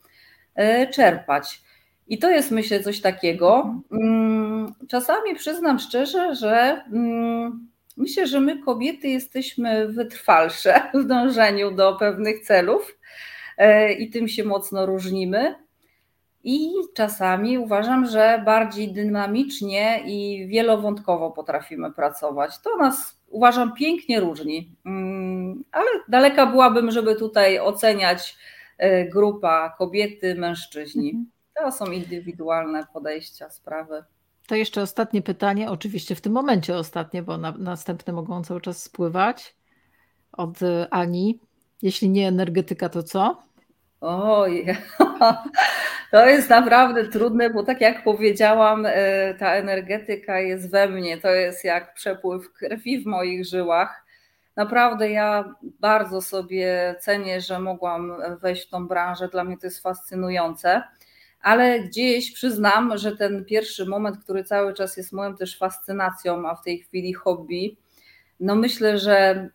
e, 0.55 0.87
czerpać. 0.87 1.63
I 2.09 2.19
to 2.19 2.31
jest, 2.31 2.51
myślę, 2.51 2.81
coś 2.81 3.01
takiego. 3.01 3.75
Mm, 3.93 4.75
czasami 4.89 5.35
przyznam 5.35 5.79
szczerze, 5.79 6.35
że 6.35 6.85
mm, 6.93 7.69
myślę, 7.97 8.27
że 8.27 8.41
my, 8.41 8.63
kobiety, 8.63 9.09
jesteśmy 9.09 9.89
wytrwalsze 9.89 10.83
w 10.95 11.05
dążeniu 11.05 11.71
do 11.71 11.97
pewnych 11.97 12.41
celów 12.41 12.99
e, 13.59 13.93
i 13.93 14.11
tym 14.11 14.29
się 14.29 14.45
mocno 14.45 14.87
różnimy. 14.87 15.66
I 16.49 16.73
czasami 16.95 17.59
uważam, 17.59 18.07
że 18.07 18.43
bardziej 18.45 18.93
dynamicznie 18.93 20.03
i 20.07 20.47
wielowątkowo 20.49 21.31
potrafimy 21.31 21.93
pracować. 21.93 22.59
To 22.59 22.77
nas 22.77 23.21
uważam 23.29 23.75
pięknie 23.75 24.21
różni, 24.21 24.77
mm, 24.85 25.65
ale 25.73 25.87
daleka 26.09 26.47
byłabym, 26.47 26.91
żeby 26.91 27.17
tutaj 27.17 27.61
oceniać 27.61 28.37
e, 28.79 29.05
grupa 29.05 29.75
kobiety, 29.79 30.35
mężczyźni. 30.35 31.11
Mhm. 31.11 31.31
To 31.55 31.73
są 31.73 31.93
indywidualne 31.93 32.87
podejścia, 32.93 33.51
sprawy. 33.51 34.05
To 34.47 34.55
jeszcze 34.55 34.83
ostatnie 34.83 35.23
pytanie, 35.23 35.71
oczywiście 35.71 36.15
w 36.15 36.21
tym 36.21 36.33
momencie 36.33 36.77
ostatnie, 36.77 37.23
bo 37.23 37.39
na, 37.39 37.53
następne 37.59 38.13
mogą 38.13 38.45
cały 38.45 38.61
czas 38.61 38.83
spływać. 38.83 39.57
Od 40.33 40.59
Ani. 40.91 41.41
Jeśli 41.83 42.11
nie 42.11 42.29
energetyka, 42.29 42.89
to 42.89 43.03
co? 43.03 43.46
Oj, 44.09 44.67
to 46.11 46.27
jest 46.27 46.51
naprawdę 46.51 47.09
trudne, 47.09 47.51
bo 47.51 47.63
tak 47.63 47.81
jak 47.81 48.05
powiedziałam, 48.05 48.87
e, 48.87 49.35
ta 49.35 49.55
energetyka 49.55 50.41
jest 50.41 50.71
we 50.71 50.89
mnie, 50.89 51.19
to 51.19 51.31
jest 51.31 51.65
jak 51.65 51.95
przepływ 51.95 52.53
krwi 52.53 53.03
w 53.03 53.07
moich 53.07 53.45
żyłach. 53.45 54.05
Naprawdę 54.57 55.11
ja 55.11 55.55
bardzo 55.63 56.23
sobie 56.23 56.95
cenię, 57.01 57.41
że 57.41 57.61
mogłam 57.61 58.13
wejść 58.41 58.67
w 58.67 58.71
tą 58.71 58.89
branżę, 58.89 59.29
dla 59.29 59.45
mnie 59.45 59.59
to 59.59 59.67
jest 59.67 59.83
fascynujące 59.83 60.83
ale 61.47 61.81
gdzieś 61.81 62.33
przyznam, 62.33 62.99
że 62.99 63.17
ten 63.17 63.45
pierwszy 63.45 63.87
moment, 63.87 64.19
który 64.19 64.45
cały 64.45 64.75
czas 64.75 64.97
jest 64.97 65.13
moją 65.13 65.37
też 65.37 65.59
fascynacją, 65.59 66.49
a 66.49 66.55
w 66.55 66.63
tej 66.63 66.79
chwili 66.79 67.13
hobby, 67.13 67.77
no 68.41 68.55
myślę, 68.55 68.99
że 68.99 69.49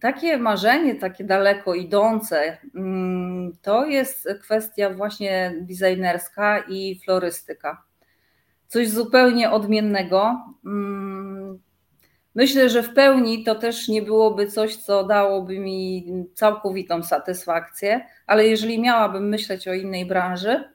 takie 0.00 0.38
marzenie, 0.38 0.94
takie 0.94 1.24
daleko 1.24 1.74
idące, 1.74 2.58
mm, 2.74 3.52
to 3.62 3.86
jest 3.86 4.28
kwestia 4.42 4.90
właśnie 4.90 5.54
designerska 5.60 6.58
i 6.68 7.00
florystyka. 7.04 7.82
Coś 8.66 8.88
zupełnie 8.88 9.50
odmiennego. 9.50 10.40
Mm, 10.66 11.58
myślę, 12.34 12.68
że 12.68 12.82
w 12.82 12.94
pełni 12.94 13.44
to 13.44 13.54
też 13.54 13.88
nie 13.88 14.02
byłoby 14.02 14.46
coś, 14.46 14.76
co 14.76 15.04
dałoby 15.04 15.58
mi 15.58 16.06
całkowitą 16.34 17.02
satysfakcję, 17.02 18.06
ale 18.26 18.46
jeżeli 18.46 18.80
miałabym 18.80 19.28
myśleć 19.28 19.68
o 19.68 19.74
innej 19.74 20.06
branży, 20.06 20.74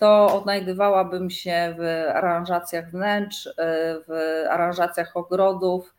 to 0.00 0.38
odnajdywałabym 0.38 1.30
się 1.30 1.74
w 1.78 1.82
aranżacjach 2.14 2.90
wnętrz, 2.90 3.46
y, 3.46 3.52
w 4.08 4.44
aranżacjach 4.50 5.16
ogrodów. 5.16 5.94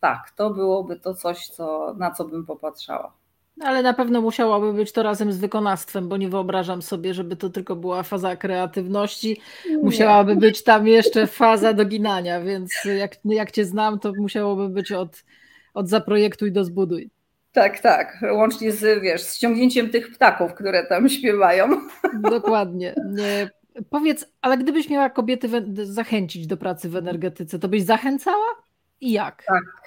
Tak, 0.00 0.30
to 0.36 0.50
byłoby 0.50 1.00
to 1.00 1.14
coś, 1.14 1.48
co, 1.48 1.94
na 1.98 2.10
co 2.10 2.24
bym 2.24 2.46
popatrzała. 2.46 3.12
Ale 3.60 3.82
na 3.82 3.92
pewno 3.94 4.20
musiałoby 4.20 4.72
być 4.72 4.92
to 4.92 5.02
razem 5.02 5.32
z 5.32 5.38
wykonawstwem, 5.38 6.08
bo 6.08 6.16
nie 6.16 6.28
wyobrażam 6.28 6.82
sobie, 6.82 7.14
żeby 7.14 7.36
to 7.36 7.50
tylko 7.50 7.76
była 7.76 8.02
faza 8.02 8.36
kreatywności. 8.36 9.40
Musiałaby 9.82 10.36
być 10.36 10.64
tam 10.64 10.86
jeszcze 10.86 11.26
faza 11.26 11.72
doginania, 11.72 12.40
więc 12.40 12.72
jak, 12.98 13.16
jak 13.24 13.50
cię 13.50 13.64
znam, 13.64 13.98
to 13.98 14.12
musiałoby 14.18 14.68
być 14.68 14.92
od, 14.92 15.24
od 15.74 15.88
zaprojektuj 15.88 16.52
do 16.52 16.64
zbuduj. 16.64 17.10
Tak, 17.52 17.80
tak. 17.80 18.18
Łącznie 18.32 18.72
z, 18.72 19.02
wiesz, 19.02 19.22
z 19.22 19.36
ściągnięciem 19.36 19.90
tych 19.90 20.12
ptaków, 20.12 20.54
które 20.54 20.86
tam 20.86 21.08
śpiewają. 21.08 21.68
Dokładnie. 22.30 22.94
Nie. 23.06 23.50
Powiedz, 23.90 24.26
ale 24.42 24.58
gdybyś 24.58 24.88
miała 24.88 25.10
kobiety 25.10 25.48
zachęcić 25.84 26.46
do 26.46 26.56
pracy 26.56 26.88
w 26.88 26.96
energetyce, 26.96 27.58
to 27.58 27.68
byś 27.68 27.82
zachęcała? 27.82 28.46
I 29.00 29.12
jak? 29.12 29.44
Tak. 29.46 29.79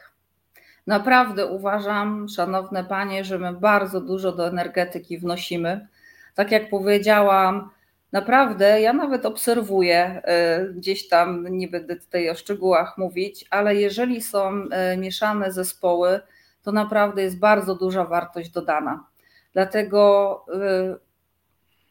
Naprawdę 0.88 1.46
uważam, 1.46 2.30
szanowne 2.30 2.84
panie, 2.84 3.24
że 3.24 3.40
my 3.40 3.54
bardzo 3.54 4.02
dużo 4.02 4.32
do 4.32 4.48
energetyki 4.48 5.18
wnosimy. 5.18 5.88
Tak 6.36 6.52
jak 6.52 6.70
powiedziałam, 6.70 7.70
naprawdę 8.12 8.82
ja 8.82 8.94
nawet 8.94 9.26
obserwuję, 9.26 10.22
y, 10.70 10.74
gdzieś 10.74 11.08
tam, 11.08 11.48
nie 11.50 11.68
będę 11.68 11.96
tutaj 11.96 12.30
o 12.30 12.36
szczegółach 12.36 12.98
mówić, 12.98 13.46
ale 13.50 13.76
jeżeli 13.76 14.22
są 14.22 14.64
y, 14.94 14.98
mieszane 14.98 15.52
zespoły, 15.52 16.20
to 16.64 16.72
naprawdę 16.72 17.22
jest 17.22 17.40
bardzo 17.40 17.76
duża 17.76 18.06
wartość 18.06 18.50
dodana. 18.50 19.06
Dlatego 19.54 20.46
y, 20.50 20.96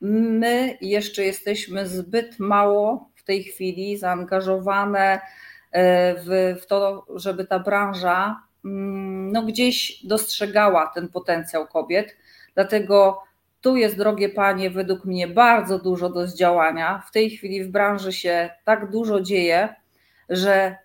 my 0.01 0.78
jeszcze 0.80 1.24
jesteśmy 1.24 1.86
zbyt 1.86 2.38
mało 2.38 3.11
w 3.14 3.24
tej 3.24 3.45
chwili 3.45 3.97
zaangażowane 3.97 5.20
w, 6.16 6.57
w 6.62 6.66
to, 6.66 7.07
żeby 7.14 7.45
ta 7.45 7.59
branża 7.59 8.43
no, 8.65 9.43
gdzieś 9.43 10.07
dostrzegała 10.07 10.87
ten 10.95 11.09
potencjał 11.09 11.67
kobiet. 11.67 12.17
Dlatego 12.55 13.23
tu 13.61 13.77
jest, 13.77 13.97
drogie 13.97 14.29
panie, 14.29 14.71
według 14.71 15.05
mnie 15.05 15.29
bardzo 15.29 15.79
dużo 15.79 16.11
do 16.11 16.27
zdziałania. 16.27 17.03
W 17.09 17.11
tej 17.11 17.31
chwili 17.31 17.65
w 17.65 17.69
branży 17.69 18.13
się 18.13 18.51
tak 18.65 18.91
dużo 18.91 19.21
dzieje, 19.21 19.75
że 20.29 20.77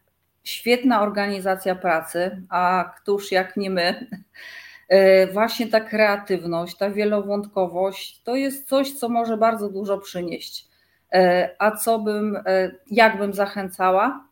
świetna 0.43 1.01
organizacja 1.01 1.75
pracy, 1.75 2.43
a 2.49 2.93
któż 2.97 3.31
jak 3.31 3.57
nie 3.57 3.69
my, 3.69 4.07
e, 4.89 5.27
właśnie 5.27 5.67
ta 5.67 5.79
kreatywność, 5.79 6.77
ta 6.77 6.89
wielowątkowość 6.89 8.21
to 8.23 8.35
jest 8.35 8.67
coś, 8.67 8.93
co 8.93 9.09
może 9.09 9.37
bardzo 9.37 9.69
dużo 9.69 9.97
przynieść. 9.97 10.67
E, 11.13 11.49
a 11.59 11.71
co 11.71 11.99
bym, 11.99 12.35
e, 12.45 12.71
jak 12.91 13.17
bym 13.17 13.33
zachęcała? 13.33 14.26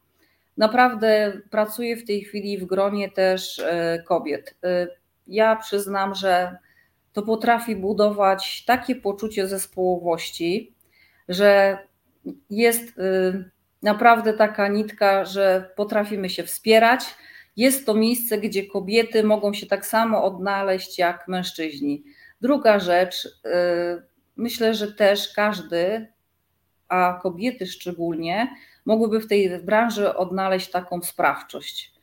Naprawdę 0.58 1.42
pracuję 1.50 1.98
w 1.98 2.06
tej 2.06 2.22
chwili 2.24 2.58
w 2.58 2.66
gronie 2.66 3.12
też 3.12 3.62
kobiet. 4.06 4.56
Ja 5.28 5.56
przyznam, 5.56 6.16
że 6.16 6.58
to 7.14 7.22
potrafi 7.22 7.76
budować 7.76 8.66
takie 8.66 8.96
poczucie 8.96 9.48
zespołowości, 9.48 10.76
że 11.30 11.78
jest 12.50 12.94
naprawdę 13.82 14.34
taka 14.34 14.68
nitka, 14.68 15.26
że 15.26 15.70
potrafimy 15.76 16.30
się 16.30 16.44
wspierać. 16.44 17.02
Jest 17.58 17.86
to 17.86 17.94
miejsce, 17.94 18.38
gdzie 18.38 18.66
kobiety 18.66 19.24
mogą 19.24 19.54
się 19.54 19.66
tak 19.66 19.86
samo 19.86 20.24
odnaleźć 20.24 21.00
jak 21.00 21.28
mężczyźni. 21.28 22.04
Druga 22.42 22.80
rzecz, 22.80 23.28
myślę, 24.36 24.74
że 24.74 24.94
też 24.94 25.34
każdy, 25.34 26.08
a 26.88 27.20
kobiety 27.24 27.66
szczególnie, 27.66 28.56
mogłyby 28.86 29.20
w 29.20 29.28
tej 29.28 29.60
branży 29.60 30.16
odnaleźć 30.16 30.72
taką 30.72 31.02
sprawczość. 31.02 31.94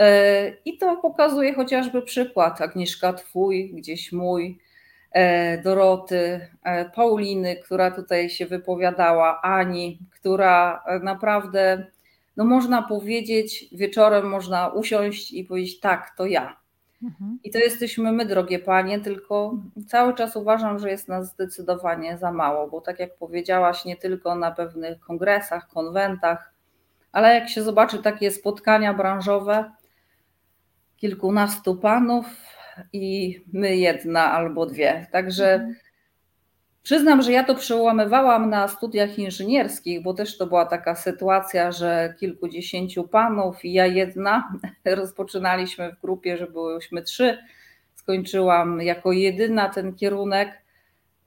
Y, 0.00 0.04
I 0.64 0.78
to 0.78 0.96
pokazuje 0.96 1.54
chociażby 1.54 2.02
przykład 2.02 2.60
Agnieszka 2.60 3.12
Twój, 3.12 3.72
gdzieś 3.74 4.12
mój, 4.12 4.58
E, 5.14 5.58
Doroty, 5.62 6.48
e, 6.64 6.90
Pauliny, 6.90 7.56
która 7.56 7.90
tutaj 7.90 8.30
się 8.30 8.46
wypowiadała, 8.46 9.42
Ani, 9.42 9.98
która 10.10 10.84
naprawdę 11.02 11.86
no 12.36 12.44
można 12.44 12.82
powiedzieć, 12.82 13.64
wieczorem 13.72 14.28
można 14.28 14.68
usiąść 14.68 15.32
i 15.32 15.44
powiedzieć, 15.44 15.80
tak, 15.80 16.14
to 16.16 16.26
ja. 16.26 16.56
Mhm. 17.04 17.38
I 17.44 17.50
to 17.50 17.58
jesteśmy 17.58 18.12
my, 18.12 18.26
drogie 18.26 18.58
panie, 18.58 19.00
tylko 19.00 19.58
cały 19.88 20.14
czas 20.14 20.36
uważam, 20.36 20.78
że 20.78 20.90
jest 20.90 21.08
nas 21.08 21.30
zdecydowanie 21.30 22.18
za 22.18 22.32
mało, 22.32 22.68
bo 22.68 22.80
tak 22.80 22.98
jak 22.98 23.16
powiedziałaś, 23.16 23.84
nie 23.84 23.96
tylko 23.96 24.34
na 24.34 24.50
pewnych 24.50 25.00
kongresach, 25.00 25.68
konwentach, 25.68 26.52
ale 27.12 27.34
jak 27.34 27.48
się 27.48 27.62
zobaczy 27.62 28.02
takie 28.02 28.30
spotkania 28.30 28.94
branżowe, 28.94 29.72
kilkunastu 30.96 31.76
panów 31.76 32.26
i 32.92 33.34
my 33.52 33.76
jedna 33.76 34.32
albo 34.32 34.66
dwie. 34.66 35.06
Także 35.12 35.54
mhm. 35.54 35.74
Przyznam, 36.84 37.22
że 37.22 37.32
ja 37.32 37.44
to 37.44 37.54
przełamywałam 37.54 38.50
na 38.50 38.68
studiach 38.68 39.18
inżynierskich, 39.18 40.02
bo 40.02 40.14
też 40.14 40.38
to 40.38 40.46
była 40.46 40.66
taka 40.66 40.94
sytuacja, 40.94 41.72
że 41.72 42.14
kilkudziesięciu 42.18 43.08
panów 43.08 43.64
i 43.64 43.72
ja 43.72 43.86
jedna 43.86 44.52
rozpoczynaliśmy 44.84 45.92
w 45.92 46.00
grupie, 46.00 46.36
że 46.36 46.46
byłyśmy 46.46 47.02
trzy. 47.02 47.38
Skończyłam 47.94 48.80
jako 48.80 49.12
jedyna 49.12 49.68
ten 49.68 49.94
kierunek. 49.94 50.62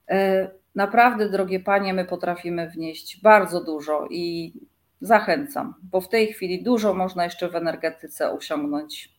E, 0.10 0.50
naprawdę, 0.76 1.30
drogie 1.30 1.60
panie, 1.60 1.94
my 1.94 2.06
potrafimy 2.06 2.70
wnieść 2.70 3.22
bardzo 3.22 3.64
dużo 3.64 4.08
i 4.10 4.54
zachęcam, 5.02 5.74
bo 5.84 6.02
w 6.02 6.10
tej 6.10 6.34
chwili 6.34 6.64
dużo 6.64 6.94
można 6.94 7.24
jeszcze 7.24 7.50
w 7.50 7.56
energetyce 7.56 8.32
osiągnąć. 8.32 9.14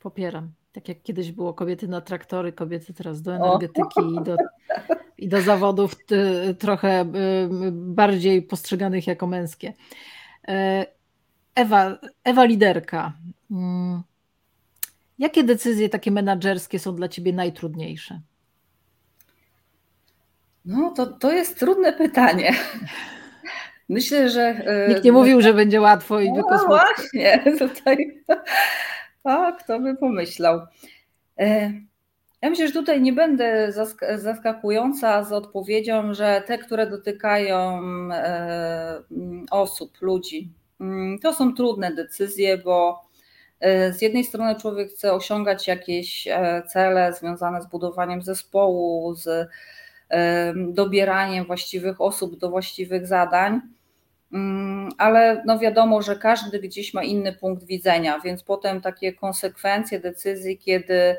Popieram. 0.00 0.52
Tak 0.72 0.88
jak 0.88 1.02
kiedyś 1.02 1.32
było 1.32 1.54
kobiety 1.54 1.88
na 1.88 2.00
traktory, 2.00 2.52
kobiety 2.52 2.94
teraz 2.94 3.22
do 3.22 3.34
energetyki 3.34 4.00
i 4.20 4.24
do, 4.24 4.36
i 5.18 5.28
do 5.28 5.42
zawodów 5.42 5.96
trochę 6.58 7.04
bardziej 7.72 8.42
postrzeganych 8.42 9.06
jako 9.06 9.26
męskie. 9.26 9.72
E, 10.48 10.86
Ewa, 11.54 11.98
Ewa 12.24 12.44
liderka. 12.44 13.12
Mm, 13.50 14.02
jakie 15.18 15.44
decyzje 15.44 15.88
takie 15.88 16.10
menedżerskie 16.10 16.78
są 16.78 16.94
dla 16.94 17.08
ciebie 17.08 17.32
najtrudniejsze? 17.32 18.20
No, 20.64 20.90
to, 20.96 21.06
to 21.06 21.32
jest 21.32 21.58
trudne 21.58 21.92
pytanie. 21.92 22.54
Myślę, 23.88 24.30
że. 24.30 24.42
E, 24.42 24.88
Nikt 24.88 25.04
nie 25.04 25.12
mówił, 25.12 25.40
że 25.40 25.54
będzie 25.54 25.80
łatwo 25.80 26.20
i 26.20 26.28
no, 26.28 26.34
tylko 26.34 26.56
No 26.56 26.66
właśnie, 26.66 27.44
tutaj. 27.58 28.22
A 29.24 29.52
kto 29.52 29.80
by 29.80 29.96
pomyślał? 29.96 30.60
E, 31.38 31.72
ja 32.42 32.50
myślę, 32.50 32.66
że 32.66 32.72
tutaj 32.72 33.02
nie 33.02 33.12
będę 33.12 33.72
zaskakująca 34.16 35.24
z 35.24 35.32
odpowiedzią, 35.32 36.14
że 36.14 36.42
te, 36.46 36.58
które 36.58 36.86
dotykają 36.86 37.80
e, 38.12 39.02
osób, 39.50 40.00
ludzi, 40.00 40.52
mm, 40.80 41.18
to 41.18 41.34
są 41.34 41.54
trudne 41.54 41.94
decyzje, 41.94 42.58
bo 42.58 43.04
e, 43.60 43.92
z 43.92 44.02
jednej 44.02 44.24
strony 44.24 44.54
człowiek 44.54 44.90
chce 44.90 45.12
osiągać 45.12 45.68
jakieś 45.68 46.28
cele 46.68 47.12
związane 47.12 47.62
z 47.62 47.66
budowaniem 47.66 48.22
zespołu, 48.22 49.14
z 49.14 49.48
dobieraniem 50.68 51.44
właściwych 51.44 52.00
osób 52.00 52.38
do 52.38 52.50
właściwych 52.50 53.06
zadań 53.06 53.60
ale 54.98 55.42
no 55.46 55.58
wiadomo, 55.58 56.02
że 56.02 56.16
każdy 56.16 56.60
gdzieś 56.60 56.94
ma 56.94 57.02
inny 57.02 57.32
punkt 57.32 57.64
widzenia, 57.64 58.20
więc 58.20 58.42
potem 58.42 58.80
takie 58.80 59.12
konsekwencje 59.12 60.00
decyzji, 60.00 60.58
kiedy, 60.58 61.16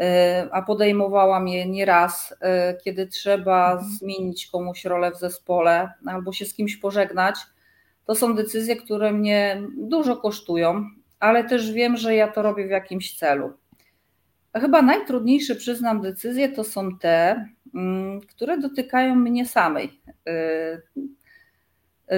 e, 0.00 0.48
a 0.52 0.62
podejmowałam 0.62 1.48
je 1.48 1.66
nieraz, 1.66 2.34
e, 2.40 2.74
kiedy 2.84 3.06
trzeba 3.06 3.72
mhm. 3.72 3.90
zmienić 3.90 4.46
komuś 4.46 4.84
rolę 4.84 5.10
w 5.10 5.18
zespole 5.18 5.92
albo 6.06 6.32
się 6.32 6.46
z 6.46 6.54
kimś 6.54 6.76
pożegnać, 6.76 7.36
to 8.04 8.14
są 8.14 8.34
decyzje, 8.34 8.76
które 8.76 9.12
mnie 9.12 9.62
dużo 9.76 10.16
kosztują, 10.16 10.84
ale 11.20 11.44
też 11.44 11.72
wiem, 11.72 11.96
że 11.96 12.14
ja 12.14 12.28
to 12.28 12.42
robię 12.42 12.66
w 12.66 12.70
jakimś 12.70 13.18
celu. 13.18 13.52
Chyba 14.54 14.82
najtrudniejsze, 14.82 15.54
przyznam, 15.54 16.00
decyzje 16.00 16.48
to 16.48 16.64
są 16.64 16.98
te, 16.98 17.46
mm, 17.74 18.20
które 18.20 18.58
dotykają 18.58 19.14
mnie 19.14 19.46
samej. 19.46 20.00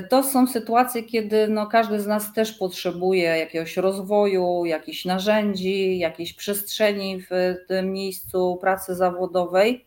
To 0.08 0.22
są 0.22 0.46
sytuacje, 0.46 1.02
kiedy 1.02 1.48
no, 1.48 1.66
każdy 1.66 2.00
z 2.00 2.06
nas 2.06 2.32
też 2.32 2.52
potrzebuje 2.52 3.22
jakiegoś 3.22 3.76
rozwoju, 3.76 4.64
jakichś 4.64 5.04
narzędzi, 5.04 5.98
jakiejś 5.98 6.32
przestrzeni 6.32 7.22
w 7.22 7.56
tym 7.68 7.92
miejscu 7.92 8.58
pracy 8.60 8.94
zawodowej. 8.94 9.86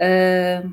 E, 0.00 0.70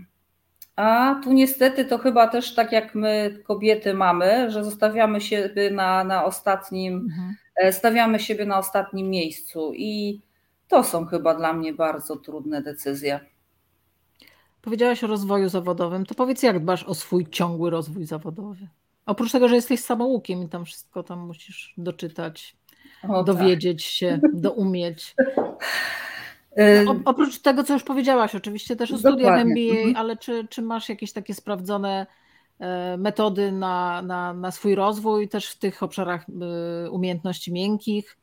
a 0.75 1.21
tu 1.23 1.33
niestety 1.33 1.85
to 1.85 1.97
chyba 1.97 2.27
też 2.27 2.55
tak 2.55 2.71
jak 2.71 2.95
my 2.95 3.39
kobiety 3.43 3.93
mamy, 3.93 4.51
że 4.51 4.63
zostawiamy 4.63 5.21
siebie 5.21 5.71
na, 5.71 6.03
na 6.03 6.25
ostatnim, 6.25 6.93
mhm. 6.93 7.35
E, 7.55 7.73
stawiamy 7.73 8.19
siebie 8.19 8.45
na 8.45 8.57
ostatnim 8.57 9.09
miejscu 9.09 9.71
i 9.75 10.21
to 10.67 10.83
są 10.83 11.05
chyba 11.05 11.35
dla 11.35 11.53
mnie 11.53 11.73
bardzo 11.73 12.15
trudne 12.15 12.61
decyzje. 12.61 13.19
Powiedziałaś 14.65 15.03
o 15.03 15.07
rozwoju 15.07 15.49
zawodowym, 15.49 16.05
to 16.05 16.15
powiedz, 16.15 16.43
jak 16.43 16.59
dbasz 16.59 16.83
o 16.83 16.95
swój 16.95 17.27
ciągły 17.29 17.69
rozwój 17.69 18.05
zawodowy? 18.05 18.67
Oprócz 19.05 19.31
tego, 19.31 19.47
że 19.47 19.55
jesteś 19.55 19.79
samoukiem 19.79 20.43
i 20.43 20.49
tam 20.49 20.65
wszystko 20.65 21.03
tam 21.03 21.19
musisz 21.27 21.73
doczytać, 21.77 22.55
o, 23.03 23.07
tak. 23.07 23.25
dowiedzieć 23.25 23.83
tak. 23.83 23.91
się, 23.91 24.19
doumieć. 24.33 25.15
No, 26.85 26.95
oprócz 27.05 27.39
tego, 27.39 27.63
co 27.63 27.73
już 27.73 27.83
powiedziałaś, 27.83 28.35
oczywiście 28.35 28.75
też 28.75 28.91
o 28.91 28.97
studiach 28.97 29.39
MBA, 29.39 29.77
mhm. 29.77 29.95
ale 29.95 30.17
czy, 30.17 30.47
czy 30.49 30.61
masz 30.61 30.89
jakieś 30.89 31.13
takie 31.13 31.33
sprawdzone 31.33 32.07
e, 32.59 32.97
metody 32.97 33.51
na, 33.51 34.01
na, 34.01 34.33
na 34.33 34.51
swój 34.51 34.75
rozwój, 34.75 35.29
też 35.29 35.49
w 35.49 35.59
tych 35.59 35.83
obszarach 35.83 36.25
e, 36.85 36.91
umiejętności 36.91 37.53
miękkich? 37.53 38.17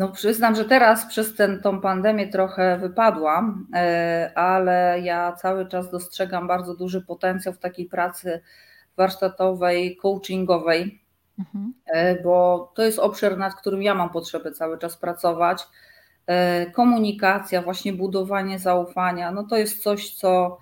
No 0.00 0.08
przyznam, 0.08 0.54
że 0.54 0.64
teraz 0.64 1.06
przez 1.06 1.34
ten, 1.34 1.60
tą 1.60 1.80
pandemię 1.80 2.28
trochę 2.28 2.78
wypadłam, 2.78 3.66
e, 3.74 4.32
ale 4.34 5.00
ja 5.02 5.32
cały 5.32 5.66
czas 5.66 5.90
dostrzegam 5.90 6.46
bardzo 6.46 6.74
duży 6.74 7.02
potencjał 7.02 7.54
w 7.54 7.58
takiej 7.58 7.86
pracy 7.86 8.40
warsztatowej, 8.96 9.96
coachingowej, 9.96 11.04
mhm. 11.38 11.74
E, 11.86 12.22
bo 12.22 12.72
to 12.74 12.82
jest 12.82 12.98
obszar, 12.98 13.38
nad 13.38 13.54
którym 13.54 13.82
ja 13.82 13.94
mam 13.94 14.10
potrzebę 14.10 14.52
cały 14.52 14.78
czas 14.78 14.96
pracować. 14.96 15.62
E, 16.26 16.66
komunikacja, 16.70 17.62
właśnie 17.62 17.92
budowanie 17.92 18.58
zaufania, 18.58 19.32
no 19.32 19.44
to 19.44 19.56
jest 19.56 19.82
coś, 19.82 20.14
co 20.14 20.58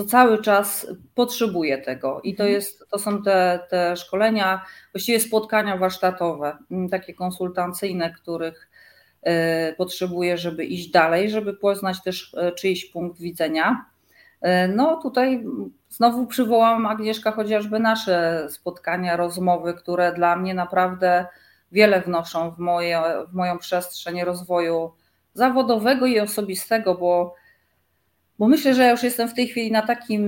co 0.00 0.06
cały 0.06 0.42
czas 0.42 0.86
potrzebuje 1.14 1.78
tego. 1.78 2.20
I 2.24 2.34
to, 2.34 2.42
mhm. 2.42 2.54
jest, 2.54 2.88
to 2.90 2.98
są 2.98 3.22
te, 3.22 3.60
te 3.70 3.96
szkolenia, 3.96 4.64
właściwie 4.92 5.20
spotkania 5.20 5.76
warsztatowe, 5.76 6.56
mm, 6.70 6.88
takie 6.88 7.14
konsultacyjne, 7.14 8.10
których 8.10 8.70
e, 9.22 9.72
potrzebuję, 9.72 10.38
żeby 10.38 10.64
iść 10.64 10.90
dalej, 10.90 11.30
żeby 11.30 11.54
poznać 11.54 12.02
też 12.02 12.34
e, 12.34 12.52
czyjś 12.52 12.84
punkt 12.84 13.20
widzenia. 13.20 13.84
E, 14.40 14.68
no 14.68 14.96
tutaj 15.02 15.44
znowu 15.88 16.26
przywołam 16.26 16.86
Agnieszka 16.86 17.32
chociażby 17.32 17.80
nasze 17.80 18.46
spotkania, 18.50 19.16
rozmowy, 19.16 19.74
które 19.74 20.12
dla 20.12 20.36
mnie 20.36 20.54
naprawdę 20.54 21.26
wiele 21.72 22.00
wnoszą 22.00 22.50
w, 22.50 22.58
moje, 22.58 23.02
w 23.28 23.34
moją 23.34 23.58
przestrzeń 23.58 24.24
rozwoju 24.24 24.92
zawodowego 25.34 26.06
i 26.06 26.20
osobistego, 26.20 26.94
bo 26.94 27.39
bo 28.40 28.48
myślę, 28.48 28.74
że 28.74 28.82
ja 28.82 28.90
już 28.90 29.02
jestem 29.02 29.28
w 29.28 29.34
tej 29.34 29.48
chwili 29.48 29.72
na 29.72 29.82
takim 29.82 30.24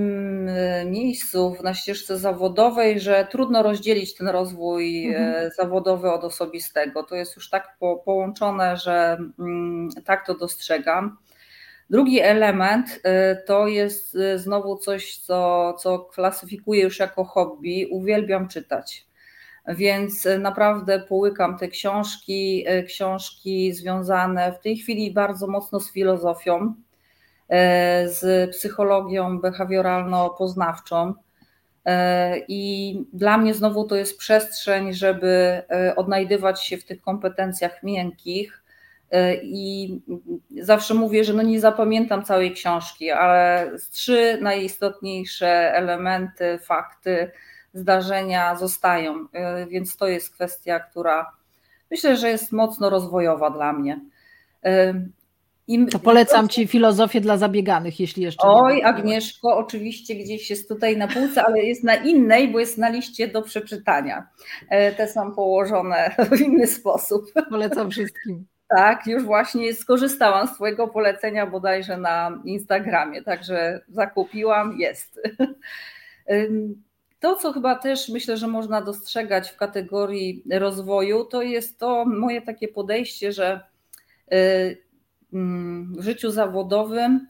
e, 0.47 0.85
miejscu 0.85 1.55
na 1.63 1.73
ścieżce 1.73 2.17
zawodowej, 2.17 2.99
że 2.99 3.27
trudno 3.31 3.63
rozdzielić 3.63 4.15
ten 4.15 4.27
rozwój 4.27 5.07
e, 5.07 5.17
mhm. 5.17 5.51
zawodowy 5.57 6.11
od 6.11 6.23
osobistego. 6.23 7.03
To 7.03 7.15
jest 7.15 7.35
już 7.35 7.49
tak 7.49 7.77
po, 7.79 7.97
połączone, 7.97 8.77
że 8.77 9.17
mm, 9.39 9.89
tak 10.05 10.25
to 10.27 10.37
dostrzegam. 10.37 11.17
Drugi 11.89 12.19
element 12.19 12.99
e, 13.03 13.35
to 13.35 13.67
jest 13.67 14.17
znowu 14.35 14.77
coś, 14.77 15.17
co, 15.17 15.73
co 15.79 15.99
klasyfikuję 15.99 16.83
już 16.83 16.99
jako 16.99 17.23
hobby. 17.23 17.87
Uwielbiam 17.91 18.47
czytać. 18.47 19.07
Więc 19.67 20.27
naprawdę 20.39 20.99
połykam 20.99 21.57
te 21.57 21.67
książki, 21.67 22.65
książki 22.87 23.73
związane 23.73 24.53
w 24.53 24.59
tej 24.59 24.77
chwili 24.77 25.13
bardzo 25.13 25.47
mocno 25.47 25.79
z 25.79 25.91
filozofią 25.91 26.73
z 28.05 28.49
psychologią 28.51 29.39
behawioralno-poznawczą. 29.39 31.13
E, 31.85 32.37
I 32.47 32.95
dla 33.13 33.37
mnie 33.37 33.53
znowu 33.53 33.87
to 33.87 33.95
jest 33.95 34.17
przestrzeń, 34.17 34.93
żeby 34.93 35.61
e, 35.69 35.95
odnajdywać 35.95 36.63
się 36.63 36.77
w 36.77 36.85
tych 36.85 37.01
kompetencjach 37.01 37.83
miękkich. 37.83 38.59
I 39.43 39.99
zawsze 40.61 40.93
mówię, 40.93 41.23
że 41.23 41.33
no 41.33 41.43
nie 41.43 41.59
zapamiętam 41.59 42.23
całej 42.23 42.51
książki, 42.51 43.11
ale 43.11 43.71
trzy 43.91 44.37
najistotniejsze 44.41 45.73
elementy, 45.75 46.59
fakty, 46.61 47.31
zdarzenia 47.73 48.55
zostają. 48.55 49.27
Więc 49.67 49.97
to 49.97 50.07
jest 50.07 50.33
kwestia, 50.33 50.79
która 50.79 51.31
myślę, 51.91 52.17
że 52.17 52.29
jest 52.29 52.51
mocno 52.51 52.89
rozwojowa 52.89 53.49
dla 53.49 53.73
mnie. 53.73 53.99
To 55.91 55.99
polecam 55.99 56.49
Ci 56.49 56.67
filozofię 56.67 57.21
dla 57.21 57.37
zabieganych, 57.37 57.99
jeśli 57.99 58.23
jeszcze. 58.23 58.47
Oj, 58.47 58.75
nie 58.75 58.85
Agnieszko, 58.85 59.57
oczywiście 59.57 60.15
gdzieś 60.15 60.49
jest 60.49 60.69
tutaj 60.69 60.97
na 60.97 61.07
półce, 61.07 61.43
ale 61.43 61.63
jest 61.63 61.83
na 61.83 61.95
innej, 61.95 62.47
bo 62.47 62.59
jest 62.59 62.77
na 62.77 62.89
liście 62.89 63.27
do 63.27 63.41
przeczytania. 63.41 64.27
E, 64.69 64.91
te 64.91 65.07
są 65.07 65.31
położone 65.31 66.15
w 66.31 66.41
inny 66.41 66.67
sposób. 66.67 67.25
Polecam 67.49 67.91
wszystkim. 67.91 68.45
Tak, 68.67 69.07
już 69.07 69.23
właśnie 69.23 69.73
skorzystałam 69.73 70.47
z 70.47 70.53
Twojego 70.53 70.87
polecenia 70.87 71.47
bodajże 71.47 71.97
na 71.97 72.41
Instagramie, 72.45 73.23
także 73.23 73.81
zakupiłam, 73.87 74.79
jest. 74.79 75.21
To, 77.19 77.35
co 77.35 77.53
chyba 77.53 77.75
też 77.75 78.09
myślę, 78.09 78.37
że 78.37 78.47
można 78.47 78.81
dostrzegać 78.81 79.49
w 79.49 79.57
kategorii 79.57 80.43
rozwoju, 80.51 81.25
to 81.25 81.41
jest 81.41 81.79
to 81.79 82.05
moje 82.05 82.41
takie 82.41 82.67
podejście, 82.67 83.31
że 83.31 83.61
w 84.31 84.82
życiu 85.99 86.31
zawodowym 86.31 87.27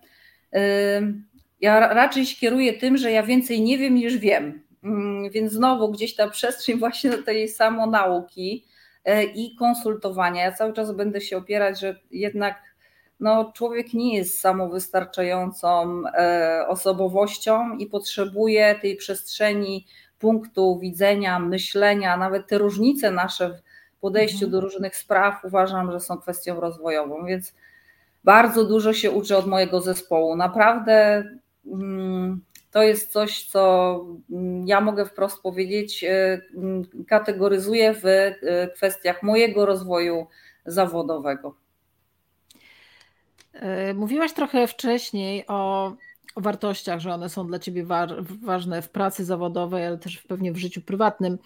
ja 1.63 1.93
raczej 1.93 2.25
się 2.25 2.35
kieruję 2.35 2.73
tym, 2.73 2.97
że 2.97 3.11
ja 3.11 3.23
więcej 3.23 3.61
nie 3.61 3.77
wiem 3.77 3.95
niż 3.95 4.17
wiem. 4.17 4.61
Mm, 4.83 5.29
więc 5.29 5.51
znowu 5.51 5.91
gdzieś 5.91 6.15
ta 6.15 6.29
przestrzeń 6.29 6.79
właśnie 6.79 7.09
do 7.09 7.23
tej 7.23 7.49
samonauki 7.49 8.65
y, 9.07 9.23
i 9.23 9.55
konsultowania. 9.55 10.43
Ja 10.43 10.51
cały 10.51 10.73
czas 10.73 10.91
będę 10.91 11.21
się 11.21 11.37
opierać, 11.37 11.79
że 11.79 11.99
jednak 12.11 12.55
no, 13.19 13.51
człowiek 13.55 13.93
nie 13.93 14.17
jest 14.17 14.39
samowystarczającą 14.39 16.03
e, 16.07 16.65
osobowością 16.67 17.77
i 17.77 17.85
potrzebuje 17.85 18.75
tej 18.81 18.95
przestrzeni 18.95 19.85
punktu 20.19 20.79
widzenia, 20.79 21.39
myślenia, 21.39 22.17
nawet 22.17 22.47
te 22.47 22.57
różnice 22.57 23.11
nasze 23.11 23.49
w 23.97 23.99
podejściu 24.01 24.45
mhm. 24.45 24.51
do 24.51 24.61
różnych 24.61 24.95
spraw 24.95 25.45
uważam, 25.45 25.91
że 25.91 25.99
są 25.99 26.17
kwestią 26.17 26.59
rozwojową, 26.59 27.25
więc 27.25 27.53
bardzo 28.23 28.65
dużo 28.65 28.93
się 28.93 29.11
uczę 29.11 29.37
od 29.37 29.47
mojego 29.47 29.81
zespołu. 29.81 30.35
Naprawdę 30.35 31.23
mm, 31.65 32.41
to 32.71 32.83
jest 32.83 33.11
coś, 33.11 33.43
co 33.43 34.05
mm, 34.31 34.67
ja 34.67 34.81
mogę 34.81 35.05
wprost 35.05 35.41
powiedzieć, 35.41 36.03
e, 36.03 36.41
mm, 36.55 36.83
kategoryzuję 37.07 37.93
w 37.93 38.05
e, 38.05 38.35
kwestiach 38.75 39.23
mojego 39.23 39.65
rozwoju 39.65 40.27
zawodowego. 40.65 41.55
E, 43.53 43.93
mówiłaś 43.93 44.33
trochę 44.33 44.67
wcześniej 44.67 45.47
o, 45.47 45.93
wartościach, 46.35 46.99
że 46.99 47.13
one 47.13 47.29
są 47.29 47.47
dla 47.47 47.59
ciebie 47.59 47.85
wa 47.85 48.07
ważne 48.43 48.81
w 48.81 48.89
pracy 48.89 49.25
zawodowej, 49.25 49.85
ale 49.85 49.97
też 49.97 50.17
pewnie 50.17 50.51
w 50.51 50.57
życiu 50.57 50.81
prywatnym. 50.81 51.37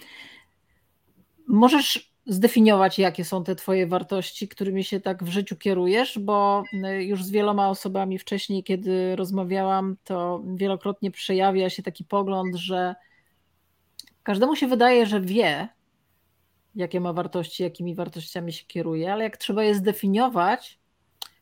Możesz 1.48 2.07
zdefiniować, 2.28 3.00
jakie 3.00 3.26
są 3.26 3.44
te 3.44 3.56
Twoje 3.56 3.88
wartości, 3.88 4.48
którymi 4.48 4.84
się 4.84 5.00
tak 5.00 5.24
w 5.24 5.28
życiu 5.28 5.56
kierujesz, 5.56 6.20
bo 6.20 6.64
e, 6.84 7.04
już 7.04 7.24
z 7.24 7.30
wieloma 7.30 7.70
osobami 7.70 8.20
wcześniej, 8.20 8.64
kiedy 8.64 9.16
rozmawiałam, 9.16 9.98
to 10.04 10.44
wielokrotnie 10.56 11.12
przejawia 11.12 11.70
się 11.70 11.84
taki 11.84 12.04
pogląd, 12.04 12.56
że 12.56 12.96
każdemu 14.24 14.56
się 14.56 14.68
wydaje, 14.68 15.06
że 15.06 15.22
wie, 15.22 15.70
jakie 16.76 17.00
ma 17.00 17.14
wartości, 17.14 17.64
jakimi 17.64 17.96
wartościami 17.96 18.54
się 18.54 18.66
kieruje, 18.66 19.14
ale 19.14 19.24
jak 19.24 19.38
trzeba 19.38 19.64
je 19.64 19.76
zdefiniować, 19.76 20.80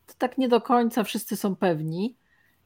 to 0.06 0.14
tak 0.18 0.38
nie 0.38 0.48
do 0.48 0.60
końca 0.60 1.04
wszyscy 1.04 1.36
są 1.36 1.56
pewni 1.56 2.16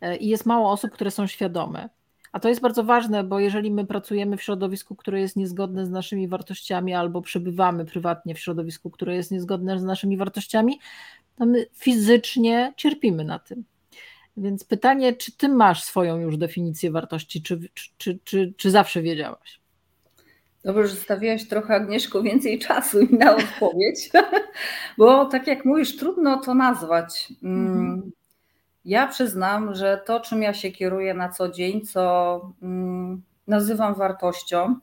e, 0.01 0.17
i 0.17 0.29
jest 0.29 0.47
mało 0.47 0.71
osób, 0.71 0.91
które 0.91 1.11
są 1.11 1.27
świadome. 1.27 1.89
A 2.33 2.41
to 2.41 2.49
jest 2.49 2.61
bardzo 2.61 2.85
ważne, 2.85 3.25
bo 3.25 3.41
jeżeli 3.41 3.71
my 3.71 3.87
pracujemy 3.87 4.37
w 4.37 4.43
środowisku, 4.43 4.97
które 4.97 5.21
jest 5.21 5.37
niezgodne 5.37 5.87
z 5.87 5.91
naszymi 5.91 6.29
wartościami, 6.29 6.95
albo 6.95 7.23
przebywamy 7.23 7.85
prywatnie 7.85 8.35
w 8.35 8.39
środowisku, 8.39 8.91
które 8.91 9.15
jest 9.15 9.31
niezgodne 9.31 9.79
z 9.79 9.85
naszymi 9.85 10.17
wartościami, 10.17 10.81
to 11.37 11.47
my 11.47 11.67
fizycznie 11.75 12.73
cierpimy 12.77 13.25
na 13.25 13.39
tym. 13.39 13.65
Więc 14.37 14.65
pytanie, 14.65 15.13
czy 15.13 15.37
ty 15.37 15.49
masz 15.49 15.83
swoją 15.83 16.19
już 16.19 16.37
definicję 16.37 16.91
wartości, 16.91 17.43
czy, 17.43 17.61
czy, 17.99 18.19
czy, 18.25 18.53
czy, 18.57 18.71
zawsze 18.71 19.03
wiedziałaś? 19.03 19.61
Dobrze, 20.65 20.87
że 20.87 20.95
zostawiłaś 20.95 21.49
trochę 21.49 21.75
Agnieszko 21.75 22.23
więcej 22.23 22.59
czasu 22.59 22.99
na 23.11 23.37
odpowiedź, 23.37 24.11
bo 24.99 25.25
tak 25.25 25.47
jak 25.47 25.65
mówisz, 25.65 25.97
trudno 25.97 26.41
to 26.41 26.55
nazwać. 26.55 27.33
Mm, 27.43 27.67
mhm. 27.67 28.11
Ja 28.85 29.07
przyznam, 29.07 29.75
że 29.75 30.03
to, 30.07 30.21
czym 30.21 30.43
ja 30.43 30.55
się 30.55 30.71
kieruję 30.71 31.15
na 31.15 31.29
co 31.29 31.49
dzień, 31.49 31.81
co 31.81 32.41
mm, 32.63 33.23
nazywam 33.47 33.95
wartością, 33.95 34.77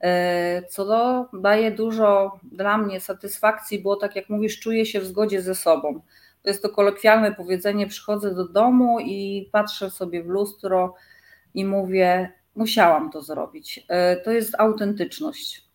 e, 0.00 0.62
co 0.62 1.28
daje 1.32 1.70
dużo 1.70 2.38
dla 2.52 2.78
mnie 2.78 3.00
satysfakcji, 3.00 3.78
bo 3.82 3.96
tak 3.96 4.16
jak 4.16 4.28
mówisz, 4.28 4.60
czuję 4.60 4.86
się 4.86 5.00
w 5.00 5.06
zgodzie 5.06 5.42
ze 5.42 5.54
sobą. 5.54 6.00
To 6.42 6.50
jest 6.50 6.62
to 6.62 6.68
kolokwialne 6.68 7.34
powiedzenie: 7.34 7.86
przychodzę 7.86 8.34
do 8.34 8.48
domu 8.48 9.00
i 9.00 9.48
patrzę 9.52 9.90
sobie 9.90 10.22
w 10.22 10.26
lustro 10.26 10.94
i 11.54 11.64
mówię, 11.64 12.32
musiałam 12.54 13.10
to 13.10 13.22
zrobić. 13.22 13.86
E, 13.88 14.16
to 14.16 14.30
jest 14.30 14.54
autentyczność. 14.58 15.69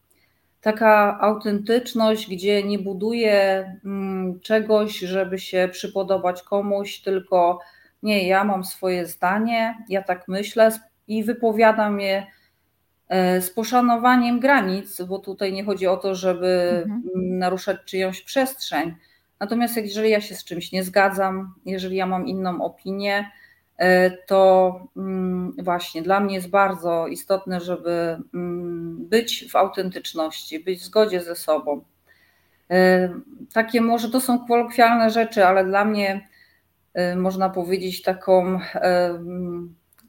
Taka 0.66 1.20
autentyczność, 1.22 2.30
gdzie 2.30 2.64
nie 2.64 2.80
buduję 2.80 3.72
mm, 3.86 4.40
czegoś, 4.40 5.00
żeby 5.00 5.40
się 5.40 5.70
przypodobać 5.72 6.44
komuś, 6.44 7.00
tylko 7.00 7.60
nie, 8.04 8.28
ja 8.28 8.44
mam 8.44 8.64
swoje 8.64 9.06
zdanie, 9.06 9.78
ja 9.90 10.04
tak 10.04 10.28
myślę 10.28 10.72
i 11.08 11.24
wypowiadam 11.24 12.00
je 12.00 12.28
e, 13.10 13.42
z 13.42 13.52
poszanowaniem 13.52 14.40
granic, 14.40 15.02
bo 15.02 15.20
tutaj 15.20 15.54
nie 15.54 15.64
chodzi 15.64 15.88
o 15.88 15.98
to, 15.98 16.16
żeby 16.16 16.84
mhm. 16.86 17.04
naruszać 17.38 17.78
czyjąś 17.86 18.22
przestrzeń. 18.22 18.96
Natomiast 19.40 19.78
jeżeli 19.78 20.10
ja 20.10 20.22
się 20.22 20.36
z 20.36 20.44
czymś 20.44 20.72
nie 20.72 20.84
zgadzam, 20.84 21.54
jeżeli 21.66 21.96
ja 21.96 22.06
mam 22.06 22.28
inną 22.28 22.64
opinię, 22.64 23.32
to 24.28 24.80
mm, 24.98 25.54
właśnie 25.64 26.02
dla 26.02 26.20
mnie 26.20 26.36
jest 26.36 26.50
bardzo 26.50 27.08
istotne, 27.08 27.62
żeby 27.62 28.18
mm, 28.34 29.06
być 29.10 29.52
w 29.52 29.56
autentyczności, 29.56 30.60
być 30.60 30.80
w 30.80 30.84
zgodzie 30.84 31.22
ze 31.22 31.36
sobą. 31.36 31.82
E, 32.72 33.10
takie 33.54 33.82
może 33.82 34.10
to 34.10 34.22
są 34.22 34.48
kolokwialne 34.48 35.10
rzeczy, 35.10 35.46
ale 35.46 35.66
dla 35.66 35.86
mnie 35.86 36.28
e, 36.94 37.16
można 37.16 37.50
powiedzieć 37.50 38.02
taką 38.02 38.60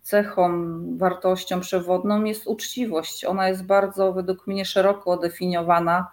cechą, 0.02 0.50
wartością 0.96 1.60
przewodną 1.60 2.24
jest 2.24 2.46
uczciwość. 2.46 3.24
Ona 3.24 3.48
jest 3.48 3.64
bardzo 3.64 4.12
według 4.12 4.46
mnie 4.46 4.64
szeroko 4.64 5.16
definiowana, 5.16 6.10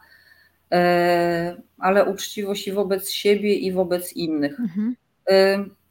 ale 1.77 2.05
uczciwość 2.05 2.67
i 2.67 2.71
wobec 2.71 3.09
siebie, 3.11 3.53
i 3.53 3.71
wobec 3.71 4.13
innych. 4.13 4.59
Mhm. 4.59 4.95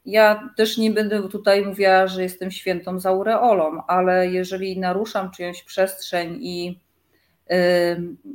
Ja 0.05 0.49
też 0.57 0.77
nie 0.77 0.91
będę 0.91 1.29
tutaj 1.29 1.65
mówiła, 1.65 2.07
że 2.07 2.23
jestem 2.23 2.51
świętą 2.51 2.99
z 2.99 3.05
aureolą, 3.05 3.81
ale 3.87 4.27
jeżeli 4.27 4.79
naruszam 4.79 5.31
czyjąś 5.31 5.63
przestrzeń 5.63 6.37
i 6.41 6.79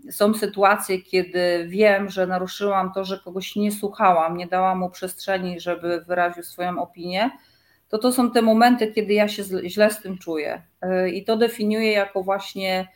y, 0.06 0.12
są 0.12 0.34
sytuacje, 0.34 1.02
kiedy 1.02 1.66
wiem, 1.68 2.10
że 2.10 2.26
naruszyłam 2.26 2.92
to, 2.92 3.04
że 3.04 3.18
kogoś 3.18 3.56
nie 3.56 3.72
słuchałam, 3.72 4.36
nie 4.36 4.46
dałam 4.46 4.78
mu 4.78 4.90
przestrzeni, 4.90 5.60
żeby 5.60 6.04
wyraził 6.06 6.42
swoją 6.42 6.82
opinię, 6.82 7.30
to 7.88 7.98
to 7.98 8.12
są 8.12 8.30
te 8.30 8.42
momenty, 8.42 8.92
kiedy 8.92 9.12
ja 9.12 9.28
się 9.28 9.42
źle 9.64 9.90
z 9.90 10.02
tym 10.02 10.18
czuję. 10.18 10.62
Y, 10.84 11.10
I 11.10 11.24
to 11.24 11.36
definiuję 11.36 11.92
jako 11.92 12.22
właśnie 12.22 12.88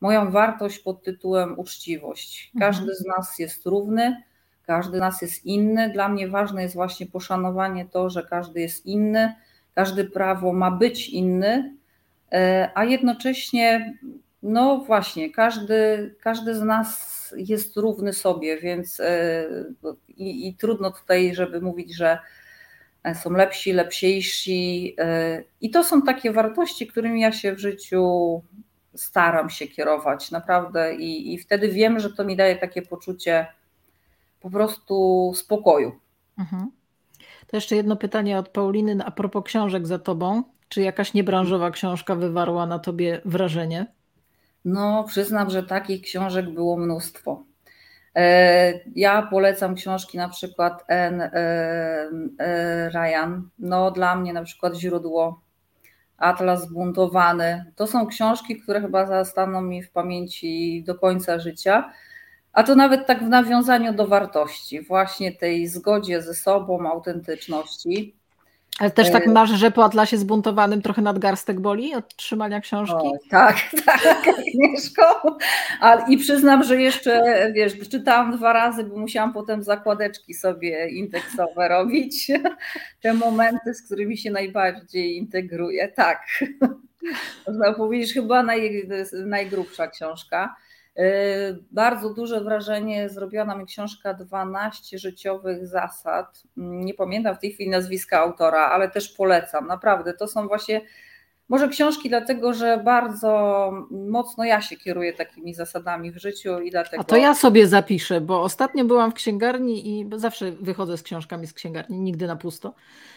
moją 0.00 0.30
wartość 0.30 0.78
pod 0.78 1.02
tytułem 1.02 1.58
uczciwość. 1.58 2.52
Każdy 2.58 2.82
mhm. 2.90 2.98
z 2.98 3.04
nas 3.06 3.38
jest 3.38 3.66
równy 3.66 4.22
każdy 4.70 4.98
z 4.98 5.00
nas 5.00 5.22
jest 5.22 5.46
inny. 5.46 5.90
Dla 5.90 6.08
mnie 6.08 6.28
ważne 6.28 6.62
jest 6.62 6.74
właśnie 6.74 7.06
poszanowanie 7.06 7.86
to, 7.86 8.10
że 8.10 8.22
każdy 8.22 8.60
jest 8.60 8.86
inny, 8.86 9.34
każdy 9.74 10.04
prawo 10.04 10.52
ma 10.52 10.70
być 10.70 11.08
inny, 11.08 11.76
e, 12.32 12.70
a 12.74 12.84
jednocześnie, 12.84 13.98
no 14.42 14.78
właśnie, 14.78 15.30
każdy, 15.30 16.14
każdy 16.20 16.54
z 16.54 16.62
nas 16.62 17.34
jest 17.36 17.76
równy 17.76 18.12
sobie, 18.12 18.60
więc 18.60 19.00
e, 19.00 19.44
i, 20.08 20.48
i 20.48 20.54
trudno 20.54 20.90
tutaj, 20.90 21.34
żeby 21.34 21.60
mówić, 21.60 21.96
że 21.96 22.18
są 23.14 23.30
lepsi, 23.30 23.72
lepsiejsi. 23.72 24.94
E, 24.98 25.42
I 25.60 25.70
to 25.70 25.84
są 25.84 26.02
takie 26.02 26.32
wartości, 26.32 26.86
którymi 26.86 27.20
ja 27.20 27.32
się 27.32 27.52
w 27.52 27.58
życiu 27.58 28.42
staram 28.94 29.50
się 29.50 29.66
kierować, 29.66 30.30
naprawdę. 30.30 30.94
I, 30.94 31.34
i 31.34 31.38
wtedy 31.38 31.68
wiem, 31.68 32.00
że 32.00 32.10
to 32.12 32.24
mi 32.24 32.36
daje 32.36 32.56
takie 32.56 32.82
poczucie 32.82 33.46
po 34.40 34.50
prostu 34.50 35.32
spokoju. 35.34 35.92
Mhm. 36.38 36.70
To 37.46 37.56
jeszcze 37.56 37.76
jedno 37.76 37.96
pytanie 37.96 38.38
od 38.38 38.48
Pauliny 38.48 39.04
a 39.04 39.10
propos 39.10 39.44
książek 39.44 39.86
za 39.86 39.98
tobą. 39.98 40.42
Czy 40.68 40.82
jakaś 40.82 41.14
niebranżowa 41.14 41.70
książka 41.70 42.14
wywarła 42.14 42.66
na 42.66 42.78
tobie 42.78 43.20
wrażenie? 43.24 43.86
No, 44.64 45.04
przyznam, 45.04 45.50
że 45.50 45.62
takich 45.62 46.02
książek 46.02 46.50
było 46.50 46.76
mnóstwo. 46.76 47.44
E, 48.16 48.80
ja 48.94 49.22
polecam 49.22 49.74
książki 49.74 50.18
na 50.18 50.28
przykład 50.28 50.84
N. 50.88 51.20
E, 51.20 51.30
e, 52.38 52.88
Ryan. 52.88 53.48
No, 53.58 53.90
dla 53.90 54.16
mnie 54.16 54.32
na 54.32 54.42
przykład 54.42 54.74
źródło 54.74 55.40
Atlas 56.16 56.62
Zbuntowany. 56.62 57.72
To 57.76 57.86
są 57.86 58.06
książki, 58.06 58.60
które 58.60 58.80
chyba 58.80 59.06
zostaną 59.06 59.62
mi 59.62 59.82
w 59.82 59.90
pamięci 59.90 60.82
do 60.86 60.94
końca 60.94 61.38
życia. 61.38 61.92
A 62.52 62.62
to 62.62 62.74
nawet 62.74 63.06
tak 63.06 63.24
w 63.24 63.28
nawiązaniu 63.28 63.92
do 63.92 64.06
wartości, 64.06 64.80
właśnie 64.80 65.32
tej 65.32 65.68
zgodzie 65.68 66.22
ze 66.22 66.34
sobą, 66.34 66.90
autentyczności. 66.90 68.14
Ale 68.78 68.90
też 68.90 69.10
tak 69.10 69.26
e, 69.26 69.30
masz, 69.30 69.50
że 69.50 69.70
po 69.70 69.84
Atlasie 69.84 70.18
zbuntowanym 70.18 70.82
trochę 70.82 71.02
nadgarstek 71.02 71.60
boli 71.60 71.94
od 71.94 72.16
trzymania 72.16 72.60
książki? 72.60 72.94
O, 72.94 73.12
tak, 73.30 73.56
tak, 73.86 74.28
Agnieszko. 74.28 75.36
I 76.08 76.18
przyznam, 76.18 76.64
że 76.64 76.82
jeszcze, 76.82 77.22
wiesz, 77.54 77.88
czytałam 77.88 78.36
dwa 78.36 78.52
razy, 78.52 78.84
bo 78.84 78.96
musiałam 78.96 79.32
potem 79.32 79.62
zakładeczki 79.62 80.34
sobie 80.34 80.88
indeksowe 80.88 81.68
robić. 81.68 82.30
Te 83.02 83.14
momenty, 83.14 83.74
z 83.74 83.82
którymi 83.82 84.18
się 84.18 84.30
najbardziej 84.30 85.16
integruję. 85.16 85.88
Tak. 85.88 86.22
Można 87.46 87.72
powiedzieć, 87.72 88.14
chyba 88.14 88.42
naj, 88.42 88.88
najgrubsza 89.26 89.86
książka. 89.86 90.56
E, 90.96 91.02
bardzo 91.70 92.14
duże 92.14 92.40
wrażenie 92.40 93.08
zrobiła 93.08 93.44
na 93.44 93.56
mnie 93.56 93.66
książka 93.66 94.14
12 94.14 94.98
życiowych 94.98 95.66
zasad. 95.66 96.42
Nie 96.56 96.94
pamiętam 96.94 97.36
w 97.36 97.38
tej 97.38 97.52
chwili 97.52 97.70
nazwiska 97.70 98.20
autora, 98.20 98.66
ale 98.66 98.90
też 98.90 99.08
polecam. 99.08 99.66
Naprawdę, 99.66 100.14
to 100.14 100.28
są 100.28 100.48
właśnie 100.48 100.80
może 101.50 101.68
książki, 101.68 102.08
dlatego 102.08 102.54
że 102.54 102.82
bardzo 102.84 103.72
mocno 103.90 104.44
ja 104.44 104.60
się 104.60 104.76
kieruję 104.76 105.12
takimi 105.12 105.54
zasadami 105.54 106.12
w 106.12 106.16
życiu 106.16 106.60
i 106.60 106.70
dlatego. 106.70 107.00
A 107.00 107.04
to 107.04 107.16
ja 107.16 107.34
sobie 107.34 107.66
zapiszę, 107.66 108.20
bo 108.20 108.42
ostatnio 108.42 108.84
byłam 108.84 109.10
w 109.10 109.14
księgarni 109.14 110.00
i 110.00 110.10
zawsze 110.16 110.52
wychodzę 110.52 110.96
z 110.96 111.02
książkami 111.02 111.46
z 111.46 111.52
księgarni, 111.52 112.00
nigdy 112.00 112.26
na 112.26 112.36
pusto. 112.36 112.74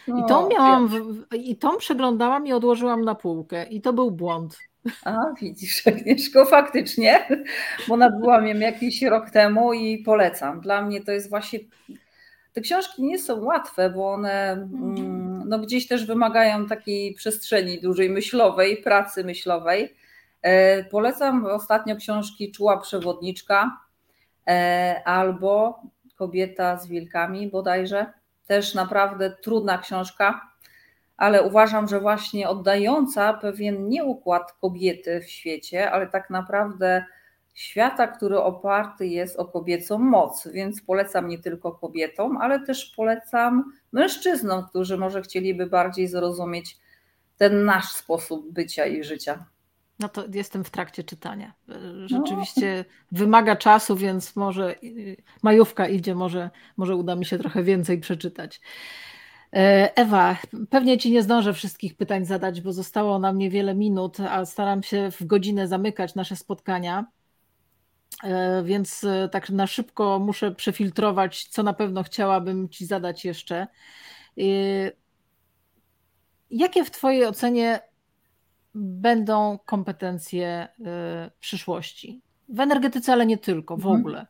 I 0.08 0.12
no, 0.12 0.26
tą 0.26 0.48
miałam, 0.48 0.88
w, 0.88 1.34
i 1.34 1.56
tą 1.56 1.76
przeglądałam 1.76 2.46
i 2.46 2.52
odłożyłam 2.52 3.04
na 3.04 3.14
półkę. 3.14 3.66
I 3.66 3.80
to 3.80 3.92
był 3.92 4.10
błąd. 4.10 4.58
A, 5.04 5.16
widzisz, 5.40 5.82
Agnieszko, 5.88 6.46
faktycznie, 6.46 7.28
bo 7.88 7.96
nabyłam 7.96 8.46
ją 8.46 8.58
jakiś 8.58 9.02
rok 9.02 9.30
temu 9.30 9.72
i 9.72 9.98
polecam. 9.98 10.60
Dla 10.60 10.82
mnie 10.82 11.04
to 11.04 11.12
jest 11.12 11.30
właśnie. 11.30 11.58
Te 12.52 12.60
książki 12.60 13.02
nie 13.02 13.18
są 13.18 13.44
łatwe, 13.44 13.90
bo 13.90 14.12
one 14.12 14.52
mm, 14.52 15.42
no, 15.48 15.58
gdzieś 15.58 15.88
też 15.88 16.06
wymagają 16.06 16.66
takiej 16.66 17.14
przestrzeni 17.14 17.80
dużej 17.80 18.10
myślowej, 18.10 18.76
pracy 18.76 19.24
myślowej. 19.24 19.96
E, 20.42 20.84
polecam 20.84 21.46
ostatnio 21.46 21.96
książki 21.96 22.52
Czuła 22.52 22.80
Przewodniczka 22.80 23.80
e, 24.48 25.02
albo 25.04 25.82
Kobieta 26.16 26.76
z 26.76 26.86
wilkami 26.86 27.50
bodajże. 27.50 28.12
Też 28.46 28.74
naprawdę 28.74 29.36
trudna 29.42 29.78
książka 29.78 30.53
ale 31.16 31.42
uważam, 31.42 31.88
że 31.88 32.00
właśnie 32.00 32.48
oddająca 32.48 33.34
pewien 33.34 33.88
nieukład 33.88 34.52
kobiety 34.52 35.20
w 35.20 35.30
świecie, 35.30 35.90
ale 35.90 36.06
tak 36.06 36.30
naprawdę 36.30 37.04
świata, 37.54 38.06
który 38.06 38.38
oparty 38.38 39.06
jest 39.06 39.36
o 39.36 39.44
kobiecą 39.44 39.98
moc, 39.98 40.48
więc 40.48 40.82
polecam 40.82 41.28
nie 41.28 41.38
tylko 41.38 41.72
kobietom, 41.72 42.36
ale 42.36 42.66
też 42.66 42.92
polecam 42.96 43.72
mężczyznom, 43.92 44.64
którzy 44.68 44.98
może 44.98 45.22
chcieliby 45.22 45.66
bardziej 45.66 46.08
zrozumieć 46.08 46.78
ten 47.36 47.64
nasz 47.64 47.92
sposób 47.92 48.52
bycia 48.52 48.86
i 48.86 49.04
życia. 49.04 49.44
No 49.98 50.08
to 50.08 50.24
jestem 50.32 50.64
w 50.64 50.70
trakcie 50.70 51.04
czytania. 51.04 51.52
Rzeczywiście 52.06 52.84
no. 52.88 53.18
wymaga 53.18 53.56
czasu, 53.56 53.96
więc 53.96 54.36
może 54.36 54.74
majówka 55.42 55.88
idzie, 55.88 56.14
może, 56.14 56.50
może 56.76 56.96
uda 56.96 57.16
mi 57.16 57.24
się 57.24 57.38
trochę 57.38 57.62
więcej 57.62 58.00
przeczytać. 58.00 58.60
E, 59.54 59.96
Ewa, 59.96 60.36
pewnie 60.70 60.98
Ci 60.98 61.10
nie 61.10 61.22
zdążę 61.22 61.52
wszystkich 61.52 61.96
pytań 61.96 62.24
zadać, 62.24 62.60
bo 62.60 62.72
zostało 62.72 63.18
nam 63.18 63.38
niewiele 63.38 63.74
minut, 63.74 64.20
a 64.20 64.44
staram 64.44 64.82
się 64.82 65.10
w 65.10 65.26
godzinę 65.26 65.68
zamykać 65.68 66.14
nasze 66.14 66.36
spotkania. 66.36 67.06
E, 68.24 68.62
więc 68.62 69.04
e, 69.04 69.28
tak 69.28 69.50
na 69.50 69.66
szybko 69.66 70.18
muszę 70.18 70.54
przefiltrować, 70.54 71.48
co 71.48 71.62
na 71.62 71.72
pewno 71.72 72.02
chciałabym 72.02 72.68
Ci 72.68 72.86
zadać 72.86 73.24
jeszcze. 73.24 73.66
Jakie 76.50 76.84
w 76.84 76.90
Twojej 76.90 77.26
ocenie 77.26 77.80
będą 78.74 79.58
kompetencje 79.64 80.68
przyszłości? 81.40 82.22
W 82.48 82.60
energetyce, 82.60 83.12
ale 83.12 83.26
nie 83.26 83.38
tylko, 83.38 83.76
w 83.76 83.80
mhm. 83.80 84.00
ogóle 84.00 84.26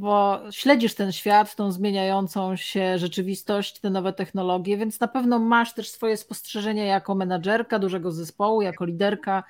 bo 0.00 0.40
śledzisz 0.50 0.94
ten 0.94 1.12
świat, 1.12 1.54
tą 1.54 1.72
zmieniającą 1.72 2.56
się 2.56 2.98
rzeczywistość, 2.98 3.80
te 3.80 3.90
nowe 3.90 4.12
technologie, 4.12 4.76
więc 4.76 5.00
na 5.00 5.08
pewno 5.08 5.38
masz 5.38 5.74
też 5.74 5.90
swoje 5.90 6.16
spostrzeżenia 6.16 6.84
jako 6.84 7.14
menadżerka 7.14 7.78
dużego 7.78 8.12
zespołu, 8.12 8.62
jako 8.62 8.84
liderka, 8.84 9.44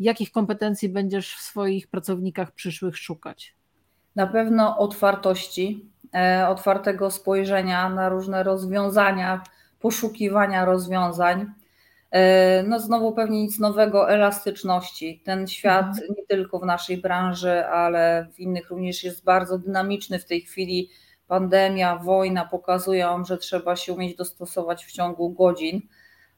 jakich 0.00 0.32
kompetencji 0.32 0.88
będziesz 0.88 1.34
w 1.34 1.40
swoich 1.40 1.88
pracownikach 1.88 2.52
przyszłych 2.52 2.96
szukać? 2.98 3.54
Na 4.16 4.26
pewno 4.26 4.78
otwartości, 4.78 5.90
e, 6.14 6.48
otwartego 6.48 7.10
spojrzenia 7.10 7.88
na 7.88 8.08
różne 8.08 8.42
rozwiązania, 8.42 9.42
poszukiwania 9.80 10.64
rozwiązań 10.64 11.46
no 12.66 12.80
znowu 12.80 13.12
pewnie 13.12 13.42
nic 13.42 13.58
nowego, 13.58 14.10
elastyczności. 14.10 15.22
Ten 15.24 15.46
świat 15.46 15.86
mhm. 15.86 16.14
nie 16.18 16.26
tylko 16.26 16.58
w 16.58 16.64
naszej 16.64 16.96
branży, 16.96 17.66
ale 17.66 18.28
w 18.34 18.40
innych 18.40 18.70
również 18.70 19.04
jest 19.04 19.24
bardzo 19.24 19.58
dynamiczny 19.58 20.18
w 20.18 20.24
tej 20.24 20.40
chwili. 20.40 20.90
Pandemia, 21.26 21.96
wojna 21.96 22.44
pokazują, 22.44 23.24
że 23.24 23.38
trzeba 23.38 23.76
się 23.76 23.92
umieć 23.92 24.16
dostosować 24.16 24.84
w 24.84 24.92
ciągu 24.92 25.30
godzin, 25.30 25.80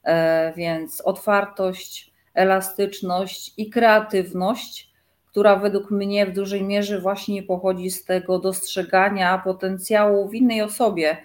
e, 0.03 0.53
więc 0.55 1.01
otwartość, 1.01 2.13
elastyczność 2.33 3.53
i 3.57 3.69
kreatywność, 3.69 4.93
która 5.31 5.55
według 5.55 5.91
mnie 5.91 6.25
w 6.25 6.33
dużej 6.33 6.63
mierze 6.63 7.01
właśnie 7.01 7.43
pochodzi 7.43 7.91
z 7.91 8.05
tego 8.05 8.39
dostrzegania 8.39 9.37
potencjału 9.37 10.29
w 10.29 10.35
innej 10.35 10.61
osobie 10.61 11.17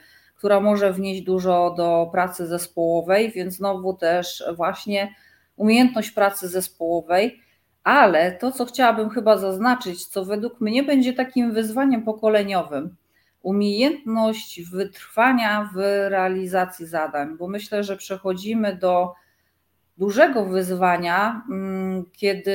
która 0.43 0.61
może 0.61 0.93
wnieść 0.93 1.23
dużo 1.23 1.75
do 1.77 2.09
pracy 2.13 2.47
zespołowej, 2.47 3.33
więc 3.33 3.55
znowu 3.55 3.95
też 3.95 4.45
właśnie 4.57 5.15
umiejętność 5.57 6.11
pracy 6.11 6.49
zespołowej, 6.49 7.41
ale 7.85 8.33
to, 8.33 8.53
co 8.53 8.65
chciałabym 8.65 9.11
chyba 9.11 9.39
zaznaczyć, 9.39 10.07
co 10.07 10.25
według 10.25 10.61
mnie 10.61 10.83
będzie 10.83 11.13
takim 11.13 11.53
wyzwaniem 11.53 12.03
pokoleniowym, 12.03 12.97
umiejętność 13.43 14.63
wytrwania 14.63 15.71
w 15.75 15.77
realizacji 16.09 16.87
zadań, 16.87 17.37
bo 17.37 17.49
myślę, 17.49 17.85
że 17.85 17.97
przechodzimy 17.97 18.77
do 18.77 19.13
dużego 19.99 20.45
wyzwania, 20.45 21.43
mm, 21.51 22.05
kiedy 22.13 22.53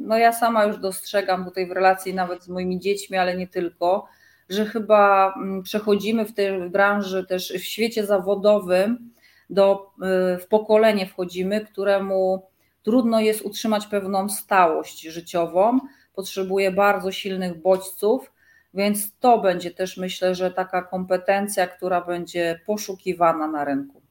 no 0.00 0.18
ja 0.18 0.32
sama 0.32 0.64
już 0.64 0.78
dostrzegam 0.78 1.44
tutaj 1.44 1.66
w 1.66 1.72
relacji 1.72 2.14
nawet 2.14 2.42
z 2.44 2.48
moimi 2.48 2.80
dziećmi, 2.80 3.16
ale 3.16 3.36
nie 3.36 3.48
tylko, 3.48 4.08
że 4.50 4.66
chyba 4.66 5.34
mm, 5.36 5.62
przechodzimy 5.62 6.24
w 6.24 6.34
tej 6.34 6.70
branży 6.70 7.26
też 7.26 7.52
w 7.52 7.64
świecie 7.64 8.06
zawodowym 8.06 9.10
do, 9.50 9.92
y, 10.34 10.38
w 10.38 10.46
pokolenie 10.46 11.06
wchodzimy, 11.06 11.66
któremu 11.66 12.46
trudno 12.82 13.20
jest 13.20 13.42
utrzymać 13.42 13.86
pewną 13.86 14.28
stałość 14.28 15.02
życiową, 15.02 15.78
potrzebuje 16.14 16.72
bardzo 16.72 17.12
silnych 17.12 17.62
bodźców, 17.62 18.32
więc 18.74 19.18
to 19.20 19.38
będzie 19.38 19.70
też 19.70 19.96
myślę, 19.96 20.34
że 20.34 20.50
taka 20.50 20.82
kompetencja, 20.82 21.66
która 21.66 22.00
będzie 22.00 22.60
poszukiwana 22.66 23.46
na 23.46 23.64
rynku. 23.64 24.02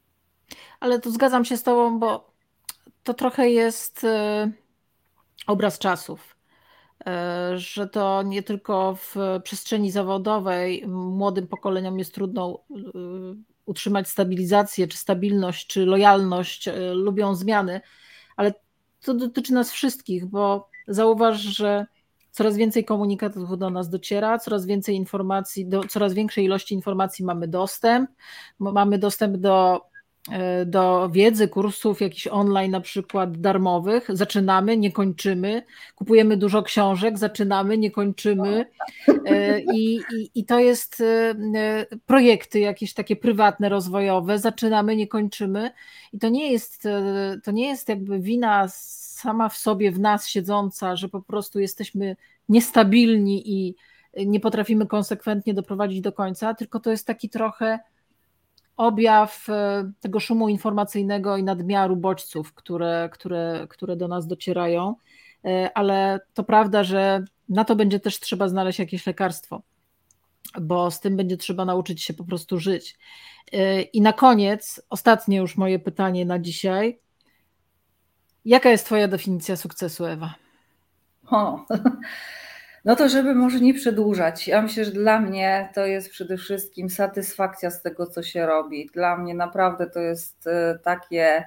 Ale 0.80 1.00
tu 1.00 1.12
zgadzam 1.12 1.46
się 1.46 1.58
z 1.58 1.64
Tobą, 1.64 2.00
bo 2.00 2.32
to 3.04 3.14
trochę 3.14 3.50
jest 3.50 4.04
y, 4.04 4.08
obraz 5.48 5.80
czasów. 5.80 6.29
E, 7.08 7.52
że 7.58 7.88
to 7.88 8.24
nie 8.24 8.44
tylko 8.44 8.96
w 8.96 9.16
przestrzeni 9.44 9.92
zawodowej 9.92 10.88
młodym 10.88 11.48
pokoleniom 11.48 12.00
jest 12.00 12.14
trudno 12.14 12.60
e, 12.72 12.76
utrzymać 13.66 14.08
stabilizację, 14.08 14.88
czy 14.88 14.98
stabilność, 14.98 15.68
czy 15.68 15.86
lojalność, 15.86 16.68
e, 16.68 16.94
lubią 16.94 17.36
zmiany, 17.36 17.82
ale 18.38 18.54
to 19.02 19.14
dotyczy 19.14 19.54
nas 19.54 19.72
wszystkich, 19.72 20.26
bo 20.26 20.70
zauważ, 20.88 21.40
że 21.40 21.86
coraz 22.32 22.58
więcej 22.58 22.86
komunikatów 22.86 23.58
do 23.58 23.70
nas 23.70 23.90
dociera, 23.90 24.40
coraz 24.40 24.66
więcej 24.66 24.96
informacji, 24.96 25.66
do 25.66 25.84
coraz 25.84 26.14
większej 26.14 26.46
ilości 26.46 26.76
informacji 26.76 27.26
mamy 27.26 27.48
dostęp. 27.48 28.10
Mamy 28.60 29.00
dostęp 29.00 29.38
do 29.38 29.82
do 30.66 31.10
wiedzy, 31.10 31.48
kursów 31.48 32.02
jakichś 32.02 32.28
online 32.28 32.72
na 32.72 32.82
przykład 32.82 33.38
darmowych. 33.38 34.08
Zaczynamy, 34.10 34.78
nie 34.78 34.92
kończymy. 34.92 35.64
Kupujemy 35.96 36.38
dużo 36.38 36.64
książek, 36.64 37.18
zaczynamy, 37.18 37.78
nie 37.78 37.92
kończymy. 37.92 38.66
E, 39.26 39.60
I, 39.60 39.96
i, 39.96 40.32
i 40.36 40.46
to 40.46 40.60
jest 40.60 41.02
e, 41.02 41.36
projekty 42.06 42.60
jakieś 42.60 42.94
takie 42.94 43.16
prywatne, 43.16 43.70
rozwojowe. 43.70 44.40
Zaczynamy, 44.40 44.96
nie 44.96 45.08
kończymy. 45.08 45.72
I 46.14 46.20
to 46.20 46.30
nie 46.30 46.52
jest, 46.52 46.88
to 47.44 47.52
nie 47.52 47.68
jest 47.68 47.90
jakby 47.90 48.20
wina 48.20 48.68
sama 48.68 49.50
w 49.50 49.58
sobie, 49.58 49.92
w 49.92 50.00
nas 50.00 50.28
siedząca, 50.28 50.96
że 50.96 51.10
po 51.10 51.22
prostu 51.22 51.60
jesteśmy 51.60 52.16
niestabilni 52.50 53.52
i 53.52 53.76
nie 54.26 54.40
potrafimy 54.40 54.88
konsekwentnie 54.88 55.54
doprowadzić 55.54 56.02
do 56.02 56.12
końca, 56.12 56.54
tylko 56.54 56.80
to 56.80 56.92
jest 56.92 57.08
taki 57.08 57.30
trochę 57.30 57.80
objaw 58.80 59.50
e, 59.50 59.92
tego 60.00 60.20
szumu 60.20 60.50
informacyjnego 60.50 61.38
i 61.38 61.44
nadmiaru 61.44 61.96
bodźców, 61.96 62.54
które, 62.54 63.10
które, 63.14 63.68
które 63.70 63.96
do 63.96 64.08
nas 64.08 64.28
docierają. 64.28 64.96
ale 65.74 66.20
to 66.34 66.44
prawda, 66.44 66.84
że 66.84 67.24
na 67.50 67.66
to 67.66 67.76
będzie 67.76 68.00
też 68.00 68.20
trzeba 68.20 68.48
znaleźć 68.48 68.80
jakieś 68.80 69.08
lekarstwo, 69.08 69.62
bo 70.62 70.92
z 70.92 71.00
tym 71.00 71.18
będzie 71.18 71.38
trzeba 71.38 71.66
nauczyć 71.66 72.04
się 72.04 72.14
po 72.14 72.24
prostu 72.24 72.60
żyć. 72.60 72.98
I 73.94 74.02
na 74.02 74.14
koniec, 74.14 74.82
ostatnie 74.90 75.38
już 75.38 75.58
moje 75.58 75.80
pytanie 75.80 76.26
na 76.26 76.40
dzisiaj. 76.40 77.00
Jaka 78.46 78.70
jest 78.70 78.86
Twoja 78.86 79.08
definicja 79.08 79.56
sukcesu, 79.56 80.06
Ewa? 80.06 80.36
O, 81.32 81.66
no 82.86 82.96
to 82.96 83.10
żeby 83.10 83.36
może 83.36 83.60
nie 83.60 83.74
przedłużać. 83.74 84.48
Ja 84.48 84.62
myślę, 84.62 84.86
że 84.86 84.92
dla 84.92 85.20
mnie 85.20 85.70
to 85.76 85.86
jest 85.86 86.10
przede 86.10 86.38
wszystkim 86.38 86.90
satysfakcja 86.90 87.72
z 87.72 87.82
tego, 87.82 88.08
co 88.08 88.24
się 88.24 88.46
robi. 88.46 88.90
Dla 88.94 89.18
mnie 89.18 89.34
naprawdę 89.34 89.90
to 89.90 90.00
jest 90.00 90.48
e, 90.48 90.80
takie 90.84 91.46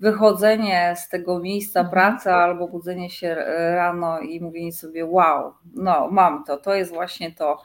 wychodzenie 0.00 0.94
z 0.96 1.08
tego 1.08 1.38
miejsca 1.38 1.80
mhm. 1.80 1.92
pracy 1.92 2.32
albo 2.32 2.68
budzenie 2.68 3.10
się 3.10 3.34
rano 3.74 4.20
i 4.20 4.40
mówienie 4.40 4.72
sobie 4.72 5.06
wow, 5.06 5.54
no 5.74 6.08
mam 6.10 6.44
to, 6.44 6.56
to 6.56 6.74
jest 6.74 6.90
właśnie 6.90 7.32
to. 7.32 7.62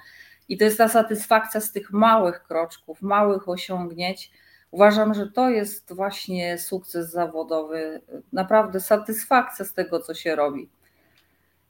I 0.50 0.58
to 0.58 0.66
jest 0.66 0.78
ta 0.78 0.88
satysfakcja 0.88 1.62
z 1.62 1.72
tych 1.72 1.92
małych 1.92 2.44
kroczków, 2.44 3.02
małych 3.02 3.50
osiągnięć. 3.50 4.32
Uważam, 4.72 5.14
że 5.14 5.32
to 5.32 5.50
jest 5.50 5.94
właśnie 5.94 6.58
sukces 6.58 7.12
zawodowy, 7.12 8.02
naprawdę 8.34 8.80
satysfakcja 8.80 9.66
z 9.66 9.74
tego, 9.74 10.00
co 10.00 10.14
się 10.14 10.36
robi. 10.36 10.70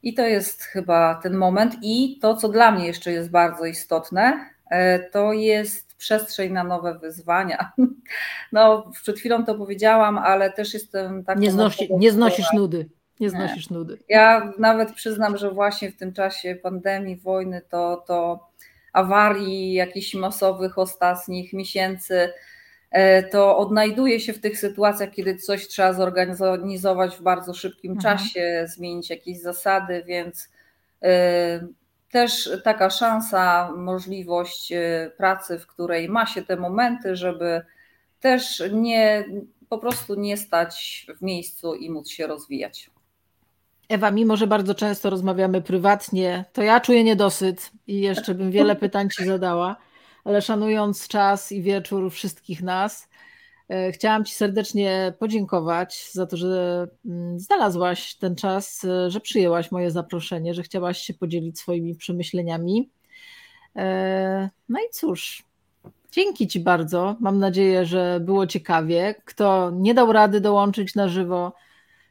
I 0.03 0.13
to 0.13 0.21
jest 0.21 0.63
chyba 0.63 1.15
ten 1.15 1.33
moment. 1.33 1.75
I 1.81 2.19
to, 2.21 2.35
co 2.35 2.49
dla 2.49 2.71
mnie 2.71 2.87
jeszcze 2.87 3.11
jest 3.11 3.29
bardzo 3.29 3.65
istotne, 3.65 4.49
e, 4.69 4.99
to 4.99 5.33
jest 5.33 5.95
przestrzeń 5.95 6.53
na 6.53 6.63
nowe 6.63 6.99
wyzwania. 6.99 7.71
No, 8.51 8.91
przed 9.01 9.19
chwilą 9.19 9.45
to 9.45 9.55
powiedziałam, 9.55 10.17
ale 10.17 10.51
też 10.51 10.73
jestem 10.73 11.23
tak. 11.23 11.39
Nie, 11.39 11.51
znosi, 11.51 11.87
nie 11.97 12.11
znosisz 12.11 12.53
nudy. 12.53 12.89
Nie 13.19 13.29
znosisz 13.29 13.69
nie. 13.69 13.77
nudy. 13.77 13.97
Ja 14.09 14.53
nawet 14.59 14.93
przyznam, 14.93 15.37
że 15.37 15.51
właśnie 15.51 15.91
w 15.91 15.97
tym 15.97 16.13
czasie 16.13 16.55
pandemii, 16.55 17.17
wojny, 17.17 17.61
to, 17.69 18.03
to 18.07 18.47
awarii 18.93 19.73
jakichś 19.73 20.13
masowych 20.13 20.77
ostatnich 20.77 21.53
miesięcy, 21.53 22.33
to 23.31 23.57
odnajduje 23.57 24.19
się 24.19 24.33
w 24.33 24.41
tych 24.41 24.59
sytuacjach, 24.59 25.11
kiedy 25.11 25.35
coś 25.35 25.67
trzeba 25.67 25.93
zorganizować 25.93 27.15
w 27.15 27.21
bardzo 27.21 27.53
szybkim 27.53 27.91
mhm. 27.91 28.17
czasie, 28.17 28.65
zmienić 28.75 29.09
jakieś 29.09 29.41
zasady, 29.41 30.03
więc 30.07 30.49
e, 31.03 31.67
też 32.11 32.49
taka 32.63 32.89
szansa, 32.89 33.71
możliwość 33.77 34.71
e, 34.71 35.11
pracy, 35.17 35.59
w 35.59 35.67
której 35.67 36.09
ma 36.09 36.25
się 36.25 36.43
te 36.43 36.57
momenty, 36.57 37.15
żeby 37.15 37.61
też 38.19 38.63
nie 38.71 39.25
po 39.69 39.77
prostu 39.77 40.15
nie 40.15 40.37
stać 40.37 41.05
w 41.17 41.21
miejscu 41.21 41.75
i 41.75 41.89
móc 41.89 42.09
się 42.09 42.27
rozwijać. 42.27 42.89
Ewa, 43.89 44.11
mimo 44.11 44.37
że 44.37 44.47
bardzo 44.47 44.75
często 44.75 45.09
rozmawiamy 45.09 45.61
prywatnie, 45.61 46.45
to 46.53 46.63
ja 46.63 46.79
czuję 46.79 47.03
niedosyt 47.03 47.71
i 47.87 48.01
jeszcze 48.01 48.35
bym 48.35 48.51
wiele 48.51 48.75
pytań 48.85 49.09
Ci 49.09 49.25
zadała, 49.25 49.75
ale 50.27 50.41
szanując 50.41 51.07
czas 51.07 51.51
i 51.51 51.61
wieczór 51.61 52.11
wszystkich 52.11 52.63
nas, 52.63 53.09
e, 53.69 53.91
chciałam 53.91 54.25
Ci 54.25 54.33
serdecznie 54.33 55.13
podziękować 55.19 56.09
za 56.11 56.25
to, 56.25 56.37
że 56.37 56.87
mm, 57.05 57.39
znalazłaś 57.39 58.15
ten 58.15 58.35
czas, 58.35 58.85
e, 58.85 59.11
że 59.11 59.19
przyjęłaś 59.19 59.71
moje 59.71 59.91
zaproszenie, 59.91 60.53
że 60.53 60.63
chciałaś 60.63 60.97
się 60.97 61.13
podzielić 61.13 61.59
swoimi 61.59 61.95
przemyśleniami. 61.95 62.89
E, 63.75 64.49
no 64.69 64.79
i 64.79 64.89
cóż, 64.91 65.43
dzięki 66.11 66.47
Ci 66.47 66.59
bardzo. 66.59 67.15
Mam 67.19 67.39
nadzieję, 67.39 67.85
że 67.85 68.19
było 68.19 68.47
ciekawie. 68.47 69.15
Kto 69.25 69.71
nie 69.73 69.93
dał 69.93 70.11
rady 70.11 70.41
dołączyć 70.41 70.95
na 70.95 71.07
żywo, 71.07 71.53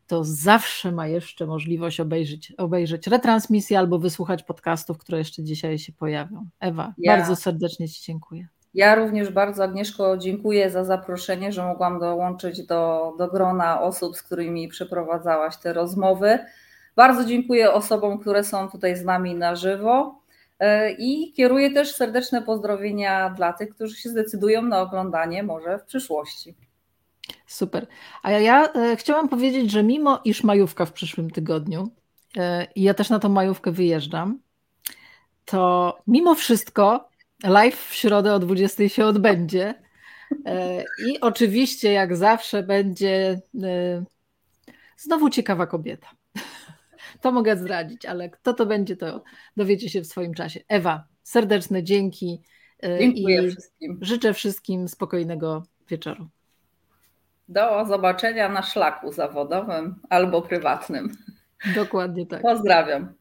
to 0.07 0.25
zawsze 0.25 0.93
ma 0.93 1.07
jeszcze 1.07 1.47
możliwość 1.47 2.01
obejrzeć, 2.01 2.53
obejrzeć 2.59 3.07
retransmisję 3.07 3.79
albo 3.79 3.99
wysłuchać 3.99 4.43
podcastów, 4.43 4.99
które 4.99 5.19
jeszcze 5.19 5.43
dzisiaj 5.43 5.79
się 5.79 5.93
pojawią. 5.93 6.47
Ewa, 6.61 6.95
ja. 6.99 7.17
bardzo 7.17 7.37
serdecznie 7.37 7.89
Ci 7.89 8.05
dziękuję. 8.05 8.49
Ja 8.75 8.95
również 8.95 9.31
bardzo, 9.31 9.65
Agnieszko, 9.65 10.17
dziękuję 10.17 10.71
za 10.71 10.85
zaproszenie, 10.85 11.53
że 11.53 11.63
mogłam 11.63 12.01
dołączyć 12.01 12.67
do, 12.67 13.13
do 13.19 13.29
grona 13.29 13.81
osób, 13.81 14.17
z 14.17 14.23
którymi 14.23 14.69
przeprowadzałaś 14.69 15.57
te 15.57 15.73
rozmowy. 15.73 16.39
Bardzo 16.97 17.25
dziękuję 17.25 17.73
osobom, 17.73 18.19
które 18.19 18.45
są 18.45 18.71
tutaj 18.71 18.97
z 18.97 19.05
nami 19.05 19.35
na 19.35 19.55
żywo 19.55 20.21
e, 20.59 20.93
i 20.93 21.33
kieruję 21.33 21.71
też 21.71 21.95
serdeczne 21.95 22.43
pozdrowienia 22.43 23.31
dla 23.31 23.53
tych, 23.53 23.69
którzy 23.69 23.97
się 23.97 24.09
zdecydują 24.09 24.63
na 24.63 24.81
oglądanie 24.81 25.43
może 25.43 25.79
w 25.79 25.85
przyszłości. 25.85 26.55
Super. 27.47 27.87
A 28.23 28.31
ja, 28.31 28.41
ja 28.41 28.73
e, 28.73 28.97
chciałam 28.97 29.29
powiedzieć, 29.29 29.71
że 29.71 29.83
mimo 29.83 30.21
iż 30.25 30.45
majówka 30.45 30.87
w 30.87 30.93
przyszłym 30.93 31.31
tygodniu 31.31 31.91
e, 32.37 32.67
i 32.75 32.83
ja 32.83 32.95
też 32.95 33.11
na 33.11 33.19
tą 33.19 33.29
majówkę 33.29 33.73
wyjeżdżam, 33.73 34.39
to 35.45 35.99
mimo 36.07 36.35
wszystko 36.35 37.09
live 37.45 37.89
w 37.89 37.95
środę 37.95 38.35
o 38.35 38.39
20 38.39 38.89
się 38.89 39.07
odbędzie. 39.07 39.75
E, 40.45 40.85
I 41.07 41.21
oczywiście, 41.21 41.93
jak 41.93 42.17
zawsze, 42.17 42.63
będzie 42.63 43.41
znowu 44.97 45.31
ciekawa 45.31 45.67
kobieta. 45.67 46.09
To 47.21 47.33
mogę 47.33 47.57
zdradzić, 47.57 48.07
ale 48.07 48.31
kto 48.31 48.55
to 48.55 48.67
będzie, 48.67 48.97
to 48.97 49.23
dowiecie 49.57 49.89
się 49.91 50.01
w 50.01 50.07
swoim 50.07 50.35
czasie. 50.35 50.61
Ewa, 50.69 51.05
serdeczne 51.23 51.83
dzięki. 51.83 52.43
Dziękuję 52.99 53.43
i 53.43 53.51
wszystkim. 53.51 53.99
Życzę 54.03 54.35
wszystkim 54.35 54.89
spokojnego 54.89 55.63
wieczoru. 55.89 56.29
Do 57.49 57.85
zobaczenia 57.87 58.49
na 58.49 58.63
szlaku 58.63 59.13
zawodowym 59.13 59.95
albo 60.11 60.43
prywatnym. 60.43 61.17
Dokładnie 61.75 62.27
tak. 62.27 62.43
Pozdrawiam. 62.43 63.15